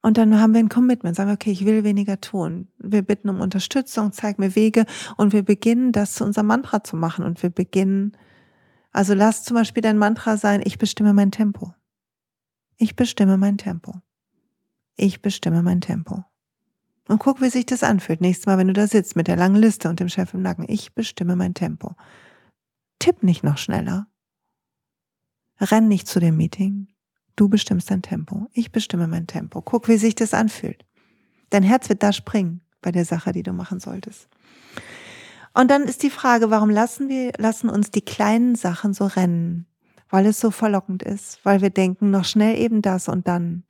Und 0.02 0.16
dann 0.16 0.40
haben 0.40 0.54
wir 0.54 0.60
ein 0.60 0.70
Commitment, 0.70 1.14
sagen 1.14 1.28
wir, 1.28 1.34
okay, 1.34 1.50
ich 1.50 1.66
will 1.66 1.84
weniger 1.84 2.20
tun. 2.20 2.68
Wir 2.78 3.02
bitten 3.02 3.28
um 3.28 3.40
Unterstützung, 3.40 4.12
zeig 4.12 4.38
mir 4.38 4.54
Wege 4.54 4.86
und 5.16 5.32
wir 5.32 5.42
beginnen, 5.42 5.92
das 5.92 6.14
zu 6.14 6.24
unserem 6.24 6.46
Mantra 6.46 6.82
zu 6.82 6.96
machen 6.96 7.24
und 7.24 7.42
wir 7.42 7.50
beginnen, 7.50 8.16
also 8.92 9.14
lass 9.14 9.44
zum 9.44 9.56
Beispiel 9.56 9.82
dein 9.82 9.98
Mantra 9.98 10.36
sein, 10.36 10.62
ich 10.64 10.78
bestimme 10.78 11.12
mein 11.12 11.30
Tempo. 11.30 11.74
Ich 12.76 12.96
bestimme 12.96 13.36
mein 13.36 13.58
Tempo. 13.58 14.00
Ich 14.96 15.20
bestimme 15.20 15.62
mein 15.62 15.80
Tempo. 15.80 16.24
Und 17.06 17.18
guck, 17.18 17.40
wie 17.40 17.50
sich 17.50 17.66
das 17.66 17.82
anfühlt. 17.82 18.20
Nächstes 18.20 18.46
Mal, 18.46 18.56
wenn 18.56 18.68
du 18.68 18.72
da 18.72 18.86
sitzt 18.86 19.16
mit 19.16 19.28
der 19.28 19.36
langen 19.36 19.56
Liste 19.56 19.88
und 19.88 20.00
dem 20.00 20.08
Chef 20.08 20.32
im 20.32 20.42
Nacken. 20.42 20.64
Ich 20.68 20.94
bestimme 20.94 21.36
mein 21.36 21.54
Tempo. 21.54 21.94
Tipp 22.98 23.22
nicht 23.22 23.42
noch 23.42 23.58
schneller. 23.58 24.06
Renn 25.60 25.88
nicht 25.88 26.06
zu 26.06 26.20
dem 26.20 26.36
Meeting. 26.36 26.88
Du 27.40 27.48
bestimmst 27.48 27.90
dein 27.90 28.02
Tempo. 28.02 28.48
Ich 28.52 28.70
bestimme 28.70 29.06
mein 29.06 29.26
Tempo. 29.26 29.62
Guck, 29.62 29.88
wie 29.88 29.96
sich 29.96 30.14
das 30.14 30.34
anfühlt. 30.34 30.84
Dein 31.48 31.62
Herz 31.62 31.88
wird 31.88 32.02
da 32.02 32.12
springen 32.12 32.60
bei 32.82 32.92
der 32.92 33.06
Sache, 33.06 33.32
die 33.32 33.42
du 33.42 33.54
machen 33.54 33.80
solltest. 33.80 34.28
Und 35.54 35.70
dann 35.70 35.84
ist 35.84 36.02
die 36.02 36.10
Frage, 36.10 36.50
warum 36.50 36.68
lassen 36.68 37.08
wir, 37.08 37.32
lassen 37.38 37.70
uns 37.70 37.90
die 37.90 38.02
kleinen 38.02 38.56
Sachen 38.56 38.92
so 38.92 39.06
rennen? 39.06 39.64
Weil 40.10 40.26
es 40.26 40.38
so 40.38 40.50
verlockend 40.50 41.02
ist, 41.02 41.42
weil 41.42 41.62
wir 41.62 41.70
denken, 41.70 42.10
noch 42.10 42.26
schnell 42.26 42.58
eben 42.58 42.82
das 42.82 43.08
und 43.08 43.26
dann. 43.26 43.64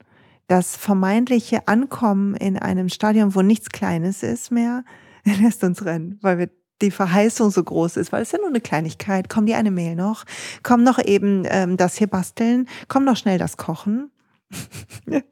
Das 0.49 0.75
vermeintliche 0.75 1.69
Ankommen 1.69 2.35
in 2.35 2.59
einem 2.59 2.89
Stadion, 2.89 3.37
wo 3.37 3.43
nichts 3.43 3.69
Kleines 3.69 4.25
ist 4.25 4.51
mehr, 4.51 4.83
lässt 5.25 5.63
uns 5.63 5.85
rennen, 5.85 6.19
weil 6.23 6.39
wir 6.39 6.51
die 6.83 6.91
Verheißung 6.91 7.51
so 7.51 7.63
groß 7.63 7.97
ist, 7.97 8.13
weil 8.13 8.23
es 8.23 8.33
ja 8.33 8.39
nur 8.39 8.49
eine 8.49 8.61
Kleinigkeit. 8.61 9.29
Komm 9.29 9.47
die 9.47 9.55
eine 9.55 9.71
Mail 9.71 9.97
noch, 9.97 10.25
komm 10.63 10.83
noch 10.83 10.99
eben 10.99 11.45
ähm, 11.47 11.77
das 11.77 11.97
hier 11.97 12.07
basteln, 12.07 12.69
komm 12.89 13.05
noch 13.05 13.17
schnell 13.17 13.39
das 13.39 13.57
kochen. 13.57 14.11
und 15.07 15.25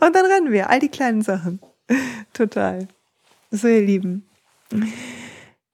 dann 0.00 0.26
rennen 0.26 0.52
wir, 0.52 0.68
all 0.70 0.80
die 0.80 0.88
kleinen 0.88 1.22
Sachen. 1.22 1.60
Total. 2.32 2.88
So, 3.50 3.68
ihr 3.68 3.82
Lieben. 3.82 4.28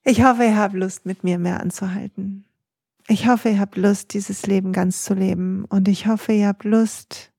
Ich 0.05 0.22
hoffe, 0.22 0.45
ihr 0.45 0.57
habt 0.57 0.74
Lust, 0.74 1.07
mit 1.07 1.24
mir 1.24 1.39
mehr 1.39 1.61
anzuhalten. 1.61 2.45
Ich 3.09 3.26
hoffe, 3.26 3.51
ihr 3.51 3.59
habt 3.59 3.76
Lust, 3.76 4.14
dieses 4.14 4.47
Leben 4.47 4.72
ganz 4.72 5.05
zu 5.05 5.14
leben. 5.14 5.64
Und 5.64 5.89
ich 5.89 6.07
hoffe, 6.07 6.33
ihr 6.33 6.49
habt 6.49 6.64
Lust, 6.64 7.33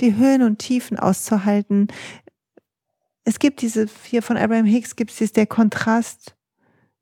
die 0.00 0.16
Höhen 0.16 0.42
und 0.42 0.58
Tiefen 0.58 0.98
auszuhalten. 0.98 1.88
Es 3.24 3.38
gibt 3.38 3.60
diese, 3.60 3.86
hier 4.04 4.22
von 4.22 4.36
Abraham 4.36 4.66
Hicks 4.66 4.96
gibt 4.96 5.18
es 5.20 5.32
der 5.32 5.46
Kontrast 5.46 6.33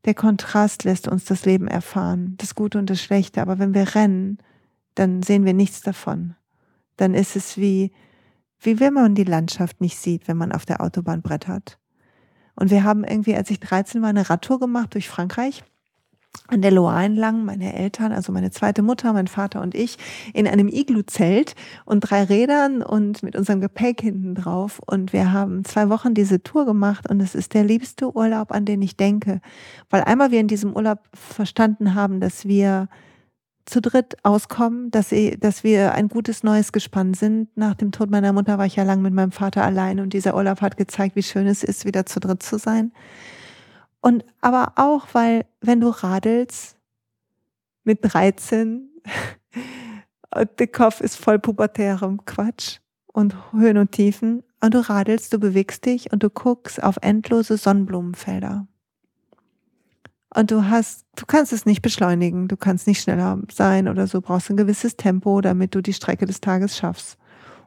der 0.05 0.15
Kontrast 0.15 0.85
lässt 0.85 1.09
uns 1.09 1.25
das 1.25 1.45
Leben 1.45 1.69
erfahren, 1.69 2.35
das 2.39 2.55
Gute 2.55 2.79
und 2.79 2.91
das 2.91 3.01
Schlechte. 3.01 3.41
Aber 3.41 3.59
wenn 3.59 3.75
wir 3.75 3.95
rennen, 3.95 4.39
dann 4.95 5.23
sehen 5.23 5.45
wir 5.45 5.55
nichts 5.55 5.81
davon. 5.81 6.35
Dann 6.97 7.15
ist 7.15 7.37
es 7.37 7.57
wie, 7.57 7.93
wie 8.61 8.81
wenn 8.81 8.95
man 8.95 9.15
die 9.15 9.25
Landschaft 9.25 9.81
nicht 9.81 9.99
sieht, 9.99 10.29
wenn 10.29 10.37
man 10.37 10.53
auf 10.53 10.67
der 10.67 10.81
Autobahn 10.81 11.23
brettert. 11.23 11.79
Und 12.55 12.71
wir 12.71 12.85
haben 12.85 13.05
irgendwie, 13.05 13.35
als 13.35 13.51
ich 13.51 13.61
13 13.61 14.03
war, 14.03 14.11
eine 14.11 14.29
Radtour 14.29 14.61
gemacht 14.61 14.95
durch 14.95 15.09
Frankreich 15.09 15.65
an 16.49 16.63
der 16.63 16.71
Loire 16.71 17.05
entlang, 17.05 17.45
meine 17.45 17.75
Eltern, 17.75 18.13
also 18.13 18.33
meine 18.33 18.51
zweite 18.51 18.83
Mutter, 18.83 19.13
mein 19.13 19.27
Vater 19.27 19.63
und 19.63 19.75
ich, 19.75 19.97
in 20.35 20.47
einem 20.47 20.69
Iglu-Zelt 20.69 21.55
und 21.85 22.01
drei 22.01 22.25
Rädern 22.25 22.83
und 22.83 23.23
mit 23.23 23.37
unserem 23.37 23.61
Gepäck 23.61 24.01
hinten 24.03 24.35
drauf. 24.35 24.81
Und 24.85 25.13
wir 25.13 25.33
haben 25.33 25.65
zwei 25.65 25.89
Wochen 25.89 26.15
diese 26.15 26.43
Tour 26.43 26.67
gemacht 26.67 27.09
und 27.09 27.21
es 27.21 27.35
ist 27.35 27.55
der 27.55 27.65
liebste 27.65 28.15
Urlaub, 28.15 28.53
an 28.53 28.65
den 28.65 28.83
ich 28.83 28.97
denke. 28.97 29.41
Weil 29.89 30.03
einmal 30.03 30.31
wir 30.31 30.41
in 30.41 30.49
diesem 30.49 30.75
Urlaub 30.75 31.01
verstanden 31.15 31.95
haben, 31.95 32.21
dass 32.21 32.45
wir 32.47 32.89
zu 33.65 33.81
dritt 33.81 34.17
auskommen, 34.25 34.91
dass, 34.91 35.15
dass 35.39 35.65
wir 35.65 35.95
ein 35.95 36.09
gutes 36.09 36.43
neues 36.43 36.73
Gespann 36.73 37.15
sind. 37.15 37.57
Nach 37.57 37.75
dem 37.75 37.93
Tod 37.93 38.11
meiner 38.11 38.33
Mutter 38.33 38.59
war 38.59 38.67
ich 38.67 38.77
ja 38.77 38.83
lang 38.83 39.03
mit 39.03 39.15
meinem 39.15 39.33
Vater 39.33 39.65
allein 39.65 40.01
und 40.01 40.13
dieser 40.13 40.35
Urlaub 40.35 40.61
hat 40.61 40.77
gezeigt, 40.77 41.17
wie 41.17 41.23
schön 41.23 41.47
es 41.47 41.63
ist, 41.63 41.85
wieder 41.85 42.05
zu 42.05 42.21
dritt 42.21 42.43
zu 42.43 42.59
sein. 42.59 42.93
Und 44.03 44.25
aber 44.41 44.73
auch, 44.77 45.07
weil 45.13 45.47
wenn 45.61 45.81
du 45.81 45.89
radelst 45.89 46.77
mit 47.85 48.01
13, 48.03 48.91
der 50.59 50.67
Kopf 50.67 51.01
ist 51.01 51.17
voll 51.17 51.39
pubertärem 51.39 52.25
Quatsch 52.27 52.81
und 53.07 53.53
Höhen 53.53 53.79
und 53.79 53.93
Tiefen 53.93 54.43
und 54.61 54.75
du 54.75 54.87
radelst, 54.87 55.33
du 55.33 55.39
bewegst 55.39 55.87
dich 55.87 56.13
und 56.13 56.23
du 56.23 56.31
guckst 56.31 56.83
auf 56.83 56.97
endlose 57.01 57.57
Sonnenblumenfelder. 57.57 58.67
Und 60.35 60.51
du 60.51 60.69
hast, 60.69 61.07
du 61.15 61.25
kannst 61.27 61.53
es 61.53 61.65
nicht 61.65 61.83
beschleunigen, 61.83 62.49
du 62.49 62.57
kannst 62.57 62.89
nicht 62.89 63.03
schneller 63.03 63.39
sein 63.53 63.87
oder 63.87 64.09
so, 64.09 64.21
brauchst 64.21 64.51
ein 64.51 64.57
gewisses 64.57 64.97
Tempo, 64.97 65.41
damit 65.43 65.75
du 65.75 65.81
die 65.81 65.93
Strecke 65.93 66.27
des 66.27 66.41
Tages 66.41 66.77
schaffst. 66.77 67.19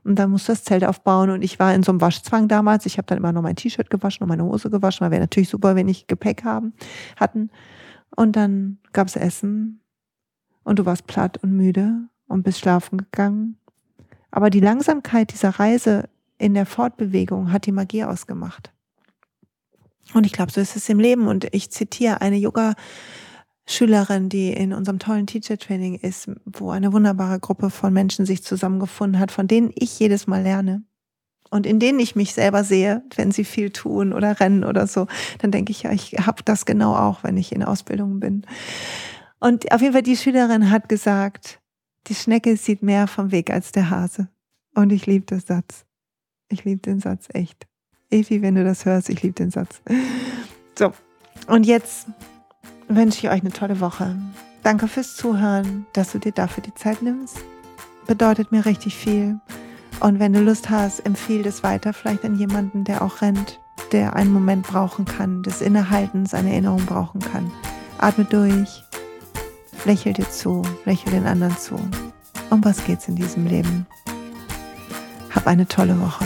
Und 0.06 0.18
dann 0.18 0.30
musst 0.30 0.48
du 0.48 0.52
das 0.52 0.64
Zelt 0.64 0.86
aufbauen. 0.86 1.32
Und 1.32 1.42
ich 1.42 1.58
war 1.58 1.74
in 1.74 1.82
so 1.82 1.92
einem 1.92 2.00
Waschzwang 2.00 2.48
damals. 2.48 2.86
Ich 2.86 2.98
habe 2.98 3.08
dann 3.08 3.18
immer 3.18 3.34
noch 3.34 3.42
mein 3.42 3.56
T-Shirt 3.56 3.90
gewaschen 3.90 4.24
und 4.24 4.30
meine 4.30 4.46
Hose 4.46 4.70
gewaschen, 4.70 5.04
weil 5.04 5.12
wir 5.12 5.20
natürlich 5.20 5.50
super 5.50 5.76
wenig 5.76 6.06
Gepäck 6.06 6.44
haben, 6.44 6.74
hatten. 7.18 7.50
Und 8.16 8.36
dann 8.36 8.78
gab's 8.94 9.16
Essen. 9.16 9.82
Und 10.64 10.78
du 10.80 10.86
warst 10.86 11.08
platt 11.08 11.40
und 11.42 11.52
müde 11.54 12.08
und 12.28 12.44
bist 12.44 12.60
schlafen 12.60 13.00
gegangen. 13.00 13.58
Aber 14.30 14.52
die 14.52 14.60
Langsamkeit 14.60 15.34
dieser 15.34 15.50
Reise 15.50 16.08
in 16.38 16.54
der 16.54 16.68
Fortbewegung 16.68 17.52
hat 17.52 17.66
die 17.66 17.72
Magie 17.72 18.04
ausgemacht. 18.04 18.72
Und 20.14 20.28
ich 20.28 20.34
glaube, 20.34 20.52
so 20.52 20.62
ist 20.62 20.76
es 20.76 20.88
im 20.88 21.00
Leben. 21.00 21.28
Und 21.28 21.48
ich 21.52 21.72
zitiere 21.72 22.22
eine 22.22 22.38
Yoga 22.38 22.76
Schülerin, 23.68 24.30
die 24.30 24.54
in 24.54 24.74
unserem 24.74 25.00
tollen 25.00 25.26
Teacher 25.26 25.58
Training 25.58 25.96
ist, 25.96 26.30
wo 26.46 26.70
eine 26.70 26.94
wunderbare 26.94 27.40
Gruppe 27.40 27.70
von 27.70 27.92
Menschen 27.92 28.26
sich 28.26 28.44
zusammengefunden 28.44 29.20
hat, 29.20 29.32
von 29.32 29.48
denen 29.48 29.72
ich 29.76 30.00
jedes 30.00 30.28
Mal 30.28 30.44
lerne. 30.44 30.84
Und 31.50 31.66
in 31.66 31.80
denen 31.80 32.00
ich 32.00 32.16
mich 32.16 32.34
selber 32.34 32.64
sehe, 32.64 33.04
wenn 33.16 33.32
sie 33.32 33.44
viel 33.44 33.70
tun 33.72 34.14
oder 34.14 34.40
rennen 34.40 34.64
oder 34.64 34.88
so, 34.88 35.08
dann 35.40 35.52
denke 35.52 35.72
ich, 35.72 35.84
ja, 35.84 35.92
ich 35.92 36.14
habe 36.14 36.44
das 36.44 36.66
genau 36.66 36.96
auch, 36.96 37.24
wenn 37.24 37.38
ich 37.38 37.52
in 37.52 37.64
Ausbildung 37.64 38.20
bin. 38.20 38.46
Und 39.40 39.72
auf 39.72 39.82
jeden 39.82 39.94
Fall, 39.94 40.04
die 40.04 40.18
Schülerin 40.18 40.70
hat 40.70 40.90
gesagt, 40.90 41.60
die 42.08 42.16
Schnecke 42.16 42.58
sieht 42.58 42.84
mehr 42.84 43.08
vom 43.08 43.32
Weg 43.32 43.52
als 43.52 43.72
der 43.72 43.90
Hase. 43.90 44.28
Und 44.76 44.92
ich 44.92 45.06
liebe 45.06 45.26
den 45.26 45.40
Satz. 45.40 45.86
Ich 46.50 46.66
liebe 46.66 46.82
den 46.82 47.00
Satz 47.00 47.28
echt. 47.34 47.66
Evi, 48.12 48.42
wenn 48.42 48.56
du 48.56 48.64
das 48.64 48.86
hörst, 48.86 49.10
ich 49.10 49.22
liebe 49.24 49.34
den 49.34 49.50
Satz. 49.50 49.82
So, 50.78 50.94
und 51.48 51.66
jetzt 51.66 52.08
wünsche 52.88 53.20
ich 53.20 53.30
euch 53.30 53.42
eine 53.42 53.52
tolle 53.52 53.80
Woche. 53.80 54.16
Danke 54.64 54.88
fürs 54.88 55.16
Zuhören, 55.16 55.86
dass 55.94 56.12
du 56.12 56.20
dir 56.20 56.32
dafür 56.32 56.64
die 56.64 56.74
Zeit 56.74 57.02
nimmst. 57.02 57.38
bedeutet 58.08 58.52
mir 58.52 58.66
richtig 58.66 58.96
viel. 58.96 59.40
Und 60.00 60.20
wenn 60.20 60.34
du 60.34 60.42
Lust 60.42 60.70
hast, 60.70 61.06
empfehle 61.06 61.44
das 61.44 61.64
weiter 61.64 61.94
vielleicht 61.94 62.24
an 62.26 62.38
jemanden, 62.38 62.84
der 62.84 63.02
auch 63.02 63.22
rennt, 63.22 63.60
der 63.92 64.16
einen 64.16 64.32
Moment 64.32 64.68
brauchen 64.68 65.06
kann, 65.06 65.42
des 65.42 65.62
Innehaltens, 65.62 66.34
eine 66.34 66.52
Erinnerung 66.52 66.86
brauchen 66.86 67.22
kann. 67.22 67.52
Atme 67.98 68.26
durch, 68.26 68.84
lächel 69.86 70.14
dir 70.14 70.30
zu, 70.30 70.62
lächel 70.86 71.12
den 71.12 71.26
anderen 71.26 71.58
zu. 71.58 71.76
Um 72.50 72.64
was 72.64 72.84
geht's 72.86 73.08
in 73.08 73.16
diesem 73.16 73.48
Leben? 73.48 73.88
Hab 75.34 75.48
eine 75.48 75.68
tolle 75.68 76.00
Woche. 76.00 76.26